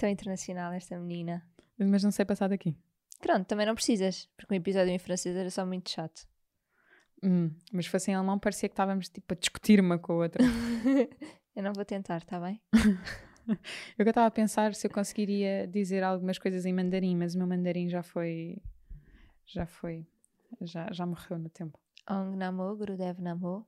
Tão 0.00 0.08
internacional 0.08 0.72
esta 0.72 0.98
menina. 0.98 1.46
Mas 1.78 2.02
não 2.02 2.10
sei 2.10 2.24
passar 2.24 2.48
daqui. 2.48 2.74
Pronto, 3.20 3.46
também 3.46 3.66
não 3.66 3.74
precisas, 3.74 4.30
porque 4.34 4.54
o 4.54 4.56
episódio 4.56 4.90
em 4.90 4.98
francês 4.98 5.36
era 5.36 5.50
só 5.50 5.66
muito 5.66 5.90
chato. 5.90 6.26
Hum, 7.22 7.50
mas 7.70 7.84
se 7.84 7.90
fosse 7.90 8.10
em 8.10 8.14
alemão 8.14 8.38
parecia 8.38 8.66
que 8.66 8.72
estávamos 8.72 9.10
tipo 9.10 9.34
a 9.34 9.36
discutir 9.36 9.78
uma 9.78 9.98
com 9.98 10.14
a 10.14 10.16
outra. 10.16 10.42
Eu 11.54 11.62
não 11.62 11.74
vou 11.74 11.84
tentar, 11.84 12.16
está 12.16 12.40
bem? 12.40 12.62
eu 13.98 14.08
estava 14.08 14.26
a 14.26 14.30
pensar 14.30 14.74
se 14.74 14.86
eu 14.86 14.90
conseguiria 14.90 15.66
dizer 15.66 16.02
algumas 16.02 16.38
coisas 16.38 16.64
em 16.64 16.72
mandarim, 16.72 17.16
mas 17.16 17.34
o 17.34 17.38
meu 17.38 17.46
mandarim 17.46 17.88
já 17.88 18.02
foi. 18.02 18.62
Já 19.44 19.66
foi. 19.66 20.06
Já, 20.62 20.90
já 20.92 21.04
morreu 21.04 21.38
no 21.38 21.50
tempo. 21.50 21.78
Ong 22.08 22.36
Namo, 22.36 22.74
Gurudev 22.76 23.20
Namo, 23.20 23.66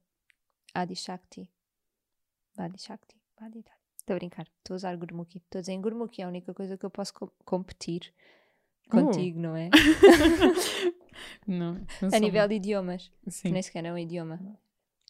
Adi 0.72 0.94
Shakti. 0.94 1.50
Badi 2.56 2.80
Shakti. 2.80 3.20
Dadi. 3.38 3.64
Estou 4.02 4.14
a 4.14 4.18
brincar, 4.18 4.48
estou 4.58 4.74
a 4.74 4.76
usar 4.76 4.96
Gurmukhi. 4.96 5.38
Estou 5.38 5.60
a 5.60 5.62
dizer 5.62 5.72
em 5.72 5.80
Gurmukhi 5.80 6.22
é 6.22 6.24
a 6.24 6.28
única 6.28 6.52
coisa 6.52 6.76
que 6.76 6.84
eu 6.84 6.90
posso 6.90 7.14
co 7.14 7.32
competir 7.44 8.12
contigo, 8.90 9.38
uh. 9.38 9.42
não 9.42 9.56
é? 9.56 9.70
não, 11.46 11.74
não 11.74 12.08
a 12.12 12.18
nível 12.18 12.48
de 12.48 12.56
idiomas. 12.56 13.12
Sim. 13.28 13.52
Nem 13.52 13.62
sequer 13.62 13.84
é 13.84 13.92
um 13.92 13.98
idioma. 13.98 14.40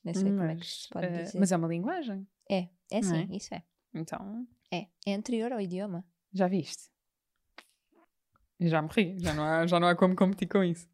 Nem 0.04 0.12
sei 0.12 0.24
mas, 0.24 0.32
como 0.32 0.50
é 0.50 0.56
que 0.56 0.66
se 0.66 0.88
pode 0.90 1.06
uh, 1.06 1.10
dizer. 1.10 1.38
Mas 1.38 1.50
é 1.50 1.56
uma 1.56 1.68
linguagem. 1.68 2.26
É, 2.50 2.68
é 2.90 3.02
sim, 3.02 3.28
é? 3.32 3.34
isso 3.34 3.54
é. 3.54 3.62
Então. 3.94 4.46
É, 4.70 4.88
é 5.06 5.14
anterior 5.14 5.50
ao 5.54 5.60
idioma. 5.60 6.04
Já 6.30 6.46
viste? 6.46 6.90
Já 8.60 8.82
morri, 8.82 9.16
já 9.18 9.32
não 9.32 9.42
há, 9.42 9.66
já 9.66 9.80
não 9.80 9.88
há 9.88 9.96
como 9.96 10.14
competir 10.14 10.48
com 10.48 10.62
isso. 10.62 10.86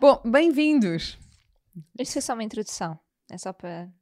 Bom, 0.00 0.22
bem-vindos! 0.24 1.18
Isto 1.98 2.12
foi 2.12 2.22
só 2.22 2.34
uma 2.34 2.44
introdução. 2.44 2.96
É 3.28 3.36
só 3.36 3.52
para 3.52 3.92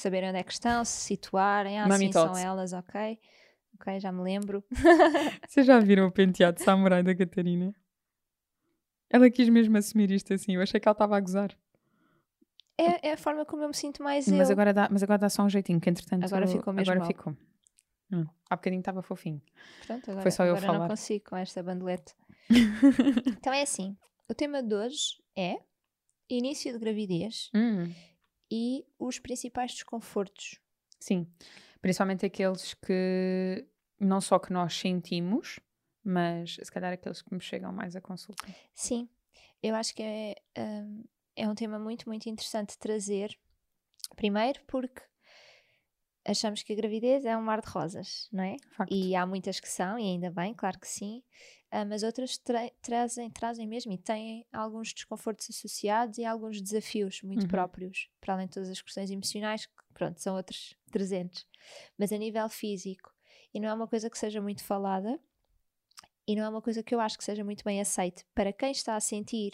saberem 0.00 0.30
onde 0.30 0.38
é 0.38 0.42
que 0.42 0.52
estão, 0.52 0.84
se 0.84 1.00
situarem. 1.02 1.78
Ah, 1.78 1.86
Mami 1.88 2.06
sim, 2.06 2.10
Talks. 2.10 2.38
são 2.38 2.48
elas, 2.50 2.72
ok. 2.72 3.18
Ok, 3.80 4.00
já 4.00 4.12
me 4.12 4.22
lembro. 4.22 4.64
Vocês 5.48 5.66
já 5.66 5.78
viram 5.80 6.06
o 6.06 6.12
penteado 6.12 6.60
samurai 6.62 7.02
da 7.02 7.14
Catarina? 7.14 7.74
Ela 9.10 9.30
quis 9.30 9.48
mesmo 9.48 9.76
assumir 9.76 10.10
isto 10.10 10.32
assim. 10.32 10.52
Eu 10.54 10.62
achei 10.62 10.78
que 10.80 10.88
ela 10.88 10.94
estava 10.94 11.16
a 11.16 11.20
gozar. 11.20 11.56
É, 12.78 13.08
é 13.08 13.12
a 13.12 13.16
forma 13.16 13.44
como 13.44 13.62
eu 13.62 13.68
me 13.68 13.74
sinto 13.74 14.02
mais 14.02 14.26
Mas 14.28 14.48
eu. 14.48 14.52
agora, 14.54 14.72
dá, 14.72 14.88
mas 14.90 15.02
agora 15.02 15.18
dá 15.18 15.28
só 15.28 15.44
um 15.44 15.48
jeitinho, 15.48 15.80
que 15.80 15.88
entretanto. 15.90 16.24
Agora 16.24 16.46
ficou 16.46 16.72
mesmo 16.72 16.90
Agora 16.90 16.98
mal. 17.00 17.06
ficou. 17.06 17.36
Hum, 18.12 18.24
há 18.50 18.56
bocadinho 18.56 18.80
estava 18.80 19.00
fofinho. 19.02 19.40
Pronto, 19.86 20.10
agora, 20.10 20.22
Foi 20.22 20.30
só 20.30 20.44
eu 20.44 20.52
agora 20.56 20.66
falar. 20.66 20.78
não 20.80 20.88
consigo 20.88 21.24
com 21.30 21.36
esta 21.36 21.62
bandelete. 21.62 22.14
então 23.26 23.52
é 23.52 23.62
assim. 23.62 23.96
O 24.28 24.34
tema 24.34 24.62
de 24.62 24.74
hoje 24.74 25.22
é 25.36 25.58
início 26.28 26.72
de 26.72 26.78
gravidez 26.78 27.50
Hum, 27.54 27.92
e 28.50 28.84
os 28.98 29.18
principais 29.18 29.72
desconfortos. 29.72 30.60
sim. 30.98 31.26
Principalmente 31.80 32.24
aqueles 32.24 32.72
que 32.72 33.66
não 34.00 34.18
só 34.18 34.38
que 34.38 34.50
nós 34.50 34.74
sentimos, 34.74 35.60
mas 36.02 36.56
se 36.62 36.72
calhar 36.72 36.92
aqueles 36.92 37.20
que 37.20 37.34
me 37.34 37.40
chegam 37.40 37.72
mais 37.72 37.94
a 37.94 38.00
consulta. 38.00 38.42
Sim, 38.74 39.08
eu 39.62 39.74
acho 39.74 39.94
que 39.94 40.02
é, 40.02 40.34
hum, 40.58 41.04
é 41.36 41.48
um 41.48 41.54
tema 41.54 41.78
muito, 41.78 42.08
muito 42.08 42.28
interessante 42.28 42.78
trazer. 42.78 43.38
Primeiro 44.16 44.62
porque 44.66 45.02
achamos 46.26 46.62
que 46.62 46.72
a 46.72 46.76
gravidez 46.76 47.24
é 47.24 47.36
um 47.36 47.42
mar 47.42 47.60
de 47.60 47.68
rosas, 47.68 48.28
não 48.32 48.44
é? 48.44 48.56
Facto. 48.76 48.92
E 48.92 49.14
há 49.14 49.26
muitas 49.26 49.60
que 49.60 49.68
são, 49.68 49.98
e 49.98 50.02
ainda 50.02 50.30
bem, 50.30 50.54
claro 50.54 50.78
que 50.78 50.88
sim, 50.88 51.22
ah, 51.70 51.84
mas 51.84 52.02
outras 52.02 52.38
tra- 52.38 52.70
trazem, 52.80 53.30
trazem 53.30 53.66
mesmo 53.66 53.92
e 53.92 53.98
têm 53.98 54.46
alguns 54.52 54.92
desconfortos 54.92 55.48
associados 55.50 56.18
e 56.18 56.24
alguns 56.24 56.60
desafios 56.62 57.20
muito 57.22 57.42
Uhum. 57.42 57.48
próprios, 57.48 58.08
para 58.20 58.34
além 58.34 58.46
de 58.46 58.52
todas 58.54 58.70
as 58.70 58.80
questões 58.80 59.10
emocionais, 59.10 59.66
que 59.66 59.72
pronto, 59.92 60.20
são 60.20 60.36
outros 60.36 60.76
300. 60.90 61.46
Mas 61.98 62.12
a 62.12 62.16
nível 62.16 62.48
físico, 62.48 63.12
e 63.52 63.60
não 63.60 63.68
é 63.68 63.74
uma 63.74 63.88
coisa 63.88 64.08
que 64.10 64.18
seja 64.18 64.40
muito 64.40 64.64
falada, 64.64 65.18
e 66.26 66.34
não 66.36 66.44
é 66.44 66.48
uma 66.48 66.62
coisa 66.62 66.82
que 66.82 66.94
eu 66.94 67.00
acho 67.00 67.18
que 67.18 67.24
seja 67.24 67.44
muito 67.44 67.64
bem 67.64 67.80
aceite 67.80 68.24
para 68.34 68.52
quem 68.52 68.70
está 68.72 68.96
a 68.96 69.00
sentir, 69.00 69.52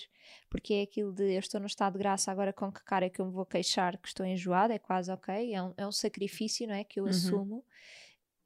porque 0.49 0.75
é 0.75 0.83
aquilo 0.83 1.13
de 1.13 1.35
eu 1.35 1.39
estou 1.41 1.61
num 1.61 1.67
estado 1.67 1.95
de 1.95 1.99
graça, 1.99 2.31
agora 2.31 2.53
com 2.53 2.71
que 2.73 2.83
cara 2.85 3.07
é 3.07 3.11
que 3.11 3.21
eu 3.21 3.27
me 3.27 3.33
vou 3.33 3.45
queixar 3.47 3.99
que 3.99 4.09
estou 4.09 4.25
enjoada, 4.27 4.75
é 4.75 4.79
quase 4.79 5.11
ok, 5.11 5.53
é 5.55 5.63
um, 5.63 5.75
é 5.77 5.87
um 5.87 5.93
sacrifício, 5.93 6.67
não 6.69 6.75
é? 6.75 6.85
Que 6.85 7.01
eu 7.01 7.05
Uhum. 7.05 7.11
assumo, 7.11 7.65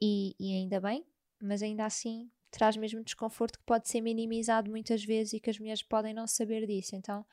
e, 0.00 0.34
e 0.38 0.54
ainda 0.54 0.80
bem, 0.80 1.04
mas 1.42 1.62
ainda 1.62 1.84
assim 1.84 2.30
traz 2.50 2.76
mesmo 2.76 3.02
desconforto 3.02 3.58
que 3.58 3.64
pode 3.64 3.88
ser 3.88 4.00
minimizado 4.00 4.70
muitas 4.70 5.04
vezes 5.04 5.34
e 5.34 5.40
que 5.40 5.50
as 5.50 5.58
mulheres 5.58 5.82
podem 5.82 6.14
não 6.14 6.26
saber 6.26 6.66
disso. 6.66 6.94
Então, 6.94 7.26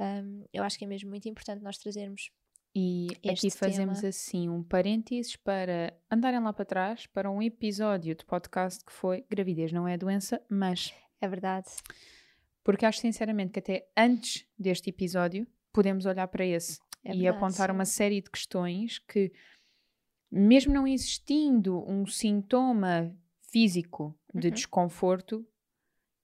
hum, 0.00 0.44
eu 0.52 0.64
acho 0.64 0.78
que 0.78 0.84
é 0.84 0.88
mesmo 0.88 1.10
muito 1.10 1.28
importante 1.28 1.62
nós 1.62 1.76
trazermos. 1.78 2.30
E 2.74 3.08
Este 3.22 3.48
aqui 3.48 3.56
fazemos 3.56 3.98
tema. 3.98 4.08
assim 4.08 4.48
um 4.48 4.62
parênteses 4.62 5.36
para 5.36 5.92
andarem 6.10 6.40
lá 6.40 6.52
para 6.52 6.64
trás 6.64 7.06
para 7.06 7.30
um 7.30 7.42
episódio 7.42 8.14
de 8.14 8.24
podcast 8.24 8.82
que 8.84 8.92
foi 8.92 9.26
Gravidez 9.28 9.72
não 9.72 9.86
é 9.86 9.96
doença, 9.98 10.40
mas 10.48 10.92
É 11.20 11.28
verdade. 11.28 11.68
porque 12.64 12.86
acho 12.86 13.00
sinceramente 13.00 13.52
que 13.52 13.58
até 13.58 13.86
antes 13.96 14.46
deste 14.58 14.88
episódio 14.88 15.46
podemos 15.70 16.06
olhar 16.06 16.26
para 16.28 16.46
esse 16.46 16.78
É 17.04 17.10
e 17.14 17.18
verdade, 17.18 17.36
apontar 17.36 17.68
sim. 17.68 17.74
uma 17.74 17.84
série 17.84 18.22
de 18.22 18.30
questões 18.30 18.98
que, 19.00 19.30
mesmo 20.30 20.72
não 20.72 20.86
existindo 20.86 21.84
um 21.86 22.06
sintoma 22.06 23.14
físico 23.50 24.18
de 24.34 24.48
Uhum. 24.48 24.54
desconforto, 24.54 25.46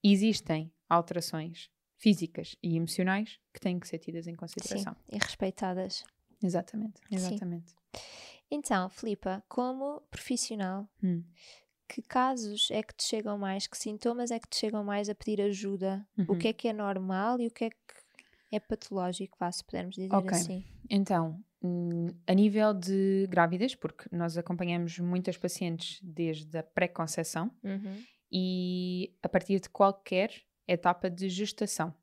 existem 0.03 0.72
alterações 0.88 1.69
físicas 1.98 2.56
e 2.62 2.75
emocionais 2.76 3.38
que 3.53 3.60
têm 3.60 3.78
que 3.78 3.87
ser 3.87 3.98
tidas 3.98 4.26
em 4.26 4.31
Sim, 4.31 4.37
consideração. 4.37 4.97
e 5.12 5.19
respeitadas. 5.19 6.04
Exatamente, 6.43 7.00
exatamente. 7.10 7.75
Então, 8.50 8.88
Filipa, 8.88 9.43
como 9.49 10.00
profissional, 10.10 10.88
Hum. 11.03 11.22
que 11.88 12.00
casos 12.03 12.69
é 12.71 12.82
que 12.82 12.94
te 12.94 13.04
chegam 13.04 13.37
mais, 13.38 13.66
que 13.66 13.76
sintomas 13.76 14.31
é 14.31 14.38
que 14.38 14.49
te 14.49 14.56
chegam 14.56 14.84
mais 14.84 15.09
a 15.09 15.15
pedir 15.15 15.41
ajuda? 15.43 16.06
O 16.26 16.32
Uhum. 16.32 16.38
que 16.38 16.49
é 16.49 16.53
que 16.53 16.69
é 16.69 16.72
normal 16.72 17.41
e 17.41 17.47
o 17.47 17.50
que 17.50 17.65
é 17.65 17.71
que 17.71 17.76
é 18.53 18.60
patológico, 18.60 19.37
vá, 19.38 19.50
se 19.53 19.65
pudermos 19.65 19.94
dizer 19.94 20.15
Ok. 20.15 20.31
assim. 20.31 20.65
Então, 20.88 21.43
hum, 21.62 22.06
a 22.26 22.32
nível 22.34 22.72
de 22.72 23.26
grávidas, 23.28 23.75
porque 23.75 24.09
nós 24.10 24.38
acompanhamos 24.38 24.99
muitas 24.99 25.37
pacientes 25.37 25.99
desde 26.03 26.56
a 26.59 26.62
pré-conceição 26.62 27.50
Uhum. 27.62 28.03
e 28.32 29.15
a 29.22 29.28
partir 29.28 29.60
de 29.60 29.69
qualquer 29.69 30.32
etapa 30.66 31.10
de 31.10 31.28
gestação. 31.28 31.94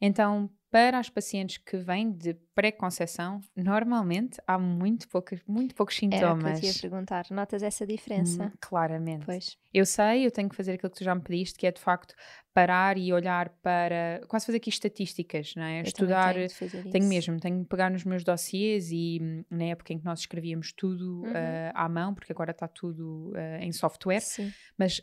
Então, 0.00 0.50
para 0.72 0.98
as 0.98 1.08
pacientes 1.10 1.58
que 1.58 1.76
vêm 1.76 2.10
de 2.10 2.34
pré-conceição, 2.54 3.40
normalmente 3.54 4.40
há 4.46 4.58
muito, 4.58 5.06
poucas, 5.08 5.40
muito 5.46 5.74
poucos 5.74 5.94
Era 5.96 6.32
o 6.32 6.36
que 6.38 6.44
sintomas. 6.44 6.56
eu 6.56 6.60
te 6.60 6.66
ia 6.66 6.80
perguntar. 6.80 7.26
Notas 7.30 7.62
essa 7.62 7.86
diferença? 7.86 8.44
Hum, 8.46 8.52
claramente. 8.60 9.24
Pois. 9.26 9.56
Eu 9.72 9.86
sei, 9.86 10.26
eu 10.26 10.30
tenho 10.30 10.48
que 10.48 10.56
fazer 10.56 10.72
aquilo 10.72 10.90
que 10.90 10.98
tu 10.98 11.04
já 11.04 11.14
me 11.14 11.20
pediste, 11.22 11.58
que 11.58 11.66
é 11.66 11.70
de 11.72 11.80
facto 11.80 12.14
parar 12.54 12.96
e 12.98 13.12
olhar 13.12 13.48
para. 13.62 14.20
quase 14.28 14.46
fazer 14.46 14.58
aqui 14.58 14.70
estatísticas, 14.70 15.54
não 15.54 15.62
é? 15.62 15.80
Eu 15.80 15.82
Estudar. 15.84 16.34
tenho 16.34 16.50
fazer 16.50 16.82
Tenho 16.90 17.04
mesmo, 17.06 17.38
tenho 17.40 17.62
que 17.62 17.68
pegar 17.68 17.90
nos 17.90 18.04
meus 18.04 18.24
dossiês 18.24 18.90
e 18.90 19.18
hum, 19.22 19.44
na 19.50 19.64
época 19.64 19.92
em 19.92 19.98
que 19.98 20.04
nós 20.04 20.20
escrevíamos 20.20 20.72
tudo 20.72 21.22
Uhum. 21.24 21.32
eh, 21.34 21.72
à 21.74 21.88
mão, 21.88 22.14
porque 22.14 22.32
agora 22.32 22.50
está 22.50 22.66
tudo 22.68 23.32
eh, 23.36 23.64
em 23.64 23.72
software, 23.72 24.20
Sim. 24.20 24.52
mas 24.78 25.00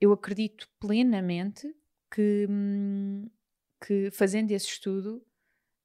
eu 0.00 0.12
acredito 0.12 0.68
plenamente 0.80 1.68
que, 2.12 2.46
hum, 2.48 3.28
que 3.84 4.10
fazendo 4.10 4.50
esse 4.52 4.66
estudo, 4.66 5.24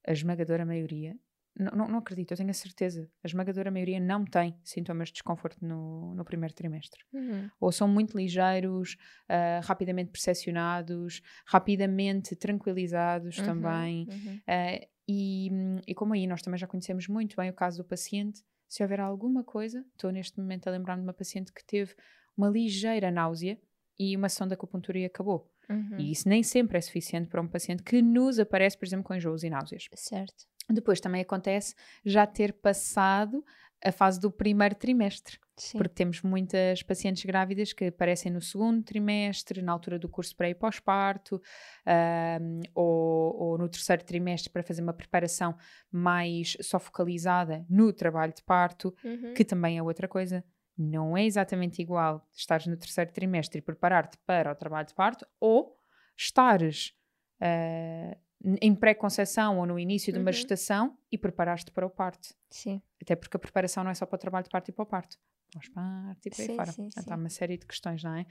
a 0.06 0.12
esmagadora 0.12 0.64
maioria, 0.66 1.16
não, 1.58 1.72
não, 1.72 1.88
não 1.88 1.98
acredito, 2.00 2.32
eu 2.32 2.36
tenho 2.36 2.50
a 2.50 2.54
certeza, 2.54 3.10
a 3.22 3.26
esmagadora 3.28 3.70
maioria 3.70 4.00
não 4.00 4.24
tem 4.24 4.58
sintomas 4.64 5.08
de 5.08 5.14
desconforto 5.14 5.64
no, 5.64 6.14
no 6.14 6.24
primeiro 6.24 6.54
trimestre 6.54 7.04
Uhum. 7.12 7.52
ou 7.60 7.72
são 7.72 7.88
muito 7.88 8.16
ligeiros, 8.16 8.96
ah, 9.28 9.60
rapidamente 9.64 10.10
percepcionados, 10.10 11.22
rapidamente 11.46 12.36
tranquilizados 12.36 13.36
Uhum, 13.38 13.42
também. 13.42 14.08
uhum. 14.08 14.42
Ah, 14.46 14.80
e, 15.08 15.50
e 15.86 15.94
como 15.94 16.14
aí 16.14 16.26
nós 16.26 16.42
também 16.42 16.58
já 16.58 16.66
conhecemos 16.66 17.08
muito 17.08 17.36
bem 17.36 17.50
o 17.50 17.54
caso 17.54 17.78
do 17.78 17.84
paciente, 17.88 18.42
se 18.68 18.82
houver 18.82 19.00
alguma 19.00 19.44
coisa, 19.44 19.84
estou 19.92 20.10
neste 20.10 20.38
momento 20.40 20.66
a 20.68 20.70
lembrar-me 20.72 21.02
de 21.02 21.08
uma 21.08 21.14
paciente 21.14 21.52
que 21.52 21.64
teve 21.64 21.94
uma 22.36 22.48
ligeira 22.48 23.10
náusea 23.10 23.60
e 23.98 24.16
uma 24.16 24.28
sessão 24.28 24.46
de 24.46 24.54
acupuntura 24.54 24.98
e 24.98 25.04
acabou. 25.04 25.50
Uhum. 25.68 25.96
E 25.98 26.12
isso 26.12 26.28
nem 26.28 26.42
sempre 26.42 26.76
é 26.76 26.80
suficiente 26.80 27.28
para 27.28 27.40
um 27.40 27.48
paciente 27.48 27.82
que 27.82 28.02
nos 28.02 28.38
aparece, 28.38 28.76
por 28.76 28.84
exemplo, 28.86 29.04
com 29.04 29.14
enjoos 29.14 29.42
e 29.44 29.50
náuseas. 29.50 29.88
Certo. 29.94 30.46
Depois 30.70 31.00
também 31.00 31.22
acontece 31.22 31.74
já 32.04 32.26
ter 32.26 32.52
passado 32.54 33.44
a 33.84 33.92
fase 33.92 34.18
do 34.18 34.30
primeiro 34.30 34.74
trimestre, 34.74 35.38
Sim. 35.58 35.76
porque 35.76 35.92
temos 35.94 36.22
muitas 36.22 36.82
pacientes 36.82 37.22
grávidas 37.24 37.72
que 37.74 37.84
aparecem 37.86 38.32
no 38.32 38.40
segundo 38.40 38.82
trimestre, 38.82 39.60
na 39.60 39.72
altura 39.72 39.98
do 39.98 40.08
curso 40.08 40.34
pré 40.34 40.48
e 40.50 40.54
pós-parto, 40.54 41.40
ahm, 41.86 42.60
ou, 42.74 43.36
ou 43.42 43.58
no 43.58 43.68
terceiro 43.68 44.02
trimestre 44.04 44.50
para 44.50 44.62
fazer 44.62 44.80
uma 44.82 44.94
preparação 44.94 45.54
mais 45.92 46.56
só 46.62 46.78
focalizada 46.78 47.64
no 47.68 47.92
trabalho 47.92 48.32
de 48.32 48.42
parto, 48.42 48.94
Uhum. 49.04 49.34
que 49.34 49.44
também 49.44 49.76
é 49.78 49.82
outra 49.82 50.08
coisa. 50.08 50.42
Não 50.76 51.16
é 51.16 51.24
exatamente 51.24 51.80
igual 51.80 52.26
estares 52.32 52.66
no 52.66 52.76
terceiro 52.76 53.12
trimestre 53.12 53.58
e 53.58 53.62
preparar-te 53.62 54.18
para 54.26 54.50
o 54.50 54.54
trabalho 54.54 54.86
de 54.86 54.94
parto 54.94 55.26
ou 55.38 55.78
estares 56.16 56.92
ah, 57.40 58.16
em 58.60 58.74
pré-conceição 58.74 59.58
ou 59.58 59.66
no 59.66 59.78
início 59.78 60.12
de 60.12 60.18
uma 60.18 60.30
Uhum. 60.30 60.32
gestação 60.32 60.98
e 61.10 61.16
preparares-te 61.16 61.70
para 61.70 61.86
o 61.86 61.90
parto. 61.90 62.34
Sim. 62.50 62.82
Até 63.00 63.14
porque 63.16 63.36
a 63.36 63.40
preparação 63.40 63.84
não 63.84 63.90
é 63.90 63.94
só 63.94 64.04
para 64.06 64.16
o 64.16 64.18
trabalho 64.18 64.44
de 64.44 64.50
parto 64.50 64.68
e 64.68 64.72
para 64.72 64.82
o 64.82 64.86
parto. 64.86 65.18
Pós-parto 65.52 66.26
e 66.26 66.30
por 66.30 66.40
aí 66.40 66.46
Sim, 66.46 66.56
fora. 66.56 66.72
sim, 66.72 66.82
Portanto, 66.84 67.04
sim. 67.04 67.12
há 67.12 67.16
uma 67.16 67.28
série 67.28 67.56
de 67.56 67.66
questões, 67.66 68.02
não 68.02 68.14
é? 68.16 68.26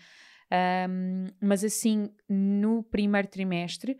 Ahm, 0.51 1.27
mas 1.41 1.63
assim, 1.63 2.13
no 2.27 2.83
primeiro 2.83 3.27
trimestre, 3.27 3.97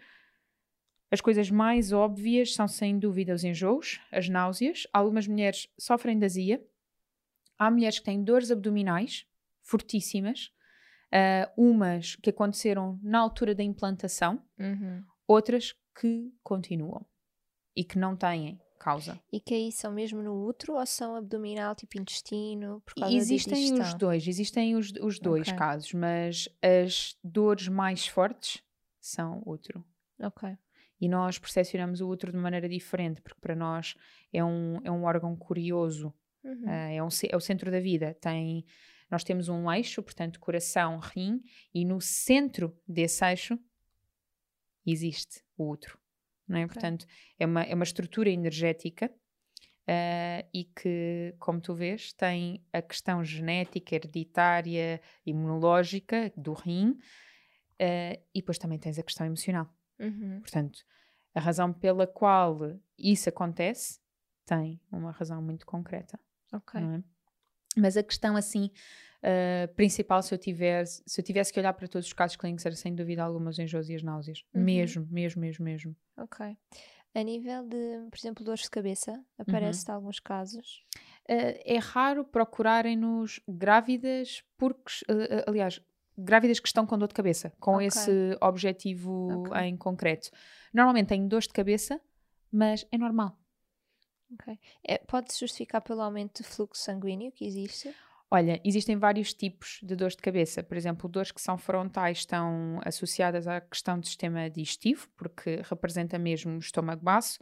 as 1.11 1.21
coisas 1.21 1.49
mais 1.49 1.91
óbvias 1.93 2.53
são 2.55 2.67
sem 2.67 2.97
dúvida 2.99 3.33
os 3.33 3.43
enjoos, 3.43 4.01
as 4.11 4.27
náuseas. 4.27 4.87
Algumas 4.91 5.27
mulheres 5.27 5.67
sofrem 5.79 6.17
de 6.17 6.25
azia. 6.25 6.61
Há 7.65 7.71
mulheres 7.71 7.99
que 7.99 8.05
têm 8.05 8.23
dores 8.23 8.51
abdominais 8.51 9.25
fortíssimas. 9.61 10.51
ah, 11.15 11.51
umas 11.55 12.15
que 12.17 12.29
aconteceram 12.31 12.99
na 13.03 13.19
altura 13.19 13.53
da 13.55 13.61
implantação, 13.63 14.41
Uhum. 14.59 15.03
outras 15.27 15.73
que 15.99 16.33
continuam 16.43 17.05
e 17.75 17.83
que 17.83 17.99
não 17.99 18.15
têm 18.15 18.59
causa. 18.79 19.19
E 19.31 19.39
que 19.39 19.53
aí 19.53 19.71
são 19.71 19.91
mesmo 19.93 20.21
no 20.23 20.43
útero 20.45 20.73
ou 20.73 20.85
são 20.87 21.15
abdominal, 21.15 21.75
tipo 21.75 21.99
intestino? 21.99 22.81
Por 22.81 22.95
causa 22.95 23.15
Existem 23.15 23.79
os 23.79 23.93
dois, 23.93 24.27
existem 24.27 24.75
os, 24.75 24.91
os 25.01 25.19
dois 25.19 25.47
Ok. 25.49 25.57
casos, 25.57 25.93
mas 25.93 26.49
as 26.61 27.15
dores 27.23 27.67
mais 27.67 28.07
fortes 28.07 28.61
são 28.99 29.41
útero. 29.45 29.85
Ok. 30.19 30.57
E 30.99 31.07
nós 31.07 31.37
percepcionamos 31.37 32.01
o 32.01 32.09
útero 32.09 32.31
de 32.31 32.37
maneira 32.39 32.67
diferente, 32.67 33.21
porque 33.21 33.39
para 33.39 33.55
nós 33.55 33.95
é 34.33 34.43
um, 34.43 34.79
é 34.83 34.89
um 34.91 35.03
órgão 35.03 35.35
curioso, 35.35 36.11
Uhum. 36.43 36.63
ah, 36.67 36.91
é, 36.91 37.03
um, 37.03 37.07
é 37.29 37.35
o 37.35 37.39
centro 37.39 37.71
da 37.71 37.79
vida. 37.79 38.13
Tem, 38.15 38.65
nós 39.09 39.23
temos 39.23 39.49
um 39.49 39.71
eixo, 39.71 40.01
portanto, 40.03 40.39
coração, 40.39 40.99
rim, 40.99 41.41
e 41.73 41.85
no 41.85 42.01
centro 42.01 42.77
desse 42.87 43.25
eixo 43.25 43.59
existe 44.85 45.43
o 45.57 45.69
útero. 45.69 45.97
Não 46.47 46.59
é? 46.59 46.67
Portanto, 46.67 47.05
é 47.39 47.45
uma, 47.45 47.63
é 47.63 47.73
uma 47.73 47.83
estrutura 47.83 48.29
energética 48.29 49.11
ah, 49.87 50.45
e 50.53 50.65
que, 50.65 51.35
como 51.39 51.61
tu 51.61 51.73
vês, 51.73 52.13
tem 52.13 52.65
a 52.71 52.81
questão 52.81 53.23
genética, 53.23 53.95
hereditária, 53.95 55.01
imunológica 55.25 56.31
do 56.35 56.53
rim, 56.53 56.97
ah, 57.79 58.19
e 58.33 58.39
depois 58.39 58.57
também 58.57 58.79
tens 58.79 58.99
a 58.99 59.03
questão 59.03 59.25
emocional. 59.25 59.69
Uhum. 59.99 60.39
Portanto, 60.41 60.79
a 61.33 61.39
razão 61.39 61.73
pela 61.73 62.05
qual 62.05 62.59
isso 62.97 63.29
acontece 63.29 63.99
tem 64.45 64.79
uma 64.91 65.11
razão 65.11 65.41
muito 65.41 65.65
concreta. 65.65 66.19
Ok. 66.53 66.79
é? 66.79 67.03
Mas 67.75 67.97
a 67.97 68.03
questão 68.03 68.35
assim 68.35 68.69
uh, 69.23 69.73
principal, 69.75 70.21
se 70.21 70.33
eu, 70.33 70.37
tivesse, 70.37 71.01
se 71.07 71.19
eu 71.19 71.25
tivesse 71.25 71.51
que 71.51 71.59
olhar 71.59 71.73
para 71.73 71.87
todos 71.87 72.07
os 72.07 72.13
casos 72.13 72.37
clínicos, 72.37 72.65
era 72.65 72.75
sem 72.75 72.93
dúvida 72.93 73.23
alguma 73.23 73.49
os 73.49 73.57
enjoos 73.59 73.89
e 73.89 73.95
as 73.95 74.03
náuseas. 74.03 74.43
Uhum. 74.53 74.63
Mesmo, 74.63 75.07
mesmo, 75.09 75.41
mesmo, 75.41 75.65
mesmo. 75.65 75.95
Ok. 76.17 76.55
A 77.15 77.21
nível 77.23 77.63
de, 77.67 78.07
por 78.09 78.17
exemplo, 78.17 78.43
dores 78.43 78.63
de 78.63 78.69
cabeça, 78.69 79.11
Uhum. 79.11 79.23
aparece 79.37 79.85
em 79.89 79.93
alguns 79.93 80.19
casos. 80.19 80.83
Uh, 81.29 81.57
é 81.65 81.77
raro 81.79 82.25
procurarem-nos 82.25 83.39
grávidas, 83.47 84.43
porque, 84.57 84.91
uh, 85.09 85.43
aliás, 85.47 85.81
grávidas 86.17 86.59
que 86.59 86.67
estão 86.67 86.85
com 86.85 86.97
dor 86.97 87.07
de 87.07 87.13
cabeça, 87.13 87.51
com 87.59 87.75
Ok. 87.75 87.87
esse 87.87 88.37
objetivo 88.41 89.47
Ok. 89.47 89.61
em 89.61 89.75
concreto. 89.77 90.29
Normalmente 90.73 91.07
têm 91.07 91.27
dores 91.27 91.47
de 91.47 91.53
cabeça, 91.53 91.99
mas 92.51 92.85
é 92.91 92.97
normal. 92.97 93.37
É, 94.83 94.97
Pode-se 94.97 95.39
justificar 95.39 95.81
pelo 95.81 96.01
aumento 96.01 96.41
de 96.41 96.47
fluxo 96.47 96.81
sanguíneo 96.83 97.31
que 97.31 97.45
existe? 97.45 97.93
Olha, 98.29 98.59
existem 98.65 98.97
vários 98.97 99.33
tipos 99.33 99.79
de 99.83 99.95
dores 99.95 100.15
de 100.15 100.21
cabeça. 100.21 100.63
Por 100.63 100.75
exemplo, 100.75 101.07
dores 101.07 101.31
que 101.31 101.41
são 101.41 101.57
frontais 101.57 102.19
estão 102.19 102.81
associadas 102.83 103.47
à 103.47 103.61
questão 103.61 103.99
do 103.99 104.07
sistema 104.07 104.49
digestivo, 104.49 105.07
porque 105.15 105.61
representa 105.69 106.17
mesmo 106.17 106.55
o 106.55 106.59
estômago 106.59 107.03
baço. 107.03 107.37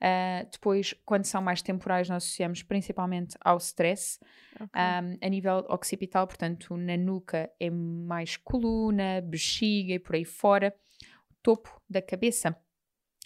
Ah, 0.00 0.46
depois, 0.50 0.94
quando 1.06 1.24
são 1.24 1.40
mais 1.40 1.62
temporais, 1.62 2.08
nós 2.08 2.24
associamos 2.24 2.62
principalmente 2.62 3.36
ao 3.40 3.56
stress. 3.58 4.18
Ok. 4.54 4.68
Um, 4.74 5.18
a 5.26 5.28
nível 5.28 5.64
occipital, 5.68 6.26
portanto, 6.26 6.76
na 6.76 6.96
nuca 6.96 7.50
é 7.58 7.70
mais 7.70 8.36
coluna, 8.36 9.20
bexiga 9.22 9.94
e 9.94 9.98
por 9.98 10.14
aí 10.14 10.24
fora. 10.24 10.74
O 11.30 11.34
topo 11.42 11.80
da 11.88 12.02
cabeça 12.02 12.56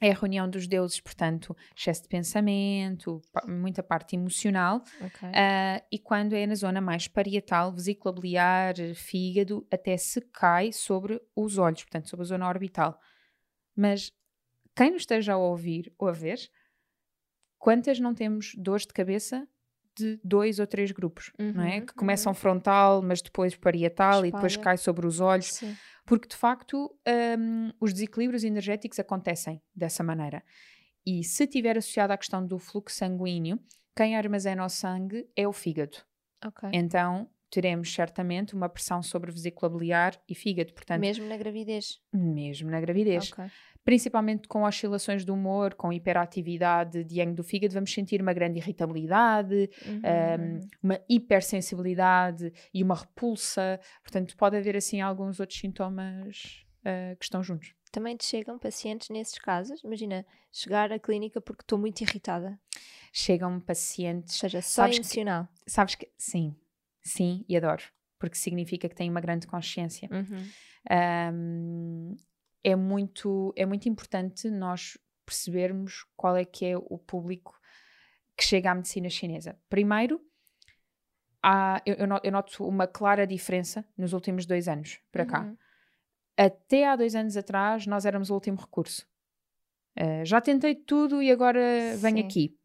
é 0.00 0.10
a 0.10 0.14
reunião 0.14 0.48
dos 0.48 0.66
deuses, 0.66 1.00
portanto, 1.00 1.56
excesso 1.76 2.02
de 2.02 2.08
pensamento, 2.08 3.20
muita 3.46 3.82
parte 3.82 4.14
emocional. 4.14 4.82
ok. 5.00 5.28
Ah, 5.34 5.82
e 5.90 5.98
quando 5.98 6.34
é 6.34 6.46
na 6.46 6.54
zona 6.54 6.80
mais 6.80 7.08
parietal, 7.08 7.72
vesícula 7.72 8.14
biliar, 8.14 8.74
fígado, 8.94 9.66
até 9.70 9.96
se 9.96 10.20
cai 10.20 10.72
sobre 10.72 11.20
os 11.34 11.58
olhos, 11.58 11.82
portanto, 11.82 12.08
sobre 12.08 12.24
a 12.24 12.28
zona 12.28 12.48
orbital. 12.48 12.98
Mas 13.74 14.12
quem 14.76 14.92
nos 14.92 15.02
esteja 15.02 15.32
a 15.32 15.36
ouvir 15.36 15.92
ou 15.98 16.08
a 16.08 16.12
ver, 16.12 16.38
quantas 17.58 17.98
não 17.98 18.14
temos 18.14 18.54
dores 18.56 18.86
de 18.86 18.92
cabeça 18.92 19.48
de 19.98 20.20
dois 20.24 20.58
ou 20.58 20.66
três 20.66 20.90
grupos, 20.92 21.32
não 21.38 21.62
é? 21.64 21.78
Uhum, 21.78 21.86
Que 21.86 21.94
começam 21.94 22.30
uhum. 22.30 22.34
frontal, 22.34 23.02
mas 23.02 23.20
depois 23.20 23.54
parietal 23.56 24.24
e 24.24 24.30
depois 24.30 24.52
Espalha. 24.52 24.64
cai 24.64 24.76
sobre 24.78 25.06
os 25.06 25.20
olhos 25.20 25.46
Sim. 25.52 25.76
porque 26.06 26.28
de 26.28 26.36
facto 26.36 26.90
hum, 27.38 27.70
os 27.80 27.92
desequilíbrios 27.92 28.44
energéticos 28.44 28.98
acontecem 28.98 29.60
dessa 29.74 30.02
maneira. 30.02 30.42
E 31.06 31.24
se 31.24 31.44
estiver 31.44 31.76
associado 31.76 32.12
à 32.12 32.16
questão 32.18 32.46
do 32.46 32.58
fluxo 32.58 32.96
sanguíneo, 32.96 33.58
quem 33.96 34.16
armazena 34.16 34.64
o 34.64 34.68
sangue 34.68 35.26
é 35.36 35.46
o 35.48 35.52
fígado. 35.52 35.98
Ok. 36.44 36.68
Então 36.72 37.28
teremos 37.50 37.92
certamente 37.92 38.54
uma 38.54 38.68
pressão 38.68 39.02
sobre 39.02 39.32
vesícula 39.32 39.70
biliar 39.70 40.20
e 40.28 40.34
fígado, 40.34 40.72
portanto, 40.74 41.00
Mesmo 41.00 41.26
na 41.26 41.36
gravidez. 41.36 41.98
mesmo 42.12 42.70
na 42.70 42.80
gravidez. 42.80 43.32
Ok. 43.32 43.44
Principalmente 43.88 44.46
com 44.46 44.64
oscilações 44.64 45.24
do 45.24 45.32
humor, 45.32 45.72
com 45.74 45.90
hiperatividade 45.90 47.02
de 47.04 47.20
yang 47.20 47.32
do 47.34 47.42
fígado, 47.42 47.72
vamos 47.72 47.90
sentir 47.90 48.20
uma 48.20 48.34
grande 48.34 48.58
irritabilidade, 48.58 49.70
Uhum, 49.86 50.02
um, 50.58 50.60
uma 50.82 51.00
hipersensibilidade 51.08 52.52
e 52.74 52.82
uma 52.82 52.94
repulsa. 52.94 53.80
Portanto, 54.02 54.36
pode 54.36 54.58
haver 54.58 54.76
assim 54.76 55.00
alguns 55.00 55.40
outros 55.40 55.58
sintomas 55.58 56.66
uh, 56.82 57.16
que 57.16 57.24
estão 57.24 57.42
juntos. 57.42 57.72
Também 57.90 58.14
te 58.14 58.26
chegam 58.26 58.58
pacientes 58.58 59.08
nesses 59.08 59.38
casos? 59.38 59.82
Imagina, 59.82 60.26
chegar 60.52 60.92
à 60.92 60.98
clínica 60.98 61.40
porque 61.40 61.62
estou 61.62 61.78
muito 61.78 62.02
irritada. 62.02 62.60
Chegam 63.10 63.54
Ou 63.54 63.60
pacientes, 63.62 64.36
seja, 64.36 64.60
só 64.60 64.82
Sabes 64.82 64.98
que- 64.98 65.20
emocional. 65.20 65.48
sabes 65.66 65.94
que 65.94 66.10
sim, 66.18 66.54
sim, 67.02 67.42
e 67.48 67.56
adoro, 67.56 67.84
porque 68.18 68.36
significa 68.36 68.86
que 68.86 68.94
têm 68.94 69.08
uma 69.08 69.22
grande 69.22 69.46
consciência. 69.46 70.10
Uhum. 70.12 70.46
Um, 71.32 72.16
é 72.62 72.74
muito 72.76 73.52
é 73.56 73.64
muito 73.64 73.88
importante 73.88 74.50
nós 74.50 74.98
percebermos 75.24 76.06
qual 76.16 76.36
é 76.36 76.44
que 76.44 76.64
é 76.64 76.76
o 76.76 76.98
público 76.98 77.58
que 78.36 78.44
chega 78.44 78.70
à 78.70 78.74
medicina 78.74 79.10
chinesa. 79.10 79.58
Primeiro, 79.68 80.20
há, 81.42 81.82
eu, 81.84 81.94
eu 81.96 82.06
no- 82.06 82.20
eu 82.22 82.32
noto 82.32 82.66
uma 82.66 82.86
clara 82.86 83.26
diferença 83.26 83.84
nos 83.96 84.12
últimos 84.12 84.46
dois 84.46 84.68
anos 84.68 85.00
para 85.10 85.26
cá. 85.26 85.42
Uhum. 85.42 85.56
Até 86.36 86.86
há 86.86 86.96
dois 86.96 87.14
anos 87.14 87.36
atrás, 87.36 87.86
nós 87.86 88.06
éramos 88.06 88.30
o 88.30 88.34
último 88.34 88.58
recurso. 88.58 89.06
Uh, 89.98 90.24
já 90.24 90.40
tentei 90.40 90.74
tudo 90.76 91.20
e 91.20 91.30
agora 91.32 91.60
venho 91.96 92.18
Sim. 92.18 92.24
aqui. 92.24 92.58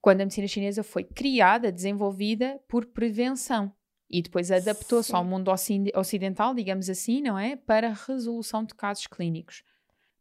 Quando 0.00 0.20
a 0.20 0.24
medicina 0.24 0.48
chinesa 0.48 0.82
foi 0.82 1.04
criada, 1.04 1.70
desenvolvida 1.70 2.60
por 2.68 2.86
prevenção 2.86 3.72
e 4.08 4.22
depois 4.22 4.50
adaptou-se 4.50 5.14
ao 5.14 5.24
mundo 5.24 5.50
ocidental, 5.94 6.54
digamos 6.54 6.88
assim, 6.88 7.20
não 7.20 7.38
é? 7.38 7.56
Para 7.56 7.92
resolução 7.92 8.64
de 8.64 8.74
casos 8.74 9.06
clínicos. 9.06 9.62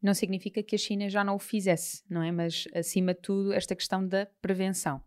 Não 0.01 0.13
significa 0.13 0.61
que 0.61 0.75
a 0.75 0.77
China 0.77 1.09
já 1.09 1.23
não 1.23 1.35
o 1.35 1.39
fizesse, 1.39 2.03
não 2.09 2.21
é? 2.21 2.31
Mas, 2.31 2.65
acima 2.73 3.13
de 3.13 3.21
tudo, 3.21 3.53
esta 3.53 3.75
questão 3.75 4.07
da 4.07 4.27
prevenção. 4.41 5.01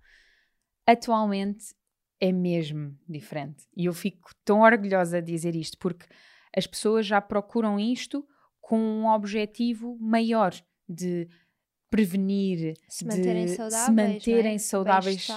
Atualmente 0.87 1.75
é 2.21 2.33
mesmo 2.33 2.97
diferente. 3.09 3.65
E 3.77 3.87
eu 3.87 3.93
fico 3.93 4.31
tão 4.45 4.61
orgulhosa 4.61 5.21
de 5.21 5.33
dizer 5.33 5.55
isto, 5.55 5.77
porque 5.79 6.07
as 6.57 6.67
pessoas 6.67 7.07
já 7.07 7.21
procuram 7.21 7.79
isto 7.79 8.27
com 8.61 8.79
um 8.79 9.07
objetivo 9.07 9.97
maior 10.01 10.53
de 10.89 11.29
prevenir, 11.91 12.75
Se 12.89 13.05
manterem 13.05 13.47
de 13.47 13.57
saudáveis. 13.57 13.85
se 13.85 13.91
manterem 13.93 14.55
é? 14.55 14.59
saudáveis. 14.59 15.29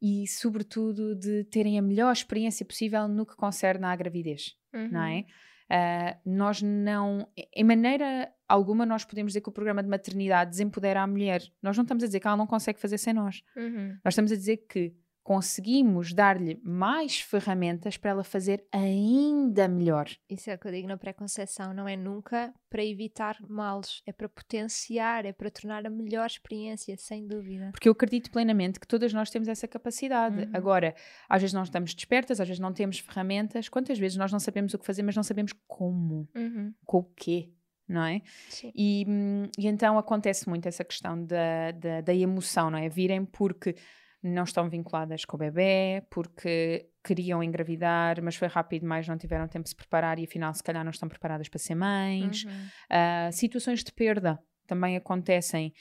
E, 0.00 0.26
sobretudo, 0.28 1.14
de 1.14 1.44
terem 1.44 1.78
a 1.78 1.82
melhor 1.82 2.12
experiência 2.12 2.64
possível 2.64 3.08
no 3.08 3.26
que 3.26 3.36
concerne 3.36 3.84
à 3.86 3.94
gravidez, 3.96 4.54
não 4.72 5.00
Uhum. 5.00 5.06
é? 5.06 5.24
Uh, 5.70 6.18
nós 6.24 6.62
não, 6.62 7.28
em 7.54 7.64
maneira 7.64 8.32
alguma, 8.48 8.86
nós 8.86 9.04
podemos 9.04 9.30
dizer 9.32 9.42
que 9.42 9.50
o 9.50 9.52
programa 9.52 9.82
de 9.82 9.88
maternidade 9.88 10.50
desempodera 10.50 11.02
a 11.02 11.06
mulher. 11.06 11.42
Nós 11.62 11.76
não 11.76 11.82
estamos 11.82 12.02
a 12.02 12.06
dizer 12.06 12.20
que 12.20 12.26
ela 12.26 12.38
não 12.38 12.46
consegue 12.46 12.80
fazer 12.80 12.96
sem 12.96 13.12
nós. 13.12 13.42
Uhum. 13.54 13.88
Nós 14.02 14.12
estamos 14.14 14.32
a 14.32 14.36
dizer 14.36 14.56
que 14.68 14.94
conseguimos 15.28 16.14
dar-lhe 16.14 16.58
mais 16.64 17.20
ferramentas 17.20 17.98
para 17.98 18.12
ela 18.12 18.24
fazer 18.24 18.64
ainda 18.72 19.68
melhor. 19.68 20.08
Isso 20.26 20.48
é 20.48 20.54
o 20.54 20.58
que 20.58 20.66
eu 20.66 20.72
digo 20.72 20.88
na 20.88 20.96
pré-conceição, 20.96 21.74
não 21.74 21.86
é 21.86 21.98
nunca 21.98 22.50
para 22.70 22.82
evitar 22.82 23.36
males, 23.46 24.00
é 24.06 24.12
para 24.12 24.26
potenciar, 24.26 25.26
é 25.26 25.32
para 25.34 25.50
tornar 25.50 25.86
a 25.86 25.90
melhor 25.90 26.24
experiência, 26.24 26.96
sem 26.96 27.26
dúvida. 27.26 27.68
Porque 27.72 27.90
eu 27.90 27.92
acredito 27.92 28.30
plenamente 28.30 28.80
que 28.80 28.86
todas 28.86 29.12
nós 29.12 29.28
temos 29.28 29.48
essa 29.48 29.68
capacidade. 29.68 30.44
Uhum. 30.44 30.50
Agora, 30.54 30.94
às 31.28 31.42
vezes 31.42 31.52
não 31.52 31.62
estamos 31.62 31.92
despertas, 31.92 32.40
às 32.40 32.48
vezes 32.48 32.58
não 32.58 32.72
temos 32.72 32.98
ferramentas. 32.98 33.68
Quantas 33.68 33.98
vezes 33.98 34.16
nós 34.16 34.32
não 34.32 34.40
sabemos 34.40 34.72
o 34.72 34.78
que 34.78 34.86
fazer, 34.86 35.02
mas 35.02 35.14
não 35.14 35.22
sabemos 35.22 35.52
como, 35.66 36.26
Uhum. 36.34 36.72
com 36.86 37.00
o 37.00 37.04
quê, 37.04 37.50
não 37.86 38.02
é? 38.02 38.22
Sim. 38.48 38.72
E, 38.74 39.04
hum, 39.06 39.50
e 39.58 39.66
então 39.66 39.98
acontece 39.98 40.48
muito 40.48 40.66
essa 40.66 40.84
questão 40.84 41.22
da, 41.22 41.70
da, 41.72 42.00
da 42.00 42.14
emoção, 42.14 42.70
não 42.70 42.78
é? 42.78 42.88
Virem 42.88 43.26
porque 43.26 43.76
não 44.22 44.44
estão 44.44 44.68
vinculadas 44.68 45.24
com 45.24 45.36
o 45.36 45.38
bebê, 45.38 46.04
porque 46.10 46.88
queriam 47.04 47.42
engravidar, 47.42 48.22
mas 48.22 48.36
foi 48.36 48.48
rápido 48.48 48.82
demais, 48.82 49.06
não 49.06 49.16
tiveram 49.16 49.46
tempo 49.46 49.64
de 49.64 49.70
se 49.70 49.76
preparar 49.76 50.18
e 50.18 50.24
afinal 50.24 50.52
se 50.52 50.62
calhar 50.62 50.84
não 50.84 50.90
estão 50.90 51.08
preparadas 51.08 51.48
para 51.48 51.58
ser 51.58 51.74
mães. 51.74 52.44
Uhum. 52.44 52.50
Uh, 52.50 53.32
situações 53.32 53.84
de 53.84 53.92
perda 53.92 54.38
também 54.66 54.96
acontecem, 54.96 55.72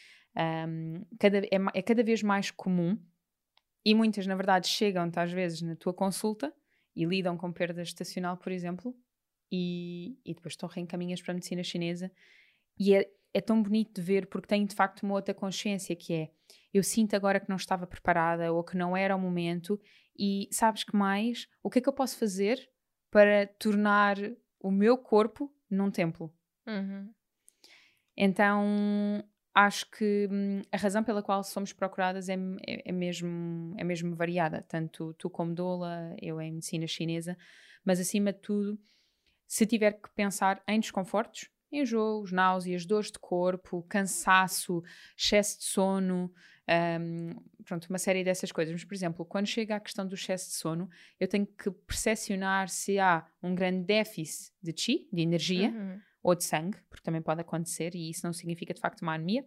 um, 0.68 1.04
cada, 1.20 1.40
é, 1.40 1.58
é 1.74 1.82
cada 1.82 2.04
vez 2.04 2.22
mais 2.22 2.52
comum 2.52 2.98
e 3.84 3.96
muitas, 3.96 4.28
na 4.28 4.36
verdade, 4.36 4.68
chegam-te 4.68 5.20
às 5.20 5.32
vezes 5.32 5.62
na 5.62 5.76
tua 5.76 5.94
consulta 5.94 6.54
e 6.96 7.06
lidam 7.06 7.38
com 7.38 7.52
perda 7.52 7.82
estacional, 7.82 8.38
por 8.38 8.52
exemplo, 8.52 8.96
e, 9.52 10.20
e 10.26 10.34
depois 10.34 10.54
estão 10.54 10.68
reencaminhas 10.68 11.22
para 11.22 11.32
a 11.32 11.36
medicina 11.36 11.64
chinesa. 11.64 12.12
E 12.80 12.94
é, 12.94 13.10
é 13.34 13.42
tão 13.42 13.62
bonito 13.62 13.96
de 13.96 14.02
ver 14.02 14.28
porque 14.28 14.48
têm 14.48 14.66
de 14.66 14.76
facto 14.76 15.04
uma 15.04 15.16
outra 15.16 15.34
consciência 15.34 15.96
que 15.96 16.14
é 16.14 16.30
eu 16.74 16.84
sinto 16.84 17.16
agora 17.16 17.40
que 17.40 17.50
não 17.50 17.56
estava 17.56 17.88
preparada 17.88 18.52
ou 18.52 18.64
que 18.64 18.78
não 18.78 18.96
era 18.96 19.16
o 19.16 19.20
momento 19.20 19.80
e 20.18 20.48
sabes 20.52 20.84
que 20.84 20.96
mais? 20.96 21.48
O 21.64 21.70
que 21.70 21.80
é 21.80 21.82
que 21.82 21.90
eu 21.90 21.94
posso 21.94 22.18
fazer 22.18 22.70
para 23.12 23.48
tornar 23.60 24.18
o 24.60 24.72
meu 24.72 24.98
corpo 24.98 25.54
num 25.70 25.92
templo? 25.92 26.34
Uhum. 26.66 27.14
Então 28.16 29.24
acho 29.54 29.90
que 29.90 30.28
hum, 30.32 30.62
a 30.72 30.78
razão 30.78 31.04
pela 31.04 31.24
qual 31.24 31.44
somos 31.44 31.74
procuradas 31.74 32.30
é, 32.30 32.36
é, 32.68 32.90
é 32.90 32.92
mesmo, 32.92 33.74
é 33.78 33.84
mesmo 33.84 34.16
variada, 34.16 34.64
tanto 34.68 35.16
tu 35.16 35.30
como 35.30 35.54
Dola, 35.54 36.16
eu 36.22 36.40
em 36.40 36.54
medicina 36.54 36.86
chinesa, 36.86 37.36
mas 37.84 38.00
acima 38.00 38.32
de 38.32 38.40
tudo, 38.40 38.80
se 39.48 39.66
tiver 39.66 39.94
que 39.94 40.10
pensar 40.12 40.62
em 40.68 40.80
desconfortos, 40.80 41.50
enjoos, 41.72 42.32
náuseas, 42.32 42.86
dores 42.86 43.12
de 43.12 43.18
corpo, 43.18 43.84
cansaço, 43.90 44.84
excesso 45.18 45.58
de 45.58 45.64
sono, 45.64 46.32
hum, 46.70 47.36
pronto, 47.64 47.86
uma 47.90 47.98
série 47.98 48.24
dessas 48.24 48.52
coisas. 48.52 48.74
Mas, 48.74 48.84
por 48.84 48.94
exemplo, 48.94 49.26
quando 49.26 49.48
chega 49.48 49.76
à 49.76 49.80
questão 49.80 50.06
do 50.08 50.16
excesso 50.16 50.50
de 50.50 50.56
sono, 50.56 50.90
eu 51.20 51.28
tenho 51.28 51.46
que 51.46 51.70
percepcionar 51.72 52.70
se 52.70 53.00
há 53.00 53.26
um 53.42 53.54
grande 53.56 53.86
déficit 53.86 54.54
de 54.62 54.74
chi, 54.78 55.10
de 55.12 55.22
energia, 55.22 55.70
Uhum. 55.70 56.00
ou 56.24 56.36
de 56.36 56.44
sangue, 56.44 56.78
porque 56.90 57.04
também 57.04 57.22
pode 57.22 57.42
acontecer 57.42 57.96
e 57.96 58.10
isso 58.10 58.26
não 58.26 58.34
significa 58.34 58.74
de 58.74 58.82
facto 58.82 59.02
uma 59.02 59.14
anemia. 59.14 59.46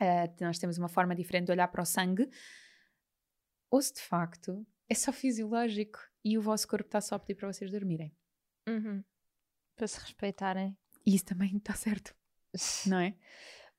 Ah, 0.00 0.28
nós 0.40 0.58
temos 0.58 0.78
uma 0.78 0.88
forma 0.88 1.14
diferente 1.14 1.46
de 1.46 1.52
olhar 1.52 1.68
para 1.68 1.82
o 1.82 1.86
sangue. 1.86 2.28
Ou 3.70 3.80
se 3.80 3.94
de 3.94 4.00
facto 4.00 4.66
é 4.88 4.94
só 4.94 5.12
fisiológico 5.12 5.98
e 6.24 6.36
o 6.36 6.42
vosso 6.42 6.66
corpo 6.68 6.86
está 6.86 7.00
só 7.00 7.14
a 7.14 7.18
pedir 7.18 7.36
para 7.36 7.52
vocês 7.52 7.70
dormirem. 7.70 8.14
Uhum. 8.68 9.02
Para 9.76 9.86
se 9.86 9.98
respeitarem. 10.00 10.76
E 11.06 11.14
isso 11.14 11.24
também 11.24 11.56
está 11.56 11.74
certo, 11.74 12.14
não 12.86 12.98
é? 12.98 13.14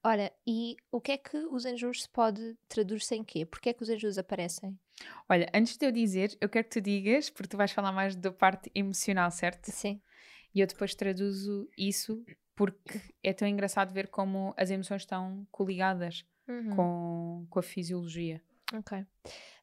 Olha, 0.03 0.33
e 0.45 0.75
o 0.91 0.99
que 0.99 1.13
é 1.13 1.17
que 1.17 1.37
os 1.37 1.65
enjoos 1.65 2.03
se 2.03 2.09
pode 2.09 2.57
traduzir 2.67 3.15
em 3.15 3.23
quê? 3.23 3.45
Porquê 3.45 3.69
é 3.69 3.73
que 3.73 3.83
os 3.83 3.89
enjoos 3.89 4.17
aparecem? 4.17 4.77
Olha, 5.29 5.49
antes 5.53 5.77
de 5.77 5.85
eu 5.85 5.91
dizer, 5.91 6.37
eu 6.41 6.49
quero 6.49 6.65
que 6.67 6.71
tu 6.71 6.81
digas, 6.81 7.29
porque 7.29 7.47
tu 7.49 7.57
vais 7.57 7.71
falar 7.71 7.91
mais 7.91 8.15
da 8.15 8.31
parte 8.31 8.69
emocional, 8.75 9.31
certo? 9.31 9.71
Sim. 9.71 10.01
E 10.53 10.59
eu 10.59 10.67
depois 10.67 10.93
traduzo 10.93 11.69
isso 11.77 12.23
porque 12.55 12.99
é 13.23 13.33
tão 13.33 13.47
engraçado 13.47 13.93
ver 13.93 14.09
como 14.09 14.53
as 14.57 14.69
emoções 14.69 15.01
estão 15.01 15.47
coligadas 15.51 16.25
Uhum. 16.47 16.75
com, 16.75 17.47
com 17.49 17.59
a 17.59 17.63
fisiologia. 17.63 18.41
Ok. 18.73 19.05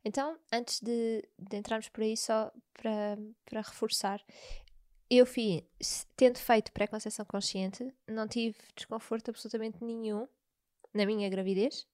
Então, 0.02 0.38
antes 0.50 0.80
de, 0.80 1.23
de 1.38 1.56
entrarmos 1.59 1.88
por 1.90 2.02
aí, 2.02 2.16
só 2.16 2.50
para, 2.73 3.18
para 3.44 3.61
reforçar, 3.61 4.20
eu 5.11 5.26
fiz, 5.26 5.62
tendo 6.17 6.38
feito 6.38 6.73
pré-conceição 6.73 7.25
consciente, 7.25 7.93
não 8.09 8.29
tive 8.29 8.57
desconforto 8.76 9.31
absolutamente 9.31 9.83
nenhum 9.83 10.29
na 10.95 11.05
minha 11.05 11.29
gravidez. 11.29 11.87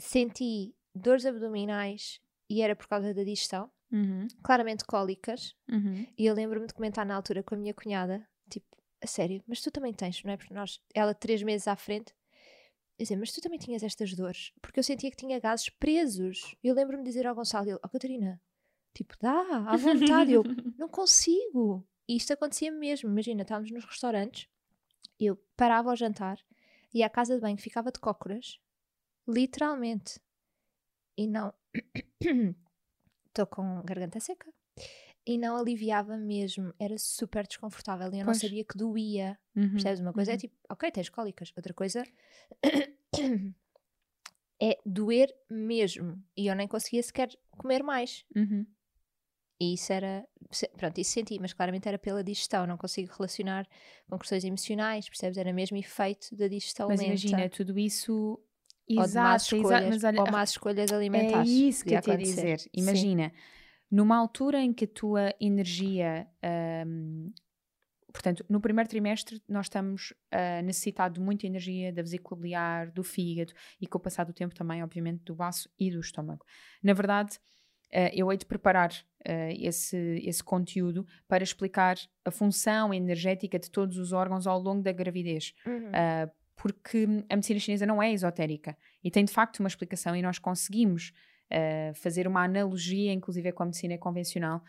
Senti 0.00 0.74
dores 0.94 1.24
abdominais 1.26 2.20
e 2.50 2.60
era 2.62 2.74
por 2.76 2.86
causa 2.88 3.14
da 3.14 3.22
digestão, 3.22 3.70
Uhum. 3.90 4.26
claramente 4.42 4.84
cólicas. 4.84 5.54
Uhum. 5.70 6.06
E 6.16 6.26
eu 6.26 6.34
lembro-me 6.34 6.66
de 6.66 6.74
comentar 6.74 7.04
na 7.06 7.14
altura 7.14 7.42
com 7.42 7.54
a 7.54 7.58
minha 7.58 7.74
cunhada, 7.74 8.26
tipo, 8.48 8.66
a 9.02 9.06
sério, 9.06 9.42
mas 9.46 9.60
tu 9.60 9.70
também 9.70 9.92
tens, 9.92 10.22
não 10.24 10.32
é? 10.32 10.36
Porque 10.36 10.54
nós, 10.54 10.80
ela 10.94 11.14
três 11.14 11.42
meses 11.42 11.68
à 11.68 11.76
frente, 11.76 12.14
dizer, 12.98 13.16
mas 13.16 13.32
tu 13.32 13.40
também 13.40 13.58
tinhas 13.58 13.82
estas 13.82 14.14
dores? 14.14 14.52
Porque 14.62 14.78
eu 14.80 14.84
sentia 14.84 15.10
que 15.10 15.16
tinha 15.16 15.38
gases 15.38 15.68
presos. 15.68 16.54
Eu 16.64 16.74
lembro-me 16.74 17.02
de 17.02 17.08
dizer 17.10 17.26
ao 17.26 17.34
Gonçalo, 17.34 17.68
ele, 17.68 17.78
oh 17.84 17.88
Catarina, 17.88 18.40
tipo, 18.94 19.14
dá, 19.20 19.40
à 19.68 19.76
vontade. 19.76 20.32
eu, 20.32 20.42
não 20.78 20.88
consigo. 20.88 21.86
E 22.08 22.16
isto 22.16 22.32
acontecia 22.32 22.70
mesmo. 22.72 23.08
Imagina, 23.10 23.42
estávamos 23.42 23.70
nos 23.70 23.84
restaurantes, 23.84 24.48
eu 25.18 25.36
parava 25.56 25.90
ao 25.90 25.96
jantar, 25.96 26.38
ia 26.92 27.06
à 27.06 27.10
casa 27.10 27.34
de 27.34 27.40
banho, 27.40 27.56
ficava 27.58 27.90
de 27.92 27.98
cócoras, 28.00 28.58
literalmente. 29.28 30.20
E 31.16 31.26
não. 31.26 31.52
Estou 33.28 33.46
com 33.46 33.80
garganta 33.82 34.20
seca. 34.20 34.52
E 35.24 35.38
não 35.38 35.56
aliviava 35.56 36.16
mesmo. 36.16 36.74
Era 36.78 36.98
super 36.98 37.46
desconfortável. 37.46 38.08
E 38.12 38.16
eu 38.16 38.18
não 38.18 38.32
Pois. 38.32 38.40
sabia 38.40 38.64
que 38.64 38.76
doía. 38.76 39.38
Uhum. 39.54 39.70
Percebes? 39.70 40.00
Uma 40.00 40.12
coisa 40.12 40.32
é 40.32 40.34
Uhum. 40.34 40.38
tipo, 40.38 40.54
ok, 40.68 40.90
tens 40.90 41.08
cólicas. 41.08 41.52
Outra 41.56 41.72
coisa 41.72 42.02
é 44.60 44.78
doer 44.84 45.34
mesmo. 45.48 46.22
E 46.36 46.46
eu 46.48 46.54
nem 46.54 46.66
conseguia 46.68 47.02
sequer 47.02 47.30
comer 47.56 47.82
mais. 47.82 48.24
Uhum. 48.34 48.66
E 49.62 49.74
isso 49.74 49.92
era. 49.92 50.26
Pronto, 50.76 50.98
isso 51.00 51.12
senti, 51.12 51.38
mas 51.40 51.52
claramente 51.52 51.86
era 51.86 51.96
pela 51.96 52.24
digestão. 52.24 52.66
Não 52.66 52.76
consigo 52.76 53.12
relacionar 53.16 53.64
com 54.10 54.18
questões 54.18 54.44
emocionais, 54.44 55.08
percebes? 55.08 55.38
Era 55.38 55.52
mesmo 55.52 55.76
efeito 55.76 56.34
da 56.36 56.48
digestão 56.48 56.88
Mas 56.88 56.98
lenta. 56.98 57.06
imagina, 57.06 57.48
tudo 57.48 57.78
isso. 57.78 58.40
ou 58.88 59.06
de 59.06 59.14
más 59.14 59.42
Exato, 59.42 59.54
escolhas, 59.54 59.84
exato, 59.84 59.88
mas 59.88 60.04
olha, 60.04 60.20
ou 60.20 60.32
más 60.32 60.50
escolhas 60.50 60.90
é 60.90 60.96
alimentares. 60.96 61.48
isso 61.48 61.84
que 61.84 61.94
eu 61.94 62.00
te 62.00 62.16
dizer. 62.16 62.58
Sim. 62.58 62.68
Imagina, 62.74 63.32
numa 63.88 64.16
altura 64.16 64.60
em 64.60 64.72
que 64.72 64.84
a 64.84 64.88
tua 64.88 65.32
energia. 65.40 66.26
hum, 66.84 67.32
portanto, 68.12 68.44
no 68.48 68.60
primeiro 68.60 68.90
trimestre 68.90 69.40
nós 69.48 69.66
estamos 69.66 70.12
a 70.30 70.60
necessitar 70.60 71.08
de 71.08 71.20
muita 71.20 71.46
energia 71.46 71.92
da 71.92 72.02
vesícula 72.02 72.38
biliar, 72.40 72.90
do 72.90 73.04
fígado 73.04 73.52
e 73.80 73.86
com 73.86 73.96
o 73.96 74.00
passar 74.00 74.24
do 74.24 74.32
tempo 74.32 74.54
também, 74.56 74.82
obviamente, 74.82 75.22
do 75.22 75.36
baço 75.36 75.70
e 75.78 75.88
do 75.88 76.00
estômago. 76.00 76.44
Na 76.82 76.92
verdade, 76.92 77.38
eu 78.14 78.30
hei 78.30 78.38
de 78.38 78.46
preparar 78.46 78.90
eh, 79.24 79.54
esse, 79.60 79.96
esse 80.24 80.42
conteúdo 80.42 81.06
para 81.28 81.44
explicar 81.44 81.96
a 82.24 82.30
função 82.30 82.92
energética 82.92 83.58
de 83.58 83.70
todos 83.70 83.96
os 83.98 84.12
órgãos 84.12 84.46
ao 84.46 84.58
longo 84.58 84.82
da 84.82 84.92
gravidez. 84.92 85.54
Uhum. 85.66 85.88
Uh, 85.88 86.30
porque 86.56 87.06
a 87.28 87.36
medicina 87.36 87.58
chinesa 87.58 87.86
não 87.86 88.02
é 88.02 88.12
esotérica 88.12 88.76
e 89.02 89.10
tem 89.10 89.24
de 89.24 89.32
facto 89.32 89.60
uma 89.60 89.68
explicação 89.68 90.14
e 90.14 90.22
nós 90.22 90.38
conseguimos 90.38 91.12
fazer 91.96 92.26
uma 92.26 92.44
analogia, 92.44 93.12
inclusive 93.12 93.52
com 93.52 93.62
a 93.62 93.66
medicina 93.66 93.98
convencional. 93.98 94.62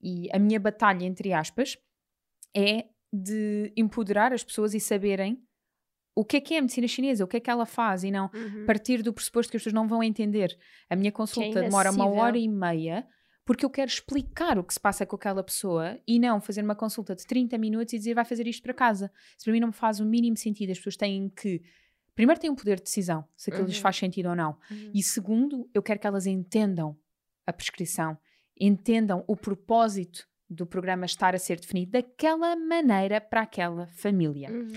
E 0.00 0.28
a 0.32 0.40
minha 0.40 0.58
batalha, 0.58 1.04
entre 1.04 1.32
aspas, 1.32 1.78
é 2.56 2.86
de 3.12 3.72
empoderar 3.76 4.32
as 4.32 4.42
pessoas 4.42 4.74
e 4.74 4.80
saberem 4.80 5.45
o 6.16 6.24
que 6.24 6.38
é 6.38 6.40
que 6.40 6.54
é 6.54 6.58
a 6.58 6.62
medicina 6.62 6.88
chinesa, 6.88 7.22
o 7.24 7.28
que 7.28 7.36
é 7.36 7.40
que 7.40 7.50
ela 7.50 7.66
faz 7.66 8.02
e 8.02 8.10
não 8.10 8.30
Uhum. 8.34 8.64
partir 8.66 9.02
do 9.02 9.12
pressuposto 9.12 9.50
que 9.50 9.56
as 9.58 9.62
pessoas 9.62 9.74
não 9.74 9.86
vão 9.86 10.02
entender. 10.02 10.58
A 10.90 10.96
minha 10.96 11.12
consulta 11.12 11.60
demora 11.66 11.90
uma 11.90 12.06
hora 12.08 12.38
e 12.38 12.48
meia 12.48 13.06
porque 13.44 13.64
eu 13.64 13.70
quero 13.70 13.88
explicar 13.88 14.58
o 14.58 14.64
que 14.64 14.72
se 14.74 14.80
passa 14.80 15.06
com 15.06 15.14
aquela 15.14 15.42
pessoa 15.44 15.96
e 16.08 16.18
não 16.18 16.40
fazer 16.40 16.62
uma 16.64 16.74
consulta 16.74 17.14
de 17.14 17.24
30 17.26 17.56
minutos 17.58 17.92
e 17.92 17.98
dizer 17.98 18.14
vai 18.14 18.24
fazer 18.24 18.46
isto 18.48 18.62
para 18.62 18.74
casa. 18.74 19.12
Isso 19.36 19.44
para 19.44 19.52
mim 19.52 19.60
não 19.60 19.68
me 19.68 19.74
faz 19.74 20.00
o 20.00 20.04
mínimo 20.06 20.36
sentido. 20.36 20.70
As 20.72 20.78
pessoas 20.78 20.96
têm 20.96 21.28
que. 21.28 21.62
Primeiro, 22.14 22.40
têm 22.40 22.48
um 22.50 22.56
poder 22.56 22.76
de 22.78 22.84
decisão, 22.84 23.24
se 23.36 23.50
aquilo 23.50 23.66
lhes 23.66 23.76
Uhum. 23.76 23.82
faz 23.82 23.96
sentido 23.96 24.30
ou 24.30 24.34
não. 24.34 24.56
Uhum. 24.70 24.90
E 24.94 25.02
segundo, 25.02 25.68
eu 25.74 25.82
quero 25.82 26.00
que 26.00 26.06
elas 26.06 26.26
entendam 26.26 26.96
a 27.46 27.52
prescrição, 27.52 28.16
entendam 28.58 29.22
o 29.28 29.36
propósito 29.36 30.26
do 30.48 30.66
programa 30.66 31.04
estar 31.04 31.34
a 31.34 31.38
ser 31.38 31.60
definido 31.60 31.92
daquela 31.92 32.56
maneira 32.56 33.20
para 33.20 33.42
aquela 33.42 33.86
família. 33.88 34.50
Uhum. 34.50 34.72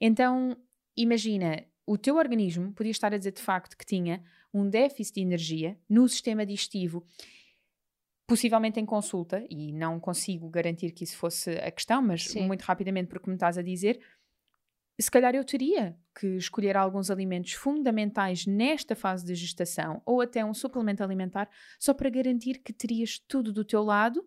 Então, 0.00 0.56
imagina, 0.96 1.64
o 1.86 1.98
teu 1.98 2.16
organismo 2.16 2.72
podia 2.72 2.90
estar 2.90 3.12
a 3.12 3.18
dizer 3.18 3.32
de 3.32 3.42
facto 3.42 3.76
que 3.76 3.84
tinha 3.86 4.22
um 4.52 4.68
déficit 4.68 5.14
de 5.16 5.20
energia 5.22 5.78
no 5.88 6.08
sistema 6.08 6.44
digestivo. 6.46 7.04
possivelmente 8.26 8.78
em 8.78 8.86
consulta, 8.86 9.44
e 9.50 9.72
não 9.72 9.98
consigo 9.98 10.48
garantir 10.48 10.92
que 10.92 11.02
isso 11.02 11.16
fosse 11.16 11.50
a 11.50 11.70
questão, 11.70 12.00
mas 12.00 12.28
Sim. 12.28 12.46
muito 12.46 12.62
rapidamente, 12.62 13.08
porque 13.08 13.28
me 13.28 13.34
estás 13.34 13.58
a 13.58 13.62
dizer, 13.62 14.00
se 15.00 15.10
calhar 15.10 15.34
eu 15.34 15.44
teria 15.44 15.98
que 16.14 16.26
escolher 16.36 16.76
alguns 16.76 17.10
alimentos 17.10 17.54
fundamentais 17.54 18.46
nesta 18.46 18.94
fase 18.94 19.24
de 19.24 19.34
gestação 19.34 20.02
ou 20.04 20.20
até 20.20 20.44
um 20.44 20.54
suplemento 20.54 21.02
alimentar 21.02 21.48
só 21.78 21.94
para 21.94 22.10
garantir 22.10 22.58
que 22.62 22.72
terias 22.72 23.18
tudo 23.26 23.52
do 23.52 23.64
teu 23.64 23.82
lado 23.82 24.22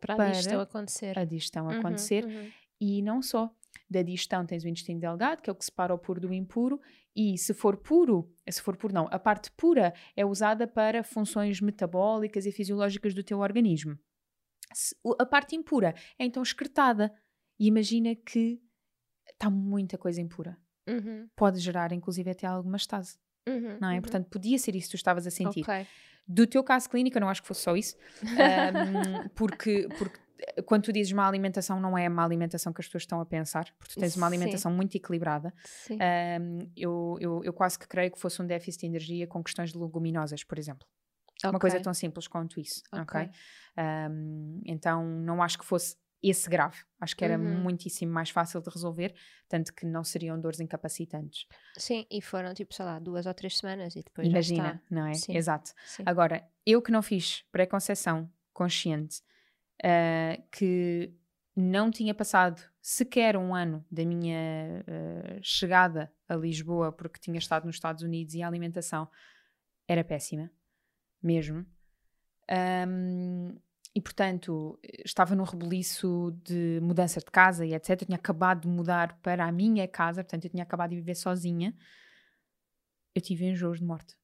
Para, 0.00 0.16
Para 0.16 0.24
a 0.28 0.30
digestão 0.30 0.60
acontecer. 0.60 1.18
a 1.18 1.24
digestão 1.24 1.68
Uhum, 1.70 1.70
acontecer 1.70 2.24
uhum. 2.24 2.52
e 2.80 3.02
não 3.02 3.22
só. 3.22 3.54
Da 3.94 4.02
digestão 4.02 4.44
tens 4.44 4.64
o 4.64 4.68
intestino 4.68 4.98
delgado, 4.98 5.40
que 5.40 5.48
é 5.48 5.52
o 5.52 5.56
que 5.56 5.64
separa 5.64 5.94
o 5.94 5.98
puro 5.98 6.20
do 6.20 6.32
impuro, 6.34 6.80
e 7.14 7.38
se 7.38 7.54
for 7.54 7.76
puro, 7.76 8.28
se 8.50 8.60
for 8.60 8.76
puro 8.76 8.92
não, 8.92 9.06
a 9.08 9.18
parte 9.20 9.52
pura 9.52 9.94
é 10.16 10.26
usada 10.26 10.66
para 10.66 11.04
funções 11.04 11.60
metabólicas 11.60 12.44
e 12.44 12.50
fisiológicas 12.50 13.14
do 13.14 13.22
teu 13.22 13.38
organismo. 13.38 13.96
Se- 14.72 14.96
a 15.20 15.24
parte 15.24 15.54
impura 15.54 15.94
é 16.18 16.24
então 16.24 16.42
excretada. 16.42 17.14
E 17.56 17.68
imagina 17.68 18.16
que 18.16 18.60
está 19.32 19.48
muita 19.48 19.96
coisa 19.96 20.20
impura. 20.20 20.58
Uhum, 20.88 21.28
Pode 21.36 21.60
gerar, 21.60 21.92
inclusive, 21.92 22.28
até 22.30 22.48
alguma 22.48 22.76
estase, 22.76 23.16
uhum, 23.48 23.78
não 23.80 23.90
é? 23.90 23.94
uhum. 23.94 24.00
Portanto, 24.00 24.28
podia 24.28 24.58
ser 24.58 24.74
isso 24.74 24.88
que 24.88 24.92
tu 24.92 24.96
estavas 24.96 25.24
a 25.24 25.30
sentir. 25.30 25.60
Ok. 25.62 25.86
Do 26.26 26.46
teu 26.48 26.64
caso 26.64 26.90
clínico, 26.90 27.16
eu 27.16 27.20
não 27.20 27.28
acho 27.28 27.42
que 27.42 27.46
fosse 27.48 27.60
só 27.62 27.76
isso, 27.76 27.96
ahm, 28.24 29.28
porque, 29.36 29.86
porque 29.96 30.18
quando 30.66 30.84
tu 30.84 30.92
dizes 30.92 31.12
má 31.12 31.26
alimentação, 31.28 31.80
não 31.80 31.96
é 31.96 32.06
a 32.06 32.10
má 32.10 32.24
alimentação 32.24 32.72
que 32.72 32.80
as 32.80 32.86
pessoas 32.86 33.02
estão 33.02 33.20
a 33.20 33.26
pensar, 33.26 33.64
porque 33.78 33.94
tu 33.94 33.98
tens 33.98 34.16
uma 34.16 34.26
Sim. 34.26 34.34
alimentação 34.34 34.72
muito 34.72 34.96
equilibrada. 34.96 35.52
Sim. 35.64 35.98
Ahm, 36.00 36.70
eu, 36.76 37.16
eu, 37.20 37.40
eu 37.44 37.52
quase 37.52 37.78
que 37.78 37.86
creio 37.88 38.10
que 38.10 38.18
fosse 38.20 38.40
um 38.42 38.46
déficit 38.46 38.80
de 38.80 38.86
energia 38.86 39.26
com 39.26 39.42
questões 39.42 39.72
de 39.72 39.78
leguminosas, 39.78 40.44
por 40.44 40.58
exemplo. 40.58 40.86
Uma 41.44 41.54
Ok. 41.54 41.62
coisa 41.62 41.80
tão 41.80 41.92
simples 41.92 42.26
quanto 42.26 42.60
isso, 42.60 42.82
ok? 42.92 43.28
Ahm, 43.76 44.60
então, 44.64 45.04
não 45.04 45.42
acho 45.42 45.58
que 45.58 45.64
fosse 45.64 45.96
esse 46.22 46.48
grave. 46.48 46.78
Acho 47.00 47.14
que 47.14 47.24
era 47.24 47.36
Uhum. 47.36 47.62
muitíssimo 47.62 48.10
mais 48.12 48.30
fácil 48.30 48.60
de 48.62 48.70
resolver, 48.70 49.14
tanto 49.46 49.74
que 49.74 49.84
não 49.84 50.02
seriam 50.02 50.40
dores 50.40 50.58
incapacitantes. 50.60 51.46
Sim, 51.76 52.06
e 52.10 52.22
foram 52.22 52.54
tipo, 52.54 52.72
sei 52.72 52.84
lá, 52.84 52.98
duas 52.98 53.26
ou 53.26 53.34
três 53.34 53.58
semanas 53.58 53.94
e 53.94 54.02
depois 54.02 54.28
Imagina, 54.28 54.62
já 54.62 54.74
está. 54.74 54.82
não 54.90 55.06
é? 55.06 55.12
Sim. 55.12 55.36
Exato. 55.36 55.72
Sim. 55.84 56.02
Agora, 56.06 56.48
eu 56.64 56.80
que 56.80 56.90
não 56.90 57.02
fiz 57.02 57.44
pré-conceição 57.52 58.30
consciente, 58.54 59.20
ah, 59.82 60.38
que 60.50 61.12
não 61.56 61.90
tinha 61.90 62.14
passado 62.14 62.60
sequer 62.80 63.36
um 63.36 63.54
ano 63.54 63.84
da 63.90 64.04
minha 64.04 64.84
ah, 64.86 65.38
chegada 65.42 66.12
a 66.28 66.34
Lisboa, 66.34 66.92
porque 66.92 67.20
tinha 67.20 67.38
estado 67.38 67.66
nos 67.66 67.76
Estados 67.76 68.02
Unidos 68.02 68.34
e 68.34 68.42
a 68.42 68.48
alimentação 68.48 69.08
era 69.86 70.04
péssima, 70.04 70.50
mesmo. 71.22 71.66
Ahm, 72.48 73.56
e 73.94 74.00
portanto, 74.00 74.78
estava 75.04 75.36
num 75.36 75.44
rebuliço 75.44 76.36
de 76.42 76.80
mudança 76.82 77.20
de 77.20 77.26
casa 77.26 77.64
e 77.64 77.74
etc. 77.74 77.90
Eu 77.90 78.06
tinha 78.06 78.16
acabado 78.16 78.62
de 78.62 78.68
mudar 78.68 79.16
para 79.20 79.46
a 79.46 79.52
minha 79.52 79.86
casa, 79.86 80.24
portanto, 80.24 80.46
eu 80.46 80.50
tinha 80.50 80.64
acabado 80.64 80.90
de 80.90 80.96
viver 80.96 81.14
sozinha. 81.14 81.74
Eu 83.14 83.22
tive 83.22 83.44
enjoos 83.46 83.78
de 83.78 83.84
morte. 83.84 84.16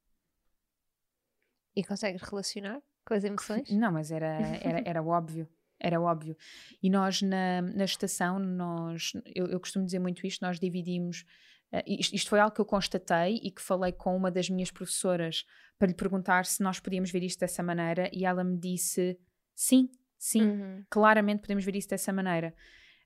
E 1.77 1.85
consegues 1.85 2.21
relacionar 2.23 2.83
com 3.11 3.15
as 3.15 3.25
emoções? 3.25 3.69
Não, 3.71 3.91
mas 3.93 4.11
era, 4.13 4.27
era, 4.63 4.83
era 4.87 5.03
óbvio. 5.03 5.49
Era 5.79 6.01
óbvio. 6.01 6.37
E 6.83 6.89
nós, 6.91 7.23
na, 7.23 7.63
na 7.63 7.85
estação, 7.85 8.39
nós, 8.39 9.13
eu, 9.35 9.47
eu 9.47 9.59
costumo 9.59 9.85
dizer 9.85 9.99
muito 9.99 10.27
isto, 10.27 10.43
nós 10.45 10.61
dividimos. 10.61 11.25
eh, 11.73 11.83
isto, 11.87 12.15
isto 12.15 12.29
foi 12.29 12.39
algo 12.39 12.55
que 12.55 12.61
eu 12.61 12.67
constatei 12.67 13.41
e 13.43 13.51
que 13.51 13.63
falei 13.63 13.91
com 13.93 14.15
uma 14.17 14.31
das 14.31 14.49
minhas 14.51 14.71
professoras 14.71 15.45
para 15.79 15.89
lhe 15.89 15.95
perguntar 15.95 16.45
se 16.45 16.63
nós 16.63 16.79
podíamos 16.79 17.11
ver 17.11 17.23
isto 17.23 17.41
dessa 17.41 17.63
maneira, 17.63 18.11
e 18.13 18.25
ela 18.27 18.45
me 18.45 18.59
disse 18.59 19.19
sim, 19.57 19.89
sim, 20.19 20.43
Uhum. 20.43 20.85
claramente 20.91 21.41
podemos 21.41 21.65
ver 21.65 21.75
isso 21.75 21.89
dessa 21.89 22.13
maneira. 22.13 22.55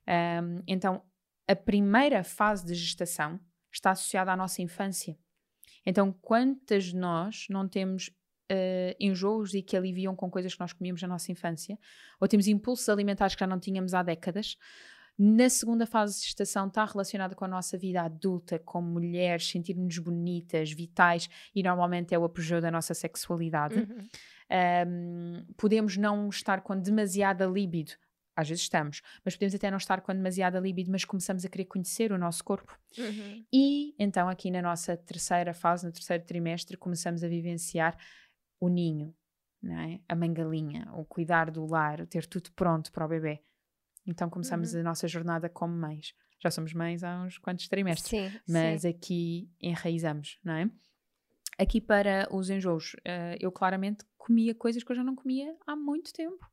Ahm, 0.05 0.61
então, 0.67 1.01
a 1.47 1.55
primeira 1.55 2.23
fase 2.23 2.65
de 2.65 2.73
gestação 2.75 3.39
está 3.71 3.91
associada 3.91 4.31
à 4.33 4.35
nossa 4.37 4.61
infância. 4.61 5.17
Então, 5.85 6.11
quantas 6.11 6.85
de 6.85 6.95
nós 6.97 7.45
não 7.49 7.67
temos 7.69 8.11
eh, 8.49 8.95
enjoos 8.99 9.53
e 9.53 9.61
que 9.61 9.75
aliviam 9.75 10.15
com 10.15 10.29
coisas 10.29 10.53
que 10.53 10.59
nós 10.59 10.73
comíamos 10.73 11.01
na 11.01 11.07
nossa 11.07 11.31
infância, 11.31 11.77
ou 12.19 12.27
temos 12.27 12.47
impulsos 12.47 12.87
alimentares 12.89 13.35
que 13.35 13.39
já 13.39 13.47
não 13.47 13.59
tínhamos 13.59 13.93
há 13.93 14.03
décadas? 14.03 14.57
Na 15.17 15.49
segunda 15.49 15.85
fase 15.85 16.19
de 16.19 16.25
gestação 16.25 16.67
está 16.67 16.83
relacionada 16.83 17.35
com 17.35 17.45
a 17.45 17.47
nossa 17.47 17.77
vida 17.77 18.01
adulta, 18.01 18.59
como 18.59 18.87
mulheres, 18.87 19.49
sentir-nos 19.49 19.97
bonitas, 19.97 20.71
vitais, 20.71 21.29
e 21.55 21.63
normalmente 21.63 22.13
é 22.13 22.19
o 22.19 22.25
apogeu 22.25 22.59
da 22.59 22.69
nossa 22.69 22.93
sexualidade. 22.93 23.79
Uhum. 23.79 24.07
Um, 24.87 25.45
podemos 25.55 25.95
não 25.95 26.27
estar 26.29 26.61
com 26.61 26.77
demasiada 26.77 27.45
libido, 27.45 27.93
às 28.35 28.49
vezes 28.49 28.63
estamos, 28.63 29.01
mas 29.23 29.35
podemos 29.35 29.55
até 29.55 29.71
não 29.71 29.77
estar 29.77 30.01
com 30.01 30.13
demasiada 30.13 30.59
libido, 30.59 30.91
mas 30.91 31.05
começamos 31.05 31.45
a 31.45 31.49
querer 31.49 31.65
conhecer 31.65 32.11
o 32.11 32.17
nosso 32.17 32.43
corpo. 32.43 32.77
Uhum. 32.97 33.45
E 33.51 33.95
então, 33.97 34.27
aqui 34.27 34.51
na 34.51 34.61
nossa 34.61 34.97
terceira 34.97 35.53
fase, 35.53 35.85
no 35.85 35.93
terceiro 35.93 36.25
trimestre, 36.25 36.75
começamos 36.75 37.23
a 37.23 37.27
vivenciar 37.29 37.97
o 38.59 38.69
ninho, 38.69 39.15
é? 39.63 39.99
a 40.07 40.15
mangalinha, 40.15 40.89
o 40.93 41.03
cuidar 41.05 41.49
do 41.51 41.65
lar, 41.65 42.01
o 42.01 42.07
ter 42.07 42.25
tudo 42.25 42.51
pronto 42.53 42.91
para 42.91 43.05
o 43.05 43.09
bebê. 43.09 43.43
Então, 44.05 44.29
começamos 44.29 44.73
Uhum. 44.73 44.81
a 44.81 44.83
nossa 44.83 45.07
jornada 45.07 45.49
como 45.49 45.73
mães. 45.75 46.13
Já 46.39 46.51
somos 46.51 46.73
mães 46.73 47.03
há 47.03 47.23
uns 47.23 47.37
quantos 47.39 47.67
trimestres 47.67 48.11
Sim, 48.11 48.39
mas 48.47 48.81
sim. 48.81 48.89
aqui 48.89 49.49
enraizamos, 49.59 50.39
não 50.43 50.53
é? 50.53 50.69
Aqui 51.57 51.79
para 51.81 52.27
os 52.31 52.49
enjoos, 52.49 52.95
eh, 53.05 53.37
eu 53.39 53.51
claramente 53.51 54.03
comia 54.17 54.53
coisas 54.53 54.83
que 54.83 54.91
eu 54.91 54.95
já 54.95 55.03
não 55.03 55.15
comia 55.15 55.55
há 55.65 55.75
muito 55.75 56.11
tempo. 56.13 56.45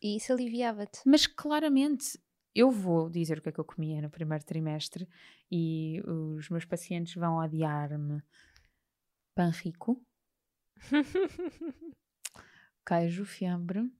E 0.00 0.16
isso 0.16 0.32
aliviava-te. 0.32 1.00
Mas 1.04 1.26
claramente, 1.26 2.18
eu 2.54 2.70
vou 2.70 3.10
dizer 3.10 3.38
o 3.38 3.42
que 3.42 3.48
é 3.48 3.52
que 3.52 3.58
eu 3.58 3.64
comia 3.64 4.00
no 4.00 4.08
primeiro 4.08 4.44
trimestre 4.44 5.06
e 5.50 6.00
os 6.06 6.48
meus 6.48 6.64
pacientes 6.64 7.14
vão 7.14 7.38
odiar-me. 7.38 8.22
Pão 9.34 9.50
rico, 9.50 10.00
queijo, 12.86 13.24
fiambre 13.24 13.90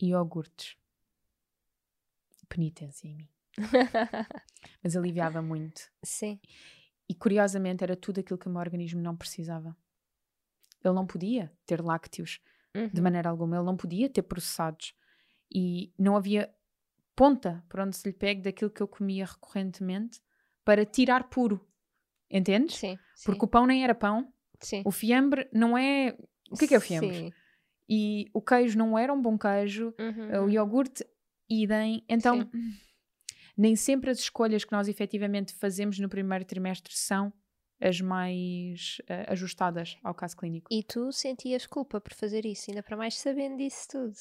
e 0.00 0.08
iogurtes. 0.10 0.76
Penitência 2.48 3.08
em 3.08 3.16
mim. 3.16 3.28
Mas 4.82 4.96
aliviava 4.96 5.40
muito. 5.42 5.82
sim. 6.04 6.40
E 7.06 7.14
curiosamente 7.14 7.84
era 7.84 7.94
tudo 7.94 8.20
aquilo 8.20 8.38
que 8.38 8.46
o 8.48 8.50
meu 8.50 8.60
organismo 8.60 8.98
não 9.00 9.14
precisava. 9.14 9.76
Ele 10.82 10.94
não 10.94 11.06
podia 11.06 11.52
ter 11.66 11.82
lácteos 11.82 12.40
de 12.74 12.80
Uhum. 12.98 13.02
maneira 13.02 13.28
alguma, 13.28 13.56
ele 13.56 13.64
não 13.66 13.76
podia 13.76 14.08
ter 14.08 14.22
processados. 14.22 14.94
E 15.54 15.92
não 15.98 16.16
havia 16.16 16.52
ponta 17.14 17.62
por 17.68 17.80
onde 17.80 17.94
se 17.96 18.08
lhe 18.08 18.14
pegue 18.14 18.40
daquilo 18.42 18.70
que 18.70 18.82
eu 18.82 18.88
comia 18.88 19.26
recorrentemente 19.26 20.20
para 20.64 20.84
tirar 20.86 21.28
puro. 21.28 21.60
Entendes? 22.30 22.76
Sim, 22.76 22.98
sim. 23.14 23.24
Porque 23.26 23.44
o 23.44 23.48
pão 23.48 23.66
nem 23.66 23.84
era 23.84 23.94
pão, 23.94 24.32
sim. 24.64 24.82
o 24.84 24.90
fiambre 24.90 25.48
não 25.52 25.76
é. 25.76 26.16
O 26.50 26.56
que 26.56 26.64
é 26.64 26.68
que 26.68 26.74
é 26.74 26.78
o 26.78 26.80
fiambre? 26.80 27.14
Sim. 27.14 27.32
E 27.88 28.26
o 28.32 28.40
queijo 28.40 28.78
não 28.78 28.98
era 28.98 29.12
um 29.12 29.20
bom 29.20 29.36
queijo, 29.36 29.94
Uhum, 29.98 30.40
o 30.40 30.42
uhum. 30.44 30.50
iogurte, 30.50 31.04
idem. 31.48 32.02
Então, 32.08 32.48
nem 33.56 33.76
sempre 33.76 34.10
as 34.10 34.18
escolhas 34.18 34.64
que 34.64 34.72
nós 34.72 34.88
efetivamente 34.88 35.54
fazemos 35.54 35.98
no 35.98 36.08
primeiro 36.08 36.44
trimestre 36.44 36.94
são 36.96 37.32
as 37.80 38.00
mais 38.00 38.98
eh, 39.08 39.26
ajustadas 39.28 39.98
ao 40.02 40.14
caso 40.14 40.36
clínico. 40.36 40.68
E 40.72 40.82
tu 40.82 41.12
sentias 41.12 41.66
culpa 41.66 42.00
por 42.00 42.14
fazer 42.14 42.46
isso, 42.46 42.70
ainda 42.70 42.82
para 42.82 42.96
mais 42.96 43.18
sabendo 43.18 43.58
disso 43.58 43.88
tudo. 43.90 44.16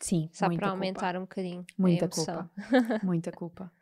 Sim, 0.00 0.28
Só 0.32 0.46
para 0.46 0.56
culpa. 0.56 0.68
aumentar 0.68 1.16
um 1.16 1.22
bocadinho 1.22 1.64
Muita 1.76 2.08
culpa. 2.08 2.50
Muita 3.02 3.32
culpa. 3.32 3.72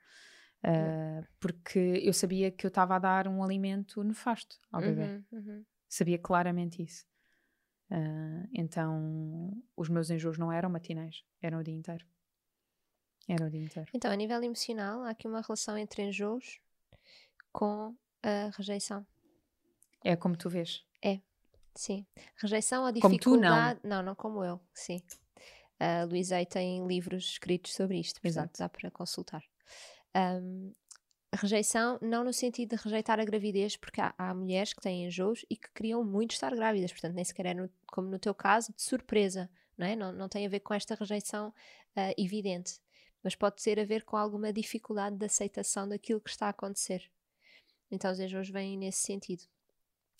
Eh, 0.64 1.24
porque 1.38 2.00
eu 2.02 2.12
sabia 2.12 2.50
que 2.50 2.66
eu 2.66 2.68
estava 2.68 2.96
a 2.96 2.98
dar 2.98 3.28
um 3.28 3.42
alimento 3.42 4.02
nefasto 4.02 4.58
ao 4.72 4.80
bebê. 4.80 5.02
Uhum, 5.02 5.24
uhum. 5.32 5.64
Sabia 5.88 6.18
claramente 6.18 6.82
isso. 6.82 7.06
Eh, 7.90 8.48
então, 8.54 9.52
os 9.76 9.88
meus 9.88 10.10
enjoos 10.10 10.38
não 10.38 10.50
eram 10.50 10.70
matinais, 10.70 11.22
eram 11.42 11.60
o 11.60 11.62
dia 11.62 11.74
inteiro. 11.74 12.06
Era 13.28 13.46
o 13.46 13.50
dia 13.50 13.62
inteiro. 13.62 13.90
Então, 13.94 14.10
a 14.10 14.16
nível 14.16 14.42
emocional, 14.42 15.02
há 15.02 15.10
aqui 15.10 15.26
uma 15.26 15.40
relação 15.40 15.76
entre 15.78 16.02
enjoos 16.02 16.60
com 17.52 17.94
a 18.22 18.50
rejeição. 18.56 19.06
É 20.02 20.16
como 20.16 20.36
tu 20.36 20.48
vês. 20.48 20.84
Sim. 21.74 22.06
Rejeição 22.36 22.84
ou 22.84 22.92
Como 23.00 23.18
tu, 23.18 23.30
não. 23.30 23.40
dificuldade. 23.40 23.80
não. 23.82 24.02
não, 24.02 24.14
como 24.14 24.44
eu, 24.44 24.60
sim. 24.72 25.02
A 25.78 26.04
Luísa 26.04 26.44
tem 26.46 26.86
livros 26.86 27.24
escritos 27.24 27.74
sobre 27.74 27.98
isto, 27.98 28.20
portanto 28.20 28.54
Exato. 28.54 28.58
dá 28.58 28.68
para 28.68 28.90
consultar. 28.90 29.42
Ahm, 30.14 30.72
rejeição, 31.34 31.98
não 32.02 32.24
no 32.24 32.32
sentido 32.32 32.76
de 32.76 32.82
rejeitar 32.82 33.20
a 33.20 33.24
gravidez, 33.24 33.76
porque 33.76 34.00
há, 34.00 34.14
há 34.18 34.34
mulheres 34.34 34.72
que 34.72 34.80
têm 34.80 35.06
enjoos 35.06 35.44
e 35.50 35.56
que 35.56 35.70
queriam 35.74 36.04
muito 36.04 36.32
estar 36.32 36.54
grávidas, 36.54 36.92
portanto, 36.92 37.14
nem 37.14 37.24
sequer 37.24 37.46
é 37.46 37.54
no- 37.54 37.70
como 37.88 38.08
no 38.08 38.18
teu 38.18 38.34
caso, 38.34 38.72
de 38.74 38.82
surpresa, 38.82 39.50
não 39.78 39.86
é? 39.86 39.96
Não, 39.96 40.12
não 40.12 40.28
tem 40.28 40.46
a 40.46 40.48
ver 40.48 40.60
com 40.60 40.74
esta 40.74 40.94
rejeição 40.94 41.52
ah, 41.96 42.12
evidente, 42.18 42.80
mas 43.22 43.34
pode 43.34 43.62
ter 43.62 43.80
a 43.80 43.84
ver 43.84 44.04
com 44.04 44.16
alguma 44.16 44.52
dificuldade 44.52 45.16
de 45.16 45.26
aceitação 45.26 45.88
daquilo 45.88 46.20
que 46.20 46.30
está 46.30 46.46
a 46.46 46.50
acontecer. 46.50 47.10
Então, 47.90 48.12
os 48.12 48.20
enjoos 48.20 48.50
vêm 48.50 48.78
nesse 48.78 49.00
sentido. 49.02 49.44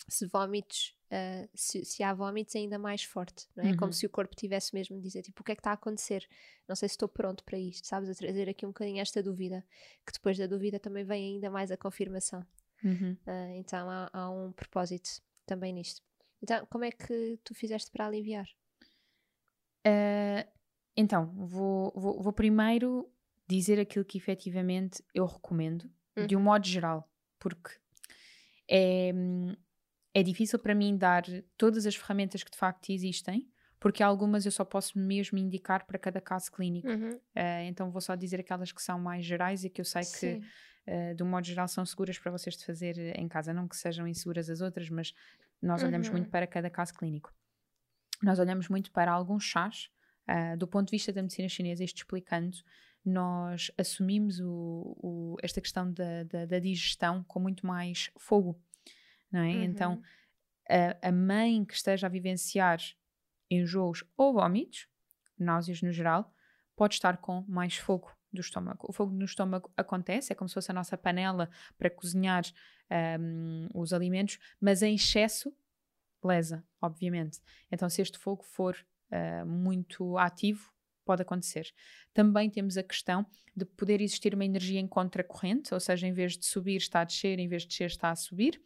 Se 0.07 0.25
vómitos, 0.27 0.95
uh, 1.11 1.49
se, 1.53 1.83
se, 1.83 2.03
há 2.03 2.13
vómitos 2.13 2.55
ainda 2.55 2.77
mais 2.77 3.03
forte, 3.03 3.47
não 3.55 3.63
é? 3.63 3.71
Uhum. 3.71 3.77
Como 3.77 3.93
se 3.93 4.05
o 4.05 4.09
corpo 4.09 4.35
tivesse 4.35 4.73
mesmo 4.73 4.97
de 4.97 5.03
dizer, 5.03 5.21
tipo, 5.21 5.41
o 5.41 5.43
que 5.43 5.51
é 5.51 5.55
que 5.55 5.59
está 5.59 5.71
a 5.71 5.73
acontecer? 5.73 6.27
Não 6.67 6.75
sei 6.75 6.87
se 6.87 6.93
estou 6.93 7.09
pronto 7.09 7.43
para 7.43 7.57
isto, 7.57 7.87
sabes? 7.87 8.09
A 8.09 8.13
trazer 8.13 8.49
aqui 8.49 8.65
um 8.65 8.69
bocadinho 8.69 9.01
esta 9.01 9.21
dúvida, 9.23 9.65
que 10.05 10.13
depois 10.13 10.37
da 10.37 10.47
dúvida 10.47 10.79
também 10.79 11.03
vem 11.03 11.35
ainda 11.35 11.49
mais 11.49 11.71
a 11.71 11.77
confirmação. 11.77 12.45
Uhum. 12.83 13.17
Uh, 13.25 13.51
então 13.55 13.89
há, 13.89 14.09
há, 14.13 14.29
um 14.29 14.51
propósito 14.51 15.09
também 15.45 15.73
nisto. 15.73 16.01
Então, 16.41 16.65
como 16.67 16.83
é 16.83 16.91
que 16.91 17.39
tu 17.43 17.55
fizeste 17.55 17.89
para 17.89 18.05
aliviar? 18.05 18.47
Uh, 19.87 20.47
então, 20.95 21.33
vou, 21.35 21.91
vou, 21.95 22.21
vou, 22.21 22.33
primeiro 22.33 23.09
dizer 23.47 23.79
aquilo 23.79 24.05
que 24.05 24.17
efetivamente 24.17 25.03
eu 25.13 25.25
recomendo, 25.25 25.89
uhum. 26.15 26.27
de 26.27 26.35
um 26.35 26.39
uhum. 26.39 26.45
modo 26.45 26.67
geral, 26.67 27.09
porque 27.39 27.71
é, 28.69 29.11
é 30.15 30.23
difícil 30.23 30.57
para 30.57 30.73
mim 30.73 30.97
dar 30.97 31.23
todas 31.57 31.85
as 31.85 31.93
ferramentas 31.93 32.41
que 32.41 32.49
de 32.49 32.57
facto 32.57 32.89
existem, 32.89 33.51
porque 33.77 34.01
algumas 34.01 34.45
eu 34.45 34.51
só 34.51 34.63
posso 34.63 34.97
mesmo 34.97 35.37
indicar 35.37 35.85
para 35.85 35.99
cada 35.99 36.21
caso 36.21 36.49
clínico. 36.49 36.87
Uhum. 36.87 37.11
Uh, 37.11 37.65
então 37.67 37.91
vou 37.91 37.99
só 37.99 38.15
dizer 38.15 38.39
aquelas 38.39 38.71
que 38.71 38.81
são 38.81 38.97
mais 38.97 39.25
gerais 39.25 39.65
e 39.65 39.69
que 39.69 39.81
eu 39.81 39.85
sei 39.85 40.03
Sim. 40.03 40.39
que, 40.39 40.91
uh, 40.91 41.15
de 41.15 41.21
um 41.21 41.27
modo 41.27 41.45
geral, 41.45 41.67
são 41.67 41.85
seguras 41.85 42.17
para 42.17 42.31
vocês 42.31 42.55
de 42.55 42.65
fazer 42.65 42.97
em 43.19 43.27
casa. 43.27 43.53
Não 43.53 43.67
que 43.67 43.75
sejam 43.75 44.07
inseguras 44.07 44.49
as 44.49 44.61
outras, 44.61 44.89
mas 44.89 45.13
nós 45.61 45.81
uhum. 45.81 45.89
olhamos 45.89 46.07
muito 46.07 46.29
para 46.29 46.47
cada 46.47 46.69
caso 46.69 46.93
clínico. 46.93 47.33
Nós 48.23 48.39
olhamos 48.39 48.69
muito 48.69 48.93
para 48.93 49.11
alguns 49.11 49.43
chás, 49.43 49.89
uh, 50.29 50.57
do 50.57 50.65
ponto 50.65 50.87
de 50.87 50.91
vista 50.91 51.11
da 51.11 51.21
medicina 51.21 51.49
chinesa, 51.49 51.83
isto 51.83 51.97
explicando, 51.97 52.55
nós 53.03 53.69
assumimos 53.77 54.39
o, 54.39 54.97
o, 55.03 55.35
esta 55.43 55.59
questão 55.59 55.91
da, 55.91 56.23
da, 56.23 56.45
da, 56.45 56.57
digestão 56.57 57.21
com 57.25 57.39
muito 57.39 57.67
mais 57.67 58.09
fogo, 58.17 58.57
não 59.35 59.41
é? 59.41 59.53
Uhum. 59.53 59.63
Então, 59.63 60.01
a, 60.69 61.09
a, 61.09 61.11
mãe 61.11 61.65
que 61.65 61.73
esteja 61.73 62.07
a 62.07 62.09
vivenciar 62.09 62.79
enjoos 63.51 64.03
ou 64.15 64.33
vômitos, 64.33 64.87
náuseas 65.37 65.81
no 65.81 65.91
geral, 65.91 66.33
pode 66.75 66.93
estar 66.93 67.17
com 67.17 67.43
mais 67.47 67.75
fogo 67.75 68.09
do 68.31 68.39
estômago. 68.39 68.87
O 68.89 68.93
fogo 68.93 69.13
no 69.13 69.25
estômago 69.25 69.69
acontece, 69.75 70.31
é 70.31 70.35
como 70.35 70.47
se 70.47 70.53
fosse 70.53 70.71
a 70.71 70.73
nossa 70.73 70.97
panela 70.97 71.49
para 71.77 71.89
cozinhar 71.89 72.43
um, 73.19 73.67
os 73.73 73.91
alimentos, 73.91 74.39
mas 74.59 74.81
em 74.81 74.95
excesso 74.95 75.53
lesa, 76.23 76.65
obviamente. 76.81 77.41
Então, 77.69 77.89
se 77.89 78.01
este 78.01 78.17
fogo 78.17 78.43
for 78.43 78.75
uh, 79.11 79.45
muito 79.45 80.17
ativo, 80.17 80.73
pode 81.05 81.21
acontecer. 81.21 81.71
Também 82.13 82.49
temos 82.49 82.77
a 82.77 82.83
questão 82.83 83.25
de 83.55 83.65
poder 83.65 84.01
existir 84.01 84.33
uma 84.33 84.45
energia 84.45 84.79
em 84.79 84.87
contracorrente, 84.87 85.73
ou 85.73 85.79
seja, 85.79 86.07
em 86.07 86.13
vez 86.13 86.37
de 86.37 86.45
subir 86.45 86.77
está 86.77 87.01
a 87.01 87.03
descer, 87.03 87.37
em 87.37 87.47
vez 87.47 87.63
de 87.63 87.67
descer 87.69 87.87
está 87.87 88.11
a 88.11 88.15
subir. 88.15 88.61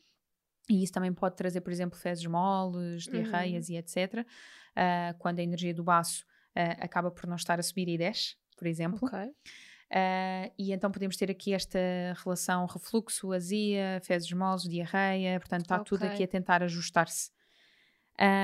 E 0.69 0.84
isso 0.84 0.93
também 0.93 1.12
pode 1.12 1.36
trazer, 1.36 1.62
por 1.62 1.73
exemplo, 1.73 1.97
fezes 1.97 2.25
moles, 2.27 3.05
diarreias 3.05 3.67
uhum. 3.67 3.75
e 3.75 3.77
etc. 3.77 3.97
Uh, 3.97 4.25
ah, 4.75 5.15
quando 5.17 5.39
a 5.39 5.43
energia 5.43 5.73
do 5.73 5.84
baço 5.84 6.23
uh, 6.55 6.77
acaba 6.79 7.10
por 7.10 7.25
não 7.25 7.36
estar 7.36 7.60
a 7.60 7.63
subir 7.63 7.89
e 7.89 7.97
desce, 7.97 8.36
por 8.55 8.67
exemplo. 8.67 9.08
Okay. 9.08 9.27
Uh, 9.91 10.53
e 10.55 10.71
então 10.71 10.91
podemos 10.91 11.17
ter 11.17 11.32
aqui 11.32 11.51
esta 11.51 11.79
relação 12.23 12.67
refluxo, 12.67 13.34
azia, 13.34 13.99
fezes 14.03 14.32
moles, 14.32 14.63
diarreia, 14.69 15.39
portanto 15.39 15.62
está 15.62 15.77
okay. 15.77 15.86
tudo 15.86 16.03
aqui 16.03 16.23
a 16.23 16.27
tentar 16.27 16.62
ajustar-se. 16.62 17.32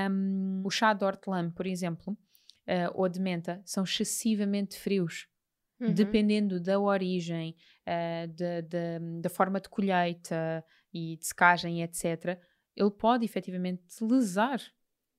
Um, 0.09 0.63
o 0.65 0.71
chá 0.71 0.93
de 0.93 1.05
hortelã, 1.05 1.51
por 1.51 1.67
exemplo, 1.67 2.17
ou 2.95 3.07
de 3.07 3.19
menta 3.19 3.61
são 3.63 3.83
excessivamente 3.83 4.79
frios. 4.79 5.27
Uhum. 5.79 5.93
Dependendo 5.93 6.59
da 6.59 6.79
origem, 6.79 7.55
uh, 7.87 8.27
de, 8.27 8.61
da 9.21 9.29
forma 9.29 9.59
de 9.59 9.69
colheita 9.69 10.63
e 10.93 11.17
de 11.17 11.25
secagem, 11.25 11.81
etc., 11.83 12.39
ele 12.75 12.91
pode 12.91 13.23
efetivamente 13.25 13.83
lesar 14.01 14.61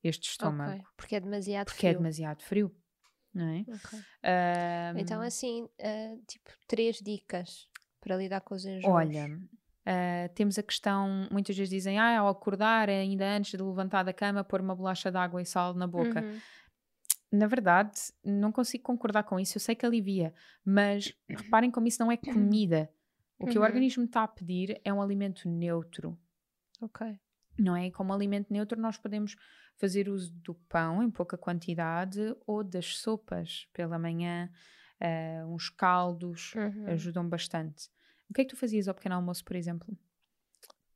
este 0.02 0.30
estômago. 0.30 0.72
Okay. 0.72 0.84
Porque 0.96 1.16
é 1.16 1.20
demasiado 1.20 1.66
porque 1.66 1.78
frio. 1.78 1.90
Porque 1.90 1.96
é 1.96 1.98
demasiado 1.98 2.42
frio. 2.42 2.76
Não 3.32 3.48
é? 3.48 3.60
Okay. 3.60 3.98
Um, 3.98 4.98
então, 4.98 5.20
assim, 5.20 5.62
uh, 5.64 6.22
tipo, 6.26 6.50
três 6.66 6.96
dicas 6.96 7.68
para 8.00 8.16
lidar 8.16 8.40
com 8.40 8.54
os 8.54 8.64
enjoos. 8.64 8.92
Olha, 8.92 9.28
Uh, 9.86 10.28
temos 10.34 10.58
a 10.58 10.64
questão, 10.64 11.28
muitas 11.30 11.56
vezes 11.56 11.70
dizem, 11.70 11.96
ah, 11.96 12.18
ao 12.18 12.26
acordar, 12.26 12.90
ainda 12.90 13.24
antes 13.24 13.52
de 13.52 13.62
levantar 13.62 14.02
da 14.02 14.12
cama, 14.12 14.42
pôr 14.42 14.60
uma 14.60 14.74
bolacha 14.74 15.12
de 15.12 15.16
água 15.16 15.40
e 15.40 15.46
sal 15.46 15.74
na 15.74 15.86
boca. 15.86 16.22
Uhum 16.22 16.40
na 17.36 17.46
verdade, 17.46 17.92
não 18.24 18.50
consigo 18.50 18.84
concordar 18.84 19.22
com 19.24 19.38
isso. 19.38 19.56
Eu 19.56 19.60
sei 19.60 19.74
que 19.74 19.86
alivia, 19.86 20.34
mas 20.64 21.14
reparem 21.28 21.70
como 21.70 21.86
isso 21.86 22.02
não 22.02 22.10
é 22.10 22.16
comida. 22.16 22.90
O 23.38 23.46
que 23.46 23.58
uhum. 23.58 23.64
o 23.64 23.66
organismo 23.66 24.04
está 24.04 24.22
a 24.22 24.28
pedir 24.28 24.80
é 24.84 24.92
um 24.92 25.02
alimento 25.02 25.48
neutro. 25.48 26.18
Ok. 26.80 27.18
Não 27.58 27.76
é? 27.76 27.90
Como 27.90 28.12
alimento 28.12 28.52
neutro, 28.52 28.80
nós 28.80 28.98
podemos 28.98 29.36
fazer 29.76 30.08
uso 30.08 30.32
do 30.32 30.54
pão 30.54 31.02
em 31.02 31.10
pouca 31.10 31.36
quantidade 31.36 32.34
ou 32.46 32.64
das 32.64 32.98
sopas 32.98 33.68
pela 33.72 33.98
manhã. 33.98 34.50
Uh, 34.98 35.46
uns 35.54 35.68
caldos 35.68 36.54
uhum. 36.54 36.86
ajudam 36.86 37.28
bastante. 37.28 37.90
O 38.30 38.34
que 38.34 38.40
é 38.40 38.44
que 38.44 38.50
tu 38.50 38.56
fazias 38.56 38.88
ao 38.88 38.94
pequeno 38.94 39.14
almoço, 39.14 39.44
por 39.44 39.54
exemplo? 39.54 39.96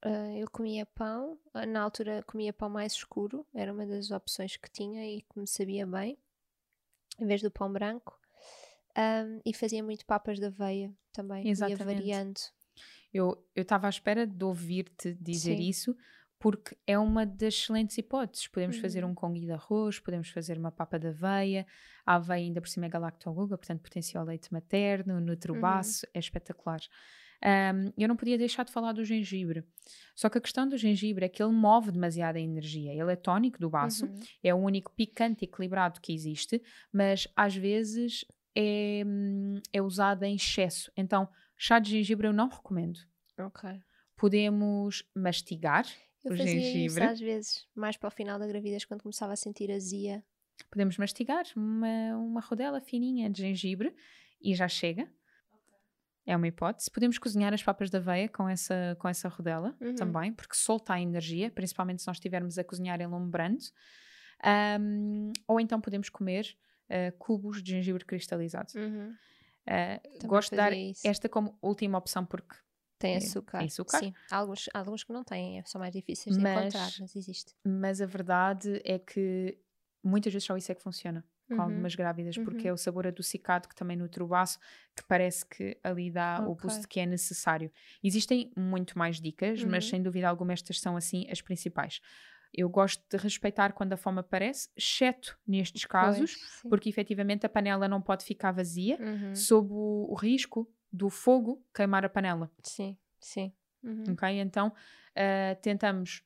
Uh, 0.03 0.39
eu 0.39 0.51
comia 0.51 0.87
pão, 0.87 1.39
na 1.69 1.83
altura 1.83 2.23
comia 2.23 2.55
pão 2.55 2.71
mais 2.71 2.95
escuro, 2.95 3.47
era 3.55 3.71
uma 3.71 3.87
das 3.87 4.11
opções 4.11 4.57
que 4.57 4.71
tinha 4.71 5.07
e 5.07 5.21
que 5.21 5.39
me 5.39 5.47
sabia 5.47 5.87
bem, 5.87 6.19
em 7.21 7.27
vez 7.27 7.43
do 7.43 7.51
pão 7.51 7.73
branco. 7.73 8.19
Um, 8.97 9.41
e 9.45 9.55
fazia 9.55 9.83
muito 9.83 10.05
papas 10.05 10.39
de 10.39 10.47
aveia 10.47 10.93
também, 11.13 11.49
Exatamente. 11.49 11.81
ia 11.81 11.87
variando. 11.87 12.41
Eu 13.13 13.45
estava 13.55 13.87
à 13.87 13.91
espera 13.91 14.27
de 14.27 14.45
ouvir-te 14.45 15.15
dizer 15.15 15.57
Sim. 15.57 15.69
isso, 15.69 15.97
porque 16.39 16.77
é 16.87 16.99
uma 16.99 17.27
das 17.27 17.55
excelentes 17.55 17.99
hipóteses. 17.99 18.49
Podemos 18.49 18.77
uhum. 18.77 18.83
fazer 18.83 19.05
um 19.05 19.15
congui 19.15 19.47
de 19.47 19.53
arroz, 19.53 19.99
podemos 19.99 20.31
fazer 20.31 20.59
uma 20.59 20.73
papa 20.73 20.99
de 20.99 21.09
aveia, 21.09 21.67
a 22.05 22.17
aveia 22.17 22.45
ainda 22.45 22.61
por 22.61 22.69
cima 22.69 22.87
é 22.87 22.89
galactogluga, 22.89 23.59
portanto 23.59 23.83
potencia 23.83 24.21
o 24.21 24.25
leite 24.25 24.53
materno, 24.53 25.21
nutrobaço, 25.21 26.07
uhum. 26.07 26.13
é 26.15 26.19
espetacular. 26.19 26.81
Um, 27.43 27.93
eu 27.97 28.07
não 28.07 28.17
podia 28.17 28.37
deixar 28.37 28.65
de 28.65 28.73
falar 28.73 28.93
do 28.93 29.05
gengibre. 29.05 29.65
Só 30.15 30.29
que 30.29 30.37
a 30.37 30.41
questão 30.41 30.69
do 30.69 30.77
gengibre 30.77 31.25
é 31.25 31.29
que 31.29 31.43
ele 31.43 31.53
move 31.53 31.91
demasiada 31.91 32.39
energia. 32.39 32.93
Ele 32.93 33.13
é 33.13 33.17
tónico 33.17 33.59
do 33.59 33.71
baço, 33.71 34.07
uhum. 34.07 34.21
é 34.43 34.55
o 34.55 34.59
único 34.59 34.93
picante 34.93 35.45
equilibrado 35.45 36.01
que 36.01 36.13
existe, 36.13 36.63
mas 36.93 37.27
às 37.35 37.57
vezes 37.57 38.25
é, 38.55 39.03
é 39.73 39.81
usado 39.81 40.25
em 40.25 40.35
excesso. 40.35 40.93
Então, 40.97 41.29
chá 41.57 41.79
de 41.79 41.91
gengibre 41.91 42.27
eu 42.27 42.33
não 42.33 42.49
recomendo. 42.49 42.99
Ok. 43.39 43.71
Podemos 44.17 45.03
mastigar 45.15 45.87
eu 46.25 46.33
o 46.33 46.37
fazia 46.37 46.61
gengibre. 46.61 46.87
Isso 46.87 47.03
às 47.03 47.21
vezes, 47.21 47.67
mais 47.75 47.97
para 47.97 48.09
o 48.09 48.11
final 48.11 48.39
da 48.39 48.47
gravidez, 48.47 48.85
quando 48.85 49.03
começava 49.03 49.33
a 49.33 49.37
sentir 49.37 49.71
azia. 49.71 50.23
Podemos 50.71 50.99
mastigar 50.99 51.45
uma, 51.57 52.17
uma 52.17 52.41
rodela 52.41 52.81
fininha 52.81 53.31
de 53.31 53.41
gengibre 53.41 53.95
e 54.43 54.55
já 54.55 54.69
chega. 54.69 55.11
É 56.31 56.37
uma 56.37 56.47
hipótese. 56.47 56.89
Podemos 56.89 57.19
cozinhar 57.19 57.53
as 57.53 57.61
papas 57.61 57.91
de 57.91 57.97
aveia 57.97 58.29
com 58.29 58.49
essa, 58.49 58.97
com 59.01 59.09
essa 59.09 59.29
rodela 59.29 59.75
uhum. 59.81 59.97
também, 59.97 60.33
porque 60.33 60.55
solta 60.55 60.95
a 60.95 61.01
energia, 61.01 61.51
principalmente 61.51 62.03
se 62.03 62.07
nós 62.07 62.19
estivermos 62.19 62.57
a 62.57 62.63
cozinhar 62.63 63.01
em 63.01 63.07
lume 63.09 63.29
brando. 63.29 63.65
Um, 64.81 65.33
ou 65.49 65.59
então 65.59 65.81
podemos 65.81 66.09
comer 66.09 66.57
uh, 66.89 67.19
cubos 67.19 67.61
de 67.61 67.73
gengibre 67.73 68.05
cristalizado. 68.05 68.69
Uhum. 68.77 69.13
Uh, 69.67 70.27
gosto 70.29 70.51
de 70.51 70.57
dar 70.57 70.73
isso. 70.73 71.05
esta 71.05 71.29
como 71.29 71.59
última 71.61 71.99
opção 71.99 72.25
porque 72.25 72.55
tem 72.97 73.17
açúcar. 73.17 73.59
Tem 73.59 73.67
açúcar. 73.67 73.99
Sim, 73.99 74.15
há 74.31 74.37
alguns, 74.37 74.69
há 74.73 74.79
alguns 74.79 75.03
que 75.03 75.13
não 75.13 75.25
têm, 75.25 75.61
são 75.67 75.81
mais 75.81 75.93
difíceis 75.93 76.37
de 76.37 76.41
mas, 76.41 76.61
encontrar, 76.61 76.91
mas 77.01 77.17
existe. 77.17 77.57
Mas 77.67 78.01
a 78.01 78.07
verdade 78.07 78.81
é 78.85 79.01
que 79.01 79.59
muitas 80.01 80.33
vezes 80.33 80.47
só 80.47 80.57
isso 80.57 80.71
é 80.71 80.77
que 80.77 80.83
funciona 80.83 81.25
com 81.51 81.57
uhum. 81.57 81.63
algumas 81.63 81.95
grávidas, 81.95 82.37
porque 82.39 82.63
uhum. 82.63 82.71
é 82.71 82.73
o 82.73 82.77
sabor 82.77 83.07
adocicado 83.07 83.69
que 83.69 83.75
também 83.75 83.97
nutre 83.97 84.23
o 84.23 84.27
baço, 84.27 84.59
que 84.97 85.03
parece 85.05 85.45
que 85.45 85.77
ali 85.83 86.11
dá 86.11 86.39
okay. 86.41 86.53
o 86.53 86.55
boost 86.55 86.89
que 86.89 87.01
é 87.01 87.07
necessário. 87.07 87.71
Existem 88.03 88.51
muito 88.57 88.99
mais 88.99 89.21
dicas, 89.21 89.63
uhum. 89.63 89.71
mas 89.71 89.89
sem 89.89 90.03
dúvida 90.03 90.29
alguma 90.29 90.53
estas 90.53 90.81
são 90.81 90.97
assim 90.97 91.27
as 91.31 91.43
principais. 91.43 92.01
Eu 92.53 92.69
gosto 92.69 93.03
de 93.09 93.17
respeitar 93.17 93.73
quando 93.73 93.93
a 93.93 93.97
fome 93.97 94.21
aparece, 94.21 94.69
exceto 94.77 95.39
nestes 95.47 95.85
casos, 95.85 96.35
pois, 96.35 96.63
porque 96.69 96.89
efetivamente 96.89 97.47
a 97.47 97.49
panela 97.49 97.87
não 97.87 98.03
pode 98.03 98.25
ficar 98.25 98.51
vazia, 98.51 98.99
uhum. 99.01 99.35
sob 99.35 99.73
o, 99.73 100.07
o, 100.11 100.15
risco 100.15 100.69
do 100.93 101.09
fogo 101.09 101.65
queimar 101.73 102.05
a 102.05 102.09
panela. 102.09 102.51
Sim, 102.63 102.97
sim. 103.21 103.53
Uhum. 103.83 104.05
Ok? 104.13 104.29
Então 104.41 104.69
uh, 104.69 105.61
tentamos, 105.63 106.25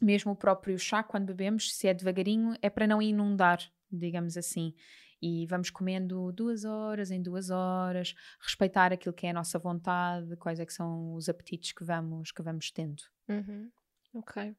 mesmo 0.00 0.32
o 0.32 0.36
próprio 0.36 0.78
chá, 0.78 1.02
quando 1.02 1.26
bebemos, 1.26 1.74
se 1.74 1.88
é 1.88 1.94
devagarinho, 1.94 2.54
é 2.60 2.68
para 2.68 2.86
não 2.86 3.00
inundar 3.00 3.60
digamos 3.96 4.36
assim. 4.36 4.74
E 5.20 5.46
vamos 5.46 5.70
comendo 5.70 6.30
duas 6.32 6.64
horas 6.64 7.10
em 7.10 7.22
duas 7.22 7.50
horas, 7.50 8.14
respeitar 8.40 8.92
aquilo 8.92 9.14
que 9.14 9.26
é 9.26 9.30
a 9.30 9.34
nossa 9.34 9.58
vontade, 9.58 10.36
quais 10.36 10.60
é 10.60 10.66
que 10.66 10.72
são 10.72 11.14
os 11.14 11.28
apetites 11.28 11.72
que 11.72 11.84
vamos, 11.84 12.30
que 12.30 12.42
vamos 12.42 12.70
tendo. 12.70 13.02
Uhum. 13.28 13.70
Ok. 14.14 14.54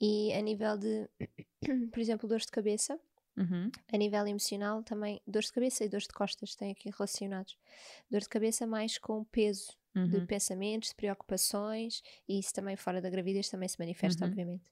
E 0.00 0.32
a 0.32 0.40
nível 0.40 0.76
de, 0.76 1.08
por 1.92 2.00
exemplo, 2.00 2.28
dores 2.28 2.44
de 2.44 2.52
cabeça, 2.52 2.98
uhum. 3.36 3.70
a 3.92 3.96
nível 3.96 4.26
emocional 4.26 4.82
também, 4.82 5.20
dores 5.26 5.46
de 5.46 5.52
cabeça 5.52 5.84
e 5.84 5.88
dores 5.88 6.06
de 6.06 6.12
costas 6.12 6.54
têm 6.54 6.72
aqui 6.72 6.90
relacionados. 6.90 7.56
Dor 8.10 8.20
de 8.20 8.28
cabeça 8.28 8.66
mais 8.66 8.98
com 8.98 9.24
peso, 9.24 9.72
de 10.04 10.18
Uhum. 10.18 10.26
pensamentos, 10.26 10.90
de 10.90 10.94
preocupações, 10.94 12.02
e 12.28 12.38
isso 12.38 12.52
também 12.52 12.76
fora 12.76 13.00
da 13.00 13.08
gravidez 13.10 13.48
também 13.48 13.68
se 13.68 13.78
manifesta, 13.78 14.24
Uhum. 14.24 14.30
obviamente. 14.30 14.64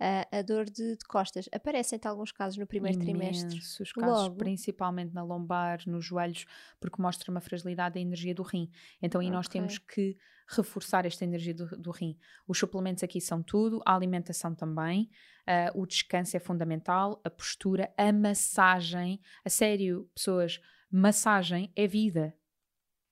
Ah, 0.00 0.26
a 0.32 0.42
dor 0.42 0.64
de, 0.64 0.96
de 0.96 1.04
costas 1.06 1.48
aparece 1.52 1.94
em 1.96 2.00
alguns 2.08 2.32
casos 2.32 2.58
no 2.58 2.66
primeiro 2.66 2.98
trimestre. 2.98 3.54
Imensos 3.54 3.92
casos, 3.92 4.28
Logo. 4.28 4.36
principalmente 4.38 5.12
na 5.14 5.22
lombar, 5.22 5.80
nos 5.86 6.04
joelhos, 6.04 6.46
porque 6.80 7.00
mostra 7.00 7.30
uma 7.30 7.40
fragilidade 7.40 7.94
da 7.94 8.00
energia 8.00 8.34
do 8.34 8.42
rim. 8.42 8.70
Então 9.00 9.20
aí 9.20 9.30
nós 9.30 9.46
Ok. 9.46 9.52
temos 9.60 9.78
que 9.78 10.16
reforçar 10.48 11.06
esta 11.06 11.24
energia 11.24 11.54
do, 11.54 11.66
do 11.78 11.90
rim. 11.90 12.18
Os 12.48 12.58
suplementos 12.58 13.02
aqui 13.04 13.20
são 13.20 13.42
tudo, 13.42 13.80
a 13.86 13.94
alimentação 13.94 14.54
também, 14.54 15.08
ah, 15.46 15.70
o 15.74 15.86
descanso 15.86 16.36
é 16.36 16.40
fundamental, 16.40 17.20
a 17.24 17.30
postura, 17.30 17.92
a 17.96 18.12
massagem. 18.12 19.20
A 19.44 19.48
sério, 19.50 20.10
pessoas, 20.14 20.60
massagem 20.90 21.72
é 21.76 21.86
vida. 21.86 22.34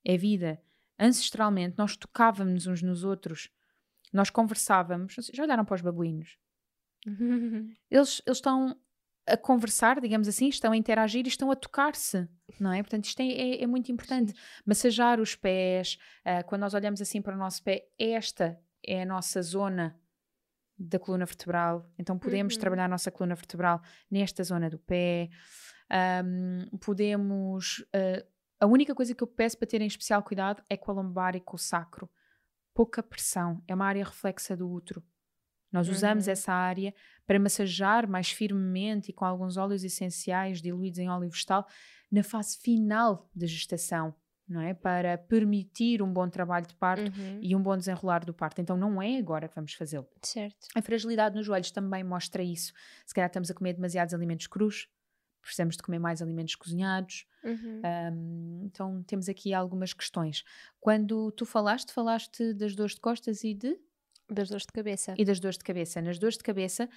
É 0.05 0.17
vida. 0.17 0.61
Ancestralmente 1.01 1.77
nós 1.79 1.97
tocávamos 1.97 2.67
uns 2.67 2.83
nos 2.83 3.03
outros, 3.05 3.49
nós 4.13 4.29
conversávamos. 4.31 5.15
Vocês 5.15 5.35
Já 5.35 5.43
olharam 5.45 5.65
para 5.65 5.75
os 5.77 5.81
babuínos? 5.81 6.37
eles, 7.91 8.21
eles 8.27 8.39
estão 8.39 8.79
a 9.27 9.37
conversar, 9.37 10.01
digamos 10.01 10.27
assim, 10.29 10.49
estão 10.49 10.73
a 10.73 10.77
interagir 10.77 11.25
e 11.25 11.29
estão 11.29 11.51
a 11.51 11.57
tocar-se, 11.57 12.29
não 12.59 12.73
é? 12.73 12.83
Portanto, 12.83 13.05
isto 13.05 13.21
é, 13.21 13.27
é- 13.27 13.63
é 13.63 13.67
muito 13.67 13.91
importante. 13.93 14.35
Massajar 14.67 15.21
os 15.21 15.35
pés, 15.37 15.99
ah, 16.25 16.43
quando 16.43 16.63
nós 16.63 16.75
olhamos 16.75 17.01
assim 17.01 17.23
para 17.23 17.35
o 17.35 17.39
nosso 17.39 17.63
pé, 17.63 17.87
esta 17.99 18.61
é 18.85 19.03
a 19.03 19.07
nossa 19.07 19.41
zona 19.41 19.99
da 20.77 20.99
coluna 20.99 21.27
vertebral, 21.27 21.89
então 21.99 22.19
podemos 22.19 22.55
Uhum. 22.55 22.61
trabalhar 22.61 22.87
a 22.87 22.89
nossa 22.89 23.11
coluna 23.11 23.35
vertebral 23.35 23.83
nesta 24.11 24.43
zona 24.43 24.69
do 24.71 24.79
pé. 24.79 25.29
Ahm, 25.91 26.67
podemos. 26.81 27.85
ah, 27.95 28.25
a 28.61 28.67
única 28.67 28.95
coisa 28.95 29.15
que 29.15 29.23
eu 29.23 29.27
peço 29.27 29.57
para 29.59 29.67
terem 29.67 29.87
especial 29.87 30.23
cuidado 30.23 30.63
é 30.69 30.77
com 30.77 30.91
a 30.91 30.95
lombar 30.95 31.35
e 31.35 31.41
com 31.41 31.57
o 31.57 31.59
sacro. 31.59 32.09
Pouca 32.75 33.03
pressão, 33.03 33.63
é 33.67 33.75
uma 33.75 33.87
área 33.87 34.05
reflexa 34.05 34.57
do 34.57 34.71
útero. 34.71 35.03
Nós 35.73 35.89
usamos 35.89 36.27
Uhum. 36.27 36.33
essa 36.33 36.53
área 36.53 36.93
para 37.27 37.39
massajar 37.39 38.07
mais 38.09 38.31
firmemente 38.31 39.11
e 39.11 39.15
com 39.15 39.25
alguns 39.25 39.57
óleos 39.57 39.85
essenciais 39.85 40.61
diluídos 40.61 40.99
em 40.99 41.09
óleo 41.09 41.31
vegetal 41.31 41.67
na 42.11 42.23
fase 42.25 42.59
final 42.59 43.31
da 43.35 43.47
gestação, 43.47 44.13
não 44.49 44.61
é? 44.61 44.75
Para 44.75 45.17
permitir 45.17 46.03
um 46.03 46.13
bom 46.13 46.29
trabalho 46.29 46.67
de 46.67 46.75
parto 46.75 47.05
Uhum, 47.17 47.39
e 47.41 47.55
um 47.55 47.63
bom 47.63 47.77
desenrolar 47.77 48.25
do 48.25 48.35
parto. 48.35 48.61
Então 48.61 48.77
não 48.77 49.01
é 49.01 49.17
agora 49.17 49.49
que 49.49 49.55
vamos 49.55 49.73
fazê-lo. 49.75 50.09
Certo. 50.23 50.67
A 50.75 50.83
fragilidade 50.83 51.37
nos 51.37 51.47
joelhos 51.47 51.71
também 51.71 52.03
mostra 52.03 52.43
isso. 52.43 52.73
Se 53.07 53.15
calhar 53.15 53.29
estamos 53.31 53.49
a 53.51 53.55
comer 53.55 53.75
demasiados 53.75 54.13
alimentos 54.13 54.49
crus, 54.49 54.89
precisamos 55.41 55.77
de 55.77 55.83
comer 55.83 55.99
mais 55.99 56.21
alimentos 56.23 56.55
cozinhados. 56.55 57.27
Uhum. 57.45 57.81
Ahm, 57.85 58.63
então 58.67 59.03
temos 59.05 59.29
aqui 59.29 59.53
algumas 59.55 59.93
questões. 59.93 60.45
Quando 60.79 61.31
tu 61.33 61.45
falaste, 61.47 61.93
falaste 61.93 62.53
das 62.55 62.75
dores 62.75 62.95
de 62.95 63.01
costas 63.01 63.43
e 63.45 63.55
de 63.55 63.77
Das 64.29 64.49
dores 64.49 64.65
de 64.67 64.73
cabeça. 64.73 65.15
e 65.19 65.25
das 65.25 65.41
dores 65.41 65.57
de 65.59 65.65
cabeça. 65.65 66.01
Nas 66.03 66.19
dores 66.19 66.37
de 66.37 66.45
cabeça, 66.45 66.89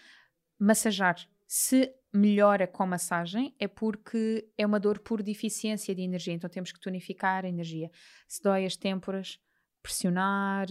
massajar. 0.59 1.15
Se 1.47 1.93
melhora 2.13 2.67
com 2.67 2.85
massagem, 2.85 3.55
é 3.59 3.67
porque 3.67 4.47
é 4.57 4.65
uma 4.65 4.79
dor 4.79 4.99
por 4.99 5.21
deficiência 5.21 5.93
de 5.95 6.01
energia, 6.01 6.33
então 6.33 6.49
temos 6.49 6.71
que 6.71 6.79
tonificar 6.79 7.45
a 7.45 7.49
energia. 7.49 7.89
Se 8.27 8.41
dói 8.41 8.65
as 8.65 8.75
têmporas, 8.75 9.39
pressionar, 9.81 10.67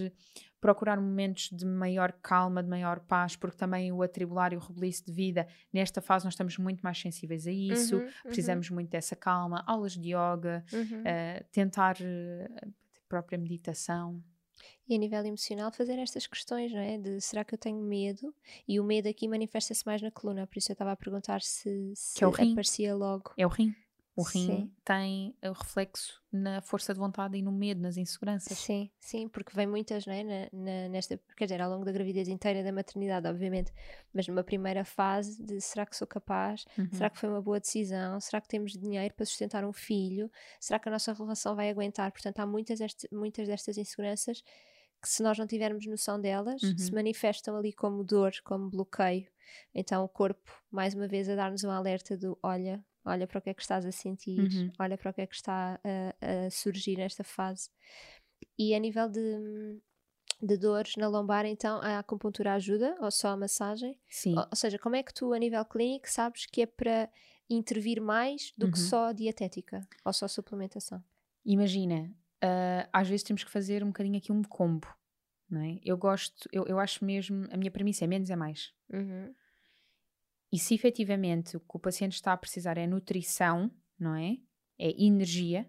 procurar 0.62 0.98
momentos 1.00 1.50
de 1.50 1.66
maior 1.66 2.12
calma, 2.22 2.62
de 2.62 2.68
maior 2.68 3.00
paz, 3.00 3.34
porque 3.34 3.56
também 3.56 3.90
o 3.90 4.00
atribular 4.00 4.52
e 4.52 4.56
o 4.56 4.60
rebuliço 4.60 5.04
de 5.04 5.12
vida, 5.12 5.46
nesta 5.72 6.00
fase 6.00 6.24
nós 6.24 6.34
estamos 6.34 6.56
muito 6.56 6.80
mais 6.82 6.98
sensíveis 6.98 7.46
a 7.48 7.50
isso, 7.50 7.96
Uhum, 7.96 8.02
uhum, 8.04 8.10
precisamos 8.22 8.70
muito 8.70 8.88
dessa 8.88 9.16
calma, 9.16 9.64
aulas 9.66 9.92
de 9.92 10.10
yoga, 10.14 10.64
uhum. 10.72 11.02
eh, 11.04 11.44
tentar 11.50 11.96
eh, 12.00 12.48
a 12.64 13.08
própria 13.08 13.36
meditação. 13.36 14.22
E 14.88 14.94
a 14.94 14.98
nível 14.98 15.24
emocional, 15.24 15.72
fazer 15.72 15.98
estas 15.98 16.26
questões, 16.28 16.72
não 16.72 16.80
é? 16.80 16.96
De 16.96 17.20
será 17.20 17.44
que 17.44 17.54
eu 17.54 17.58
tenho 17.58 17.80
medo? 17.82 18.32
E 18.68 18.78
o 18.78 18.84
medo 18.84 19.08
aqui 19.08 19.26
manifesta-se 19.26 19.84
mais 19.84 20.00
na 20.00 20.12
coluna, 20.12 20.46
por 20.46 20.58
isso 20.58 20.70
eu 20.70 20.74
estava 20.74 20.92
a 20.92 20.96
perguntar 20.96 21.40
se, 21.42 21.92
se 21.96 22.14
Que 22.18 22.22
é 22.22 22.26
o 22.26 22.30
rim. 22.30 22.52
aparecia 22.52 22.94
logo. 22.94 23.32
É 23.36 23.44
o 23.44 23.48
rim. 23.48 23.74
O 24.14 24.22
rim 24.22 24.46
Sim. 24.46 24.72
tem 24.84 25.34
o 25.42 25.52
reflexo 25.52 26.20
na 26.30 26.60
força 26.60 26.92
de 26.92 27.00
vontade 27.00 27.38
e 27.38 27.40
no 27.42 27.50
medo, 27.50 27.80
nas 27.80 27.96
inseguranças. 27.96 28.58
Sim, 28.58 28.90
sim, 29.00 29.26
porque 29.26 29.56
vem 29.56 29.66
muitas, 29.66 30.04
não 30.04 30.12
é? 30.12 30.22
Na, 30.22 30.48
na- 30.52 30.88
nesta, 30.90 31.18
quer 31.34 31.46
dizer, 31.46 31.62
ao 31.62 31.70
longo 31.70 31.84
da 31.86 31.92
gravidez 31.92 32.28
inteira 32.28 32.62
da 32.62 32.70
maternidade, 32.70 33.26
obviamente, 33.26 33.72
mas 34.12 34.28
numa 34.28 34.44
primeira 34.44 34.84
fase 34.84 35.42
de 35.42 35.58
será 35.62 35.86
que 35.86 35.96
sou 35.96 36.06
capaz? 36.06 36.66
Uhum. 36.76 36.88
Será 36.92 37.08
que 37.08 37.18
foi 37.18 37.30
uma 37.30 37.40
boa 37.40 37.58
decisão? 37.58 38.20
Será 38.20 38.38
que 38.42 38.48
temos 38.48 38.72
dinheiro 38.72 39.14
para 39.14 39.24
sustentar 39.24 39.64
um 39.64 39.72
filho? 39.72 40.30
Será 40.60 40.78
que 40.78 40.90
a 40.90 40.92
nossa 40.92 41.14
relação 41.14 41.56
vai 41.56 41.70
aguentar? 41.70 42.12
Portanto, 42.12 42.38
há 42.40 42.46
muitas, 42.46 42.80
deste- 42.80 43.08
muitas 43.10 43.48
destas 43.48 43.78
inseguranças 43.78 44.42
que, 45.00 45.08
se 45.08 45.22
nós 45.22 45.38
não 45.38 45.46
tivermos 45.46 45.86
noção 45.86 46.20
delas, 46.20 46.62
Uhum. 46.62 46.76
se 46.76 46.92
manifestam 46.92 47.56
ali 47.56 47.72
como 47.72 48.04
dor, 48.04 48.32
como 48.44 48.68
bloqueio. 48.68 49.26
Então, 49.74 50.04
o 50.04 50.08
corpo, 50.08 50.52
mais 50.70 50.92
uma 50.94 51.08
vez, 51.08 51.28
a 51.30 51.34
dar-nos 51.34 51.64
um 51.64 51.70
alerta 51.70 52.14
do: 52.16 52.38
olha, 52.42 52.84
olha 53.04 53.26
para 53.26 53.38
o 53.38 53.42
que 53.42 53.50
é 53.50 53.54
que 53.54 53.62
estás 53.62 53.84
a 53.86 53.92
sentir, 53.92 54.38
Uhum. 54.40 54.72
olha 54.78 54.96
para 54.98 55.10
o 55.10 55.14
que 55.14 55.20
é 55.22 55.26
que 55.26 55.34
está 55.34 55.78
a, 55.84 56.46
a 56.46 56.50
surgir 56.50 56.96
nesta 56.96 57.24
fase. 57.24 57.70
E 58.58 58.74
a 58.74 58.78
nível 58.78 59.08
de. 59.08 59.80
De 60.44 60.56
dores 60.56 60.96
na 60.96 61.06
lombar, 61.06 61.46
então 61.46 61.80
a 61.80 62.00
acupuntura 62.00 62.54
ajuda 62.54 62.96
ou 63.00 63.12
só 63.12 63.28
a 63.28 63.36
massagem? 63.36 63.96
Sim. 64.08 64.36
Ou, 64.36 64.42
ou 64.50 64.56
seja, 64.56 64.76
como 64.76 64.96
é 64.96 65.02
que 65.02 65.14
tu, 65.14 65.32
a 65.32 65.38
nível 65.38 65.64
clínico, 65.64 66.10
sabes 66.10 66.46
que 66.46 66.62
é 66.62 66.66
para 66.66 67.08
intervir 67.48 68.00
mais 68.02 68.52
do 68.58 68.68
que 68.68 68.76
Uhum. 68.76 68.84
só 68.84 69.12
dietética 69.12 69.86
ou 70.04 70.12
só 70.12 70.26
suplementação? 70.26 71.00
Imagina, 71.44 72.12
ah, 72.42 72.88
às 72.92 73.06
vezes 73.08 73.22
temos 73.22 73.44
que 73.44 73.50
fazer 73.52 73.84
um 73.84 73.88
bocadinho 73.88 74.18
aqui 74.18 74.32
um 74.32 74.42
combo, 74.42 74.88
não 75.48 75.60
é? 75.60 75.78
Eu 75.84 75.96
gosto, 75.96 76.48
eu, 76.52 76.64
eu 76.66 76.80
acho 76.80 77.04
mesmo, 77.04 77.46
a 77.52 77.56
minha 77.56 77.70
premissa 77.70 78.02
é 78.04 78.08
menos 78.08 78.28
é 78.28 78.34
mais. 78.34 78.72
Uhum. 78.92 79.32
E 80.52 80.58
se 80.58 80.74
efetivamente 80.74 81.56
o 81.56 81.60
que 81.60 81.76
o 81.76 81.80
paciente 81.80 82.12
está 82.12 82.32
a 82.32 82.36
precisar 82.36 82.76
é 82.76 82.86
nutrição, 82.86 83.70
não 83.98 84.14
é? 84.14 84.36
É 84.78 85.02
energia, 85.02 85.68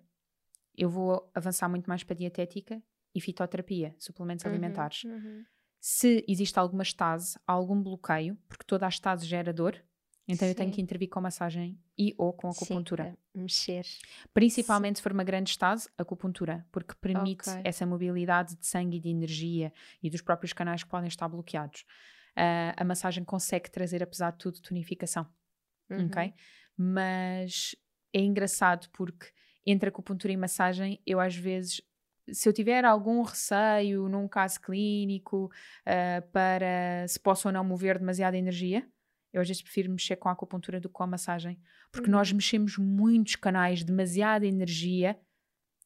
eu 0.76 0.90
vou 0.90 1.32
avançar 1.34 1.70
muito 1.70 1.88
mais 1.88 2.04
para 2.04 2.16
dietética 2.16 2.82
e 3.16 3.22
fitoterapia, 3.22 3.96
suplementos 3.98 4.46
alimentares. 4.46 5.04
Uhum. 5.04 5.46
Se 5.80 6.26
existe 6.28 6.58
alguma 6.58 6.84
estase, 6.84 7.38
algum 7.46 7.82
bloqueio, 7.82 8.38
porque 8.48 8.66
toda 8.66 8.86
a 8.86 8.90
estase 8.90 9.26
gera 9.26 9.54
dor, 9.54 9.82
então 10.28 10.48
eu 10.48 10.56
tenho 10.56 10.70
Sim. 10.70 10.76
que 10.76 10.82
intervir 10.82 11.10
com 11.10 11.20
massagem 11.20 11.78
e 11.98 12.16
ou 12.18 12.32
com 12.32 12.50
acupuntura. 12.50 13.06
Sim, 13.10 13.18
para 13.34 13.42
mexer. 13.42 13.86
Principalmente 14.34 14.98
se 14.98 15.04
for 15.04 15.12
uma 15.12 15.24
grande 15.24 15.50
estase, 15.50 15.90
acupuntura, 15.98 16.66
porque 16.72 16.96
permite 16.96 17.50
Ok. 17.50 17.62
essa 17.66 17.86
mobilidade 17.86 18.56
de 18.56 18.66
sangue 18.66 18.98
e 18.98 19.00
de 19.02 19.10
energia 19.10 19.74
e 20.02 20.10
dos 20.10 20.22
próprios 20.22 20.54
canais 20.54 20.84
que 20.84 20.90
podem 20.90 21.10
estar 21.10 21.28
bloqueados. 21.28 21.86
Ah, 22.36 22.74
a 22.78 22.84
massagem 22.84 23.24
consegue 23.24 23.70
trazer, 23.70 24.02
apesar 24.04 24.32
de 24.32 24.38
tudo, 24.40 24.62
tonificação, 24.62 25.28
Uhum. 25.90 26.08
ok? 26.08 26.34
Mas 26.78 27.76
é 28.14 28.20
engraçado 28.22 28.90
porque 28.92 29.28
entre 29.66 29.90
acupuntura 29.90 30.34
e 30.34 30.38
massagem, 30.38 31.02
eu 31.06 31.20
às 31.20 31.36
vezes, 31.36 31.82
se 32.32 32.48
eu 32.50 32.54
tiver 32.54 32.84
algum 32.86 33.22
receio 33.22 34.10
num 34.10 34.28
caso 34.28 34.60
clínico 34.62 35.50
ah, 35.86 36.22
para 36.32 37.08
se 37.08 37.20
possa 37.20 37.50
ou 37.50 37.54
não 37.54 37.64
mover 37.64 38.00
demasiada 38.00 38.38
energia, 38.38 38.88
eu 39.32 39.42
às 39.42 39.48
vezes 39.48 39.64
prefiro 39.64 39.92
mexer 39.92 40.16
com 40.18 40.30
a 40.30 40.32
acupuntura 40.34 40.80
do 40.80 40.90
que 40.90 40.94
com 40.94 41.04
a 41.04 41.08
massagem, 41.08 41.60
porque 41.92 42.10
nós 42.10 42.32
Uhum. 42.32 42.38
mexemos 42.38 42.78
muitos 42.78 43.36
canais, 43.36 43.84
demasiada 43.84 44.46
energia 44.46 45.20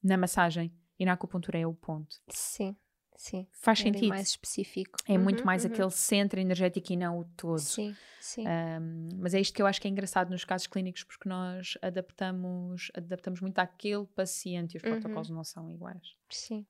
na 0.04 0.18
massagem 0.18 0.74
e 1.00 1.06
na 1.06 1.14
acupuntura 1.14 1.58
é 1.60 1.66
o 1.68 1.74
ponto. 1.74 2.18
Sim, 2.30 2.78
sim. 3.18 3.46
Faz 3.52 3.80
É 3.80 3.84
sentido. 3.84 4.08
mais 4.08 4.30
específico. 4.30 4.98
É 5.06 5.18
muito 5.18 5.40
Uhum, 5.40 5.46
mais 5.46 5.66
uhum. 5.66 5.72
aquele 5.72 5.92
centro 5.92 6.40
energético 6.40 6.94
e 6.94 6.96
não 6.96 7.20
o 7.20 7.26
todo. 7.36 7.60
Sim, 7.60 7.94
sim. 8.22 8.46
Um, 8.48 9.10
mas 9.20 9.34
é 9.34 9.42
isto 9.42 9.54
que 9.54 9.62
eu 9.62 9.66
acho 9.68 9.82
que 9.82 9.88
é 9.88 9.92
engraçado 9.92 10.30
nos 10.30 10.46
casos 10.46 10.68
clínicos, 10.68 11.04
porque 11.04 11.28
nós 11.28 11.78
adaptamos, 11.82 12.90
adaptamos 12.96 13.42
muito 13.42 13.60
àquele 13.60 14.06
paciente 14.06 14.76
e 14.76 14.78
os 14.78 14.84
Uhum. 14.84 14.92
protocolos 14.92 15.30
não 15.30 15.44
são 15.44 15.70
iguais. 15.70 16.16
Sim. 16.30 16.66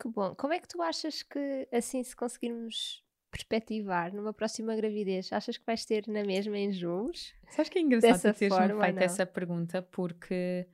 Que 0.00 0.08
bom. 0.08 0.34
Como 0.34 0.52
é 0.52 0.58
que 0.58 0.66
tu 0.68 0.82
achas 0.82 1.22
que, 1.22 1.68
assim, 1.72 2.02
se 2.02 2.16
conseguirmos 2.16 3.02
perspectivar 3.30 4.14
numa 4.14 4.32
próxima 4.32 4.74
gravidez, 4.74 5.30
achas 5.32 5.56
que 5.58 5.64
vais 5.66 5.84
ter 5.84 6.06
na 6.08 6.22
mesma 6.24 6.56
enjoos? 6.58 7.34
Sabes 7.50 7.68
que 7.68 7.78
é 7.78 7.82
engraçado 7.82 8.12
Dessa 8.12 8.32
tu 8.34 8.38
teres 8.38 8.56
forma, 8.56 8.84
feito 8.84 8.98
essa 9.00 9.26
pergunta, 9.26 9.82
porque 9.82 10.66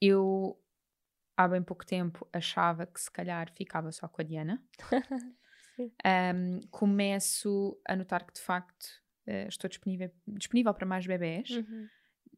eu 0.00 0.58
há 1.40 1.48
bem 1.48 1.62
pouco 1.62 1.86
tempo 1.86 2.28
achava 2.32 2.84
que 2.84 3.00
se 3.00 3.10
calhar 3.10 3.50
ficava 3.54 3.90
só 3.90 4.06
com 4.06 4.20
a 4.20 4.24
Diana. 4.24 4.62
Um, 5.80 6.60
começo 6.70 7.80
a 7.88 7.96
notar 7.96 8.26
que 8.26 8.34
de 8.34 8.40
facto 8.42 8.86
eh, 9.26 9.46
estou 9.48 9.66
disponível, 9.66 10.10
disponível 10.28 10.74
para 10.74 10.84
mais 10.84 11.06
bebés. 11.06 11.48
Uhum. 11.48 11.88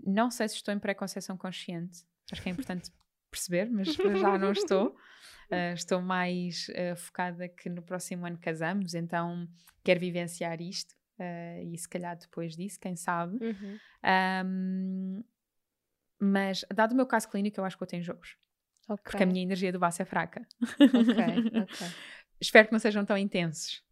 Não 0.07 0.31
sei 0.31 0.49
se 0.49 0.55
estou 0.55 0.73
em 0.73 0.79
pré-conceição 0.79 1.37
consciente. 1.37 2.05
Acho 2.31 2.41
que 2.41 2.49
é 2.49 2.53
importante 2.53 2.93
perceber, 3.33 3.69
mas 3.69 3.97
para 3.97 4.15
já 4.15 4.38
não 4.38 4.53
estou. 4.53 4.91
Uh, 5.51 5.75
estou 5.75 6.01
mais 6.01 6.69
uh, 6.69 6.95
focada 6.95 7.49
que 7.49 7.69
no 7.69 7.83
próximo 7.83 8.25
ano 8.25 8.38
casamos, 8.38 8.95
então 8.95 9.49
quero 9.83 9.99
vivenciar 9.99 10.61
isto. 10.61 10.95
uh, 11.19 11.65
e 11.65 11.77
se 11.77 11.88
calhar 11.88 12.17
depois 12.17 12.55
disso, 12.55 12.79
quem 12.79 12.95
sabe. 12.95 13.45
Uhum. 13.45 13.79
Um, 14.47 15.25
mas, 16.21 16.65
dado 16.73 16.93
o 16.93 16.95
meu 16.95 17.07
caso 17.07 17.29
clínico, 17.29 17.59
eu 17.59 17.65
acho 17.65 17.77
que 17.77 17.83
eu 17.83 17.88
tenho 17.88 18.05
jogos. 18.05 18.37
Ok. 18.92 19.02
porque 19.05 19.22
a 19.22 19.26
minha 19.26 19.42
energia 19.42 19.72
do 19.72 19.78
baço 19.78 20.02
é 20.02 20.05
fraca. 20.05 20.46
Ok, 20.62 21.61
ok. 21.62 21.87
Espero 22.40 22.66
que 22.66 22.72
não 22.72 22.78
sejam 22.78 23.05
tão 23.05 23.16
intensos. 23.16 23.83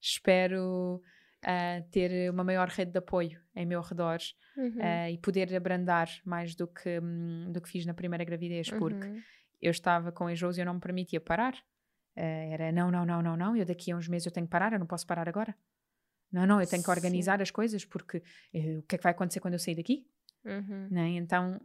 Espero 0.00 1.00
ah, 1.42 1.82
ter 1.90 2.30
uma 2.30 2.42
maior 2.42 2.68
rede 2.68 2.92
de 2.92 2.98
apoio 2.98 3.40
em 3.54 3.64
meu 3.64 3.80
redor 3.80 4.18
Uhum, 4.56 4.78
ah, 4.80 5.10
e 5.10 5.18
poder 5.18 5.54
abrandar 5.54 6.08
mais 6.24 6.54
do 6.54 6.68
que, 6.68 7.00
hum, 7.00 7.50
do 7.50 7.60
que 7.60 7.68
fiz 7.68 7.84
na 7.84 7.92
primeira 7.92 8.22
gravidez, 8.24 8.70
porque 8.70 9.08
uhum. 9.08 9.22
eu 9.60 9.70
estava 9.70 10.12
com 10.12 10.30
enjoos 10.30 10.56
e 10.56 10.60
eu 10.60 10.64
não 10.64 10.74
me 10.74 10.80
permitia 10.80 11.20
parar. 11.20 11.54
Ah, 12.16 12.20
era 12.22 12.70
não, 12.70 12.90
não, 12.90 13.04
não, 13.04 13.20
não, 13.20 13.36
não, 13.36 13.56
eu 13.56 13.64
daqui 13.64 13.90
a 13.90 13.96
uns 13.96 14.08
meses 14.08 14.26
eu 14.26 14.32
tenho 14.32 14.46
que 14.46 14.50
parar, 14.50 14.72
eu 14.72 14.78
não 14.78 14.86
posso 14.86 15.06
parar 15.06 15.28
agora. 15.28 15.54
Não, 16.30 16.46
não, 16.46 16.60
eu 16.60 16.66
tenho 16.68 16.82
que 16.82 16.86
Sim. 16.86 16.96
organizar 16.96 17.42
as 17.42 17.50
coisas 17.50 17.84
porque 17.84 18.22
eh, 18.52 18.78
o 18.78 18.82
que 18.82 18.94
é 18.94 18.98
que 18.98 19.04
vai 19.04 19.12
acontecer 19.12 19.40
quando 19.40 19.54
eu 19.54 19.58
sair 19.58 19.76
daqui? 19.76 20.06
Uhum. 20.44 20.88
né? 20.90 21.08
Então 21.10 21.60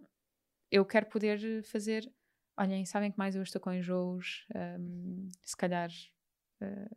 eu 0.71 0.85
quero 0.85 1.07
poder 1.07 1.63
fazer. 1.63 2.11
Olhem, 2.59 2.85
sabem 2.85 3.11
que 3.11 3.17
mais 3.17 3.35
eu 3.35 3.41
estou 3.43 3.61
com 3.61 3.71
enjoos, 3.71 4.45
hum, 4.79 5.29
se 5.43 5.55
calhar 5.55 5.89
eh, 6.61 6.89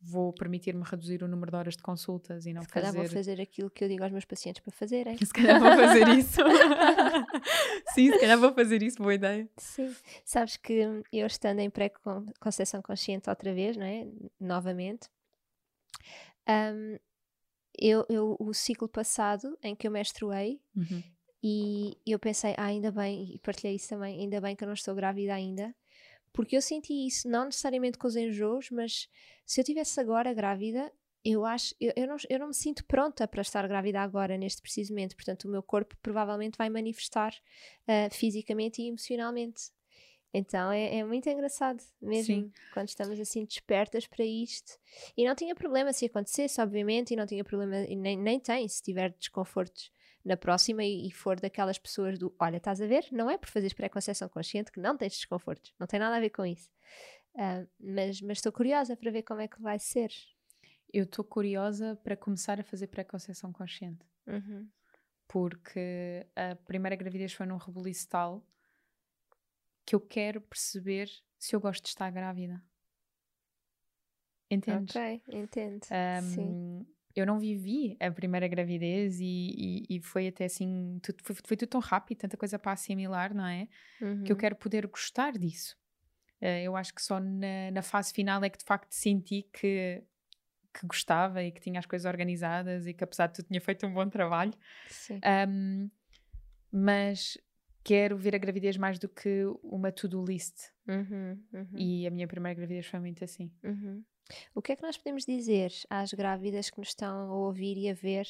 vou 0.00 0.32
permitir-me 0.32 0.82
reduzir 0.84 1.22
o 1.24 1.28
número 1.28 1.50
de 1.50 1.56
horas 1.56 1.76
de 1.76 1.82
consultas 1.82 2.46
e 2.46 2.52
não 2.52 2.62
Se 2.62 2.68
calhar 2.68 2.92
fazer. 2.92 2.98
vou 3.04 3.08
fazer 3.08 3.40
aquilo 3.40 3.68
que 3.70 3.82
eu 3.82 3.88
digo 3.88 4.04
aos 4.04 4.12
meus 4.12 4.24
pacientes 4.24 4.62
para 4.62 4.70
fazerem. 4.72 5.16
Se 5.18 5.32
calhar 5.32 5.58
vou 5.58 5.70
fazer 5.74 6.06
isso. 6.16 6.40
Sim, 7.94 8.12
se 8.12 8.18
calhar 8.20 8.38
vou 8.38 8.52
fazer 8.54 8.82
isso, 8.82 8.98
boa 8.98 9.14
ideia. 9.14 9.48
Sim. 9.56 9.92
Sabes 10.24 10.56
que 10.56 11.02
eu 11.12 11.26
estando 11.26 11.58
em 11.60 11.70
pré-conceição 11.70 12.80
consciente 12.80 13.28
outra 13.28 13.52
vez, 13.52 13.76
não 13.76 13.84
é? 13.86 14.06
Novamente, 14.38 15.08
hum, 16.48 16.96
eu, 17.76 18.04
eu, 18.08 18.36
o 18.38 18.52
ciclo 18.54 18.88
passado 18.88 19.56
em 19.62 19.74
que 19.74 19.86
eu 19.86 19.90
menstruei 19.90 20.60
Uhum. 20.76 21.02
E 21.42 21.96
eu 22.06 22.18
pensei, 22.18 22.54
ah, 22.56 22.66
ainda 22.66 22.90
bem, 22.90 23.34
e 23.34 23.38
partilhei 23.38 23.76
isso 23.76 23.88
também, 23.90 24.20
ainda 24.20 24.40
bem 24.40 24.56
que 24.56 24.64
eu 24.64 24.66
não 24.66 24.74
estou 24.74 24.94
grávida 24.94 25.34
ainda, 25.34 25.74
porque 26.32 26.56
eu 26.56 26.62
senti 26.62 27.06
isso, 27.06 27.28
não 27.28 27.46
necessariamente 27.46 27.98
com 27.98 28.06
os 28.06 28.16
enjoos, 28.16 28.70
mas 28.70 29.08
se 29.46 29.60
eu 29.60 29.64
tivesse 29.64 29.98
agora 30.00 30.34
grávida, 30.34 30.92
eu 31.24 31.44
acho, 31.44 31.74
eu, 31.80 31.92
eu, 31.96 32.06
não, 32.06 32.16
eu 32.28 32.38
não 32.38 32.48
me 32.48 32.54
sinto 32.54 32.84
pronta 32.84 33.26
para 33.26 33.42
estar 33.42 33.66
grávida 33.66 34.00
agora, 34.00 34.36
neste 34.36 34.62
preciso 34.62 34.92
momento, 34.92 35.14
portanto 35.14 35.44
o 35.44 35.50
meu 35.50 35.62
corpo 35.62 35.96
provavelmente 36.02 36.56
vai 36.56 36.70
manifestar 36.70 37.34
ah, 37.86 38.08
fisicamente 38.10 38.82
e 38.82 38.88
emocionalmente. 38.88 39.70
Então 40.32 40.70
é, 40.70 40.96
é 40.98 41.04
muito 41.04 41.28
engraçado, 41.28 41.82
mesmo 42.00 42.34
Sim. 42.34 42.52
quando 42.74 42.88
estamos 42.88 43.18
assim 43.18 43.44
despertas 43.44 44.06
para 44.06 44.24
isto. 44.24 44.78
E 45.16 45.26
não 45.26 45.34
tinha 45.34 45.54
problema 45.54 45.92
se 45.92 46.04
acontecesse, 46.04 46.60
obviamente, 46.60 47.12
e 47.12 47.16
não 47.16 47.26
tinha 47.26 47.42
problema, 47.42 47.78
e 47.78 47.96
nem, 47.96 48.16
nem 48.16 48.38
tem 48.38 48.68
se 48.68 48.82
tiver 48.82 49.10
desconfortos 49.18 49.90
na 50.28 50.36
próxima 50.36 50.84
e, 50.84 51.08
e 51.08 51.10
for 51.10 51.40
daquelas 51.40 51.78
pessoas 51.78 52.18
do 52.18 52.34
olha, 52.38 52.58
estás 52.58 52.80
a 52.80 52.86
ver? 52.86 53.06
Não 53.10 53.30
é 53.30 53.38
por 53.38 53.48
fazeres 53.48 53.72
pré-conceição 53.72 54.28
consciente 54.28 54.70
que 54.70 54.78
não 54.80 54.96
tens 54.96 55.14
desconfortos, 55.14 55.74
não 55.78 55.86
tem 55.86 55.98
nada 55.98 56.16
a 56.16 56.20
ver 56.20 56.30
com 56.30 56.44
isso. 56.44 56.70
Ah, 57.36 57.64
mas 57.80 58.20
mas 58.20 58.38
estou 58.38 58.52
curiosa 58.52 58.96
para 58.96 59.10
ver 59.10 59.22
como 59.22 59.40
é 59.40 59.48
que 59.48 59.60
vai 59.60 59.78
ser. 59.78 60.10
Eu 60.92 61.04
estou 61.04 61.24
curiosa 61.24 61.96
para 62.02 62.16
começar 62.16 62.60
a 62.60 62.64
fazer 62.64 62.86
pré-conceição 62.88 63.52
consciente. 63.52 64.04
Uhum. 64.26 64.68
porque 65.26 66.26
a 66.36 66.54
primeira 66.54 66.96
gravidez 66.96 67.32
foi 67.32 67.46
num 67.46 67.56
rebuliço 67.56 68.06
tal 68.08 68.42
que 69.86 69.94
eu 69.94 70.00
quero 70.00 70.40
perceber 70.40 71.08
se 71.38 71.56
eu 71.56 71.60
gosto 71.60 71.82
de 71.82 71.88
estar 71.88 72.10
grávida. 72.10 72.62
Entendes? 74.50 74.94
Ok, 74.96 75.22
entendo. 75.32 75.84
Sim. 76.34 76.86
Eu 77.18 77.26
não 77.26 77.38
vivi 77.40 77.96
a 77.98 78.10
primeira 78.10 78.46
gravidez 78.46 79.18
e, 79.20 79.24
e- 79.26 79.96
e 79.96 80.00
foi 80.00 80.28
até 80.28 80.44
assim, 80.44 81.00
tudo- 81.02 81.18
foi, 81.24 81.34
foi 81.44 81.56
tudo 81.56 81.68
tão 81.68 81.80
rápido, 81.80 82.18
tanta 82.18 82.36
coisa 82.36 82.58
para 82.58 82.72
assimilar, 82.72 83.34
não 83.34 83.44
é? 83.46 83.66
Que 83.98 84.04
eu 84.04 84.36
Uhum. 84.36 84.36
quero 84.36 84.54
poder 84.56 84.86
gostar 84.86 85.32
disso. 85.32 85.76
Eh, 86.40 86.62
eu 86.62 86.76
acho 86.76 86.94
que 86.94 87.02
só 87.02 87.18
na, 87.18 87.70
na 87.72 87.82
fase 87.82 88.12
final 88.12 88.42
é 88.44 88.48
que 88.48 88.58
de 88.58 88.64
facto 88.64 88.92
senti 88.92 89.42
que, 89.52 90.02
que 90.72 90.86
gostava 90.86 91.42
e 91.42 91.50
que 91.50 91.60
tinha 91.60 91.80
as 91.80 91.86
coisas 91.86 92.06
organizadas 92.06 92.86
e 92.86 92.94
que 92.94 93.02
apesar 93.02 93.26
de 93.26 93.34
tudo 93.34 93.46
tinha 93.48 93.60
feito 93.60 93.84
um 93.86 93.92
bom 93.92 94.08
trabalho. 94.08 94.52
Sim. 94.88 95.20
Um, 95.48 95.90
mas 96.70 97.36
quero 97.82 98.16
ver 98.16 98.34
a 98.34 98.38
gravidez 98.38 98.76
mais 98.76 98.98
do 98.98 99.08
que 99.08 99.44
uma 99.62 99.90
to-do 99.90 100.24
list. 100.24 100.70
Uhum, 100.86 101.42
uhum, 101.52 101.66
E 101.78 102.06
a 102.06 102.10
minha 102.10 102.28
primeira 102.28 102.54
gravidez 102.54 102.86
foi 102.86 103.00
muito 103.00 103.24
assim. 103.24 103.50
uhum. 103.64 104.04
O 104.54 104.62
que 104.62 104.72
é 104.72 104.76
que 104.76 104.82
nós 104.82 104.96
podemos 104.96 105.24
dizer 105.24 105.72
às 105.88 106.12
grávidas 106.12 106.70
que 106.70 106.78
nos 106.78 106.88
estão 106.88 107.30
a 107.30 107.34
ouvir 107.34 107.76
e 107.76 107.88
a 107.88 107.94
ver 107.94 108.26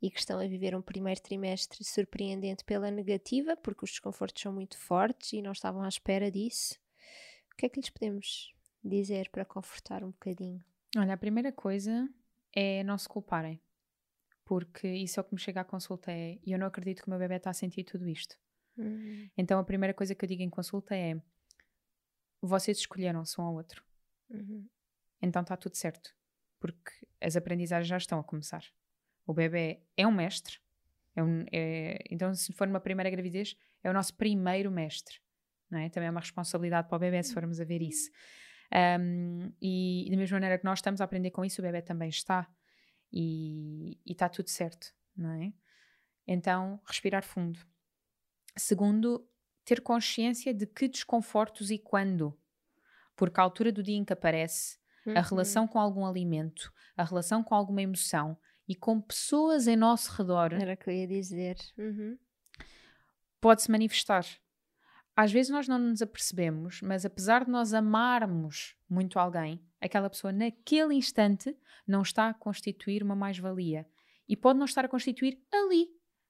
e 0.00 0.10
que 0.10 0.18
estão 0.18 0.40
a 0.40 0.46
viver 0.46 0.74
um 0.74 0.82
primeiro 0.82 1.20
trimestre 1.22 1.84
surpreendente 1.84 2.64
pela 2.64 2.90
negativa, 2.90 3.56
porque 3.56 3.84
os 3.84 3.90
desconfortos 3.90 4.42
são 4.42 4.52
muito 4.52 4.76
fortes 4.76 5.32
e 5.32 5.40
não 5.40 5.52
estavam 5.52 5.82
à 5.82 5.88
espera 5.88 6.30
disso? 6.30 6.74
O 7.52 7.56
que 7.56 7.66
é 7.66 7.68
que 7.68 7.80
lhes 7.80 7.90
podemos 7.90 8.52
dizer 8.82 9.28
para 9.30 9.44
confortar 9.44 10.02
um 10.02 10.10
bocadinho? 10.10 10.62
Olha, 10.96 11.14
a 11.14 11.16
primeira 11.16 11.52
coisa 11.52 12.08
é 12.52 12.82
não 12.82 12.98
se 12.98 13.08
culparem. 13.08 13.60
Porque 14.44 14.88
isso 14.88 15.18
é 15.18 15.22
o 15.22 15.24
que 15.24 15.34
me 15.34 15.40
chega 15.40 15.60
à 15.60 15.64
consulta 15.64 16.10
é, 16.10 16.38
e 16.44 16.52
eu 16.52 16.58
não 16.58 16.66
acredito 16.66 17.02
que 17.02 17.06
o 17.06 17.10
meu 17.10 17.18
bebê 17.18 17.36
está 17.36 17.50
a 17.50 17.54
sentir 17.54 17.84
tudo 17.84 18.08
isto. 18.08 18.36
Uhum, 18.76 19.30
Então 19.36 19.58
a 19.58 19.64
primeira 19.64 19.94
coisa 19.94 20.14
que 20.14 20.24
eu 20.24 20.28
digo 20.28 20.42
em 20.42 20.50
consulta 20.50 20.96
é, 20.96 21.20
vocês 22.40 22.78
escolheram-se 22.78 23.40
um 23.40 23.44
ao 23.44 23.54
outro. 23.54 23.84
uhum, 24.30 24.66
Então 25.22 25.42
está 25.42 25.56
tudo 25.56 25.76
certo. 25.76 26.14
Porque 26.60 26.90
as 27.20 27.36
aprendizagens 27.36 27.88
já 27.88 27.96
estão 27.96 28.18
a 28.18 28.24
começar. 28.24 28.64
O 29.26 29.32
bebê 29.32 29.82
é 29.96 30.06
um 30.06 30.12
mestre. 30.12 30.60
é 31.14 31.22
um- 31.22 31.44
é- 31.52 32.02
então, 32.10 32.34
se 32.34 32.54
for 32.54 32.66
numa 32.66 32.80
primeira 32.80 33.10
gravidez, 33.10 33.54
é 33.84 33.90
o 33.90 33.92
nosso 33.92 34.14
primeiro 34.16 34.70
mestre. 34.70 35.20
Não 35.70 35.78
é? 35.78 35.90
Também 35.90 36.06
é 36.06 36.10
uma 36.10 36.20
responsabilidade 36.20 36.88
para 36.88 36.96
o 36.96 36.98
bebê, 36.98 37.22
se 37.22 37.34
formos 37.34 37.60
a 37.60 37.64
ver 37.64 37.82
isso. 37.82 38.10
Um, 38.98 39.52
e 39.60 40.08
da 40.10 40.16
mesma 40.16 40.36
maneira 40.36 40.58
que 40.58 40.64
nós 40.64 40.78
estamos 40.78 41.02
a 41.02 41.04
aprender 41.04 41.30
com 41.30 41.44
isso, 41.44 41.60
o 41.60 41.64
bebê 41.64 41.82
também 41.82 42.08
está. 42.08 42.50
E 43.12 44.00
e 44.06 44.12
está 44.12 44.26
tudo 44.28 44.48
certo. 44.48 44.94
Não 45.14 45.32
é? 45.32 45.52
Então, 46.26 46.80
respirar 46.86 47.22
fundo. 47.22 47.60
Segundo, 48.56 49.28
ter 49.66 49.82
consciência 49.82 50.54
de 50.54 50.66
que 50.66 50.88
desconfortos 50.88 51.70
e 51.70 51.78
quando. 51.78 52.38
Porque 53.14 53.38
à 53.38 53.42
altura 53.42 53.70
do 53.70 53.82
dia 53.82 53.96
em 53.96 54.04
que 54.04 54.14
aparece, 54.14 54.78
a 55.06 55.10
uhum. 55.10 55.22
relação 55.22 55.66
com 55.66 55.78
algum 55.78 56.06
alimento, 56.06 56.72
a 56.96 57.04
relação 57.04 57.42
com 57.42 57.54
alguma 57.54 57.82
emoção 57.82 58.36
e 58.68 58.74
com 58.74 59.00
pessoas 59.00 59.66
em 59.66 59.76
nosso 59.76 60.12
redor 60.12 60.52
Era 60.52 60.74
o 60.74 60.76
que 60.76 60.88
eu 60.88 60.94
ia 60.94 61.06
dizer. 61.06 61.56
Uhum, 61.76 62.18
pode-se 63.40 63.70
manifestar. 63.70 64.24
Às 65.14 65.30
vezes 65.30 65.50
nós 65.50 65.68
não 65.68 65.78
nos 65.78 66.00
apercebemos, 66.00 66.80
mas 66.80 67.04
apesar 67.04 67.44
de 67.44 67.50
nós 67.50 67.74
amarmos 67.74 68.76
muito 68.88 69.18
alguém, 69.18 69.62
aquela 69.80 70.08
pessoa 70.08 70.32
naquele 70.32 70.94
instante 70.94 71.54
não 71.86 72.00
está 72.00 72.28
a 72.28 72.34
constituir 72.34 73.02
uma 73.02 73.14
mais-valia. 73.14 73.86
E 74.26 74.36
pode 74.36 74.58
não 74.58 74.64
estar 74.64 74.84
a 74.84 74.88
constituir 74.88 75.38
ali, 75.52 75.88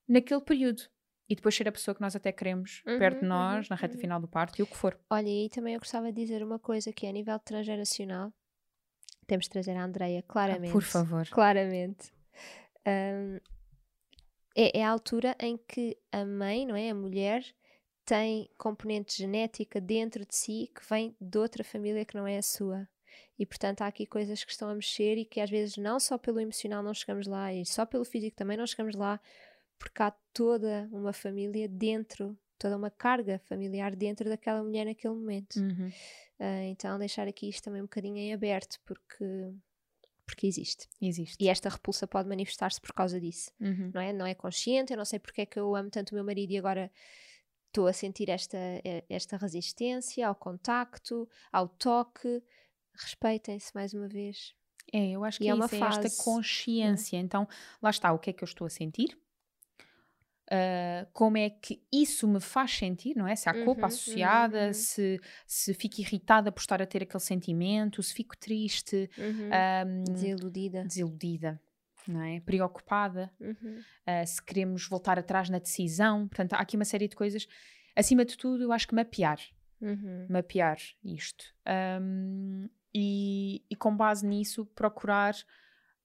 naquele 0.08 0.40
período. 0.40 0.82
E 1.28 1.36
depois 1.36 1.54
ser 1.54 1.68
a 1.68 1.72
pessoa 1.72 1.94
que 1.94 2.00
nós 2.00 2.16
até 2.16 2.32
queremos 2.32 2.82
Uhum, 2.84 2.98
perto 2.98 3.18
de 3.18 3.24
uhum, 3.24 3.28
nós, 3.28 3.68
na 3.68 3.76
reta 3.76 3.94
uhum. 3.94 4.00
final 4.00 4.20
do 4.20 4.26
parto 4.26 4.58
e 4.58 4.62
o 4.62 4.66
que 4.66 4.76
for. 4.76 4.98
Olha, 5.08 5.28
e 5.28 5.48
também 5.48 5.74
eu 5.74 5.80
gostava 5.80 6.12
de 6.12 6.20
dizer 6.20 6.42
uma 6.42 6.58
coisa 6.58 6.92
que 6.92 7.06
é 7.06 7.10
a 7.10 7.12
nível 7.12 7.38
transgeracional. 7.38 8.32
Temos 9.26 9.46
de 9.46 9.50
trazer 9.50 9.76
a 9.76 9.84
Andreia, 9.84 10.22
claramente. 10.22 10.70
Ah, 10.70 10.72
por 10.72 10.82
favor. 10.82 11.28
Claramente. 11.28 12.12
Ahm, 12.84 13.38
é, 14.54 14.80
é 14.80 14.84
a 14.84 14.90
altura 14.90 15.36
em 15.40 15.56
que 15.56 15.96
a 16.10 16.24
mãe, 16.24 16.66
não 16.66 16.76
é? 16.76 16.90
A 16.90 16.94
mulher 16.94 17.44
tem 18.04 18.50
componente 18.58 19.16
genética 19.16 19.80
dentro 19.80 20.26
de 20.26 20.34
si 20.34 20.70
que 20.74 20.86
vem 20.88 21.16
de 21.20 21.38
outra 21.38 21.62
família 21.62 22.04
que 22.04 22.16
não 22.16 22.26
é 22.26 22.38
a 22.38 22.42
sua. 22.42 22.88
E 23.38 23.46
portanto 23.46 23.82
há 23.82 23.86
aqui 23.86 24.06
coisas 24.06 24.44
que 24.44 24.52
estão 24.52 24.68
a 24.68 24.74
mexer 24.74 25.16
e 25.16 25.24
que 25.24 25.40
às 25.40 25.50
vezes 25.50 25.76
não 25.76 25.98
só 25.98 26.18
pelo 26.18 26.40
emocional 26.40 26.82
não 26.82 26.94
chegamos 26.94 27.26
lá 27.26 27.52
e 27.52 27.64
só 27.64 27.86
pelo 27.86 28.04
físico 28.04 28.36
também 28.36 28.56
não 28.56 28.66
chegamos 28.66 28.94
lá, 28.94 29.20
porque 29.78 30.02
há 30.02 30.12
toda 30.32 30.88
uma 30.92 31.12
família 31.12 31.68
dentro, 31.68 32.36
toda 32.62 32.76
uma 32.76 32.90
carga 32.90 33.38
familiar 33.40 33.94
dentro 33.96 34.28
daquela 34.28 34.62
mulher 34.62 34.86
naquele 34.86 35.14
momento. 35.14 35.56
Uhum. 35.56 35.90
Ah, 36.38 36.64
então 36.64 36.98
deixar 36.98 37.26
aqui 37.28 37.48
isto 37.48 37.64
também 37.64 37.80
um 37.82 37.84
bocadinho 37.84 38.16
em 38.18 38.32
aberto, 38.32 38.78
porque, 38.84 39.24
porque 40.26 40.46
existe. 40.46 40.88
Existe. 41.00 41.36
E 41.42 41.48
esta 41.48 41.68
repulsa 41.68 42.06
pode 42.06 42.28
manifestar-se 42.28 42.80
por 42.80 42.92
causa 42.92 43.20
disso, 43.20 43.50
Uhum. 43.60 43.90
não 43.94 44.00
é? 44.00 44.12
Não 44.12 44.26
é 44.26 44.34
consciente, 44.34 44.92
eu 44.92 44.96
não 44.96 45.04
sei 45.04 45.18
porque 45.18 45.42
é 45.42 45.46
que 45.46 45.58
eu 45.58 45.74
amo 45.74 45.90
tanto 45.90 46.12
o 46.12 46.14
meu 46.14 46.24
marido 46.24 46.50
e 46.52 46.58
agora 46.58 46.90
estou 47.68 47.86
a 47.86 47.92
sentir 47.92 48.28
esta, 48.28 48.56
eh, 48.84 49.04
esta 49.08 49.36
resistência 49.36 50.26
ao 50.28 50.34
contacto, 50.34 51.28
ao 51.50 51.68
toque. 51.68 52.42
Respeitem-se 52.94 53.74
mais 53.74 53.94
uma 53.94 54.06
vez. 54.08 54.54
É, 54.92 55.10
eu 55.10 55.24
acho 55.24 55.38
que 55.38 55.46
é 55.46 55.50
é, 55.50 55.54
uma 55.54 55.66
isso, 55.66 55.76
é 55.76 55.78
fase. 55.78 56.06
esta 56.06 56.22
consciência. 56.24 57.16
Então, 57.16 57.48
lá 57.80 57.88
está, 57.90 58.12
o 58.12 58.18
que 58.18 58.30
é 58.30 58.32
que 58.32 58.44
eu 58.44 58.46
estou 58.46 58.66
a 58.66 58.70
sentir? 58.70 59.16
Ah, 60.54 61.06
como 61.14 61.38
é 61.38 61.48
que 61.48 61.82
isso 61.90 62.28
me 62.28 62.38
faz 62.38 62.72
sentir, 62.76 63.16
não 63.16 63.26
é? 63.26 63.34
Se 63.34 63.48
há 63.48 63.54
culpa 63.64 63.80
Uhum, 63.82 63.86
associada, 63.86 64.66
uhum. 64.66 64.72
se, 64.74 65.18
se 65.46 65.72
fico 65.72 65.98
irritada 66.02 66.52
por 66.52 66.60
estar 66.60 66.82
a 66.82 66.86
ter 66.86 67.02
aquele 67.04 67.22
sentimento, 67.22 68.02
se 68.02 68.12
fico 68.12 68.36
triste, 68.36 69.08
Uhum. 69.16 69.48
ahm, 69.50 70.04
Desiludida. 70.12 70.84
desiludida, 70.84 71.58
não 72.06 72.20
é? 72.22 72.40
Preocupada, 72.40 73.32
Uhum. 73.40 73.80
ah, 74.06 74.26
se 74.26 74.42
queremos 74.44 74.86
voltar 74.86 75.18
atrás 75.18 75.48
na 75.48 75.58
decisão. 75.58 76.28
Portanto, 76.28 76.52
há 76.52 76.58
aqui 76.58 76.76
uma 76.76 76.84
série 76.84 77.08
de 77.08 77.16
coisas. 77.16 77.46
Acima 77.96 78.22
de 78.22 78.36
tudo, 78.36 78.62
eu 78.62 78.72
acho 78.72 78.86
que 78.86 78.94
mapear. 78.94 79.38
Uhum. 79.80 80.26
mapear 80.28 80.76
isto. 81.02 81.44
Um, 82.00 82.68
e, 82.94 83.64
e 83.70 83.74
com 83.74 83.96
base 83.96 84.24
nisso, 84.26 84.64
procurar 84.66 85.34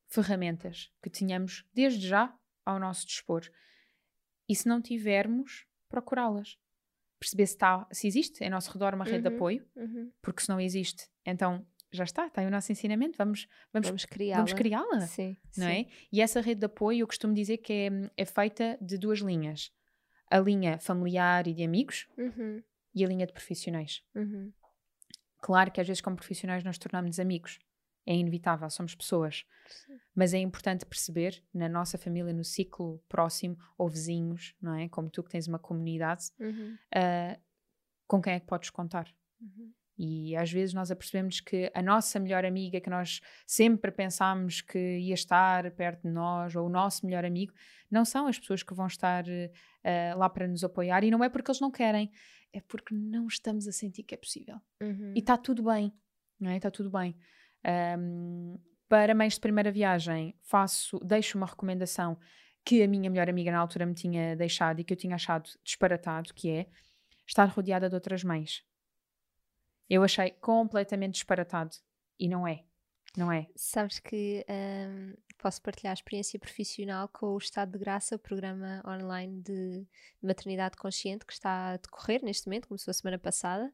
ferramentas 0.07 0.89
que 1.03 1.09
tenhamos 1.09 1.65
desde 1.73 2.07
já 2.07 2.33
ao 2.65 2.79
nosso 2.79 3.05
dispor. 3.05 3.41
E 4.47 4.55
se 4.55 4.67
não 4.67 4.81
tivermos, 4.81 5.65
procurá-las. 5.89 6.57
Perceber 7.19 7.47
se, 7.47 7.53
está, 7.55 7.87
se 7.91 8.07
existe 8.07 8.43
em 8.43 8.49
nosso 8.49 8.71
redor 8.71 8.93
uma 8.93 9.03
rede 9.03 9.23
de 9.23 9.29
Uhum. 9.29 9.35
apoio, 9.35 9.65
Uhum. 9.75 10.11
porque 10.21 10.41
se 10.41 10.49
não 10.49 10.59
existe, 10.59 11.09
então 11.25 11.65
já 11.91 12.03
está, 12.03 12.27
está 12.27 12.41
aí 12.41 12.47
o 12.47 12.51
nosso 12.51 12.71
ensinamento, 12.71 13.17
vamos, 13.17 13.47
vamos, 13.73 13.87
Vamos 13.87 14.05
criá-la. 14.05 14.43
vamos 14.43 14.53
criá-la. 14.53 15.01
Sim, 15.07 15.35
Não 15.57 15.67
sim. 15.67 15.71
é? 15.73 15.85
E 16.11 16.21
essa 16.21 16.41
rede 16.41 16.59
de 16.59 16.65
apoio, 16.65 16.99
eu 17.01 17.07
costumo 17.07 17.33
dizer 17.33 17.57
que 17.57 17.73
é, 17.73 17.89
é 18.17 18.25
feita 18.25 18.77
de 18.81 18.97
duas 18.97 19.19
linhas: 19.19 19.71
a 20.29 20.37
linha 20.37 20.77
familiar 20.79 21.47
e 21.47 21.53
de 21.53 21.63
amigos 21.63 22.07
Uhum. 22.17 22.61
e 22.93 23.03
a 23.03 23.07
linha 23.07 23.25
de 23.25 23.33
profissionais. 23.33 24.03
Uhum. 24.13 24.51
Claro 25.41 25.71
que 25.71 25.79
às 25.81 25.87
vezes, 25.87 26.01
como 26.01 26.15
profissionais, 26.15 26.63
nós 26.63 26.77
tornamos 26.77 27.19
amigos. 27.19 27.57
É 28.07 28.15
inevitável, 28.15 28.69
somos 28.69 28.95
pessoas. 28.95 29.45
Sim. 29.67 29.99
Mas 30.15 30.33
é 30.33 30.37
importante 30.37 30.85
perceber, 30.85 31.43
na 31.53 31.67
nossa 31.67 31.97
família, 31.97 32.33
no 32.33 32.43
ciclo 32.43 33.03
próximo, 33.09 33.57
ou 33.77 33.89
vizinhos, 33.89 34.55
não 34.61 34.73
é? 34.73 34.87
Como 34.87 35.09
tu 35.09 35.21
que 35.21 35.29
tens 35.29 35.45
uma 35.47 35.59
comunidade, 35.59 36.31
Uhum. 36.39 36.77
ah, 36.95 37.37
com 38.07 38.21
quem 38.21 38.33
é 38.33 38.39
que 38.39 38.45
podes 38.47 38.69
contar? 38.69 39.13
Uhum. 39.41 39.73
E 39.97 40.35
às 40.37 40.49
vezes 40.51 40.73
nós 40.73 40.89
apercebemos 40.91 41.41
que 41.41 41.69
a 41.73 41.81
nossa 41.81 42.19
melhor 42.19 42.45
amiga, 42.45 42.79
que 42.79 42.89
nós 42.89 43.19
sempre 43.45 43.91
pensámos 43.91 44.61
que 44.61 44.77
ia 44.99 45.13
estar 45.15 45.69
perto 45.71 46.03
de 46.03 46.13
nós, 46.13 46.55
ou 46.55 46.67
o 46.67 46.69
nosso 46.69 47.05
melhor 47.05 47.25
amigo, 47.25 47.51
não 47.91 48.05
são 48.05 48.27
as 48.27 48.39
pessoas 48.39 48.61
que 48.63 48.73
vão 48.75 48.85
estar 48.87 49.25
eh, 49.27 50.13
lá 50.15 50.29
para 50.29 50.47
nos 50.47 50.63
apoiar. 50.63 51.03
E 51.03 51.09
não 51.11 51.23
é 51.23 51.29
porque 51.29 51.49
eles 51.49 51.59
não 51.59 51.71
querem, 51.71 52.11
é 52.53 52.61
porque 52.61 52.93
não 52.93 53.25
estamos 53.27 53.67
a 53.67 53.71
sentir 53.71 54.03
que 54.03 54.13
é 54.13 54.17
possível. 54.17 54.61
Uhum. 54.81 55.13
E 55.15 55.19
está 55.19 55.35
tudo 55.35 55.63
bem, 55.63 55.91
não 56.39 56.51
é? 56.51 56.57
Está 56.57 56.69
tudo 56.69 56.91
bem. 56.91 57.17
Ahm, 57.63 58.57
para 58.87 59.13
mães 59.13 59.33
de 59.33 59.39
primeira 59.39 59.71
viagem, 59.71 60.35
faço, 60.41 60.99
deixo 60.99 61.37
uma 61.37 61.47
recomendação 61.47 62.17
que 62.63 62.81
a 62.83 62.87
minha 62.87 63.09
melhor 63.09 63.29
amiga 63.29 63.51
na 63.51 63.59
altura 63.59 63.85
me 63.85 63.93
tinha 63.93 64.35
deixado 64.35 64.79
e 64.79 64.83
que 64.83 64.93
eu 64.93 64.97
tinha 64.97 65.15
achado 65.15 65.49
disparatado, 65.63 66.33
que 66.33 66.49
é 66.49 66.67
estar 67.25 67.45
rodeada 67.45 67.89
de 67.89 67.95
outras 67.95 68.23
mães. 68.23 68.63
Eu 69.89 70.03
achei 70.03 70.31
completamente 70.31 71.13
disparatado. 71.13 71.75
E 72.19 72.27
não 72.27 72.47
é. 72.47 72.63
Não 73.15 73.31
é. 73.31 73.47
Sabes 73.55 73.99
que 73.99 74.45
hum, 74.49 75.13
posso 75.37 75.61
partilhar 75.61 75.91
a 75.91 75.93
experiência 75.93 76.39
profissional 76.39 77.07
com 77.07 77.27
o 77.27 77.37
Estado 77.37 77.71
de 77.71 77.79
Graça, 77.79 78.15
o 78.15 78.19
programa 78.19 78.83
online 78.85 79.41
de 79.41 79.87
maternidade 80.21 80.77
consciente 80.77 81.25
que 81.25 81.33
está 81.33 81.69
a 81.69 81.77
decorrer 81.77 82.23
neste 82.23 82.47
momento, 82.47 82.67
começou 82.67 82.91
a 82.91 82.93
semana 82.93 83.17
passada. 83.17 83.73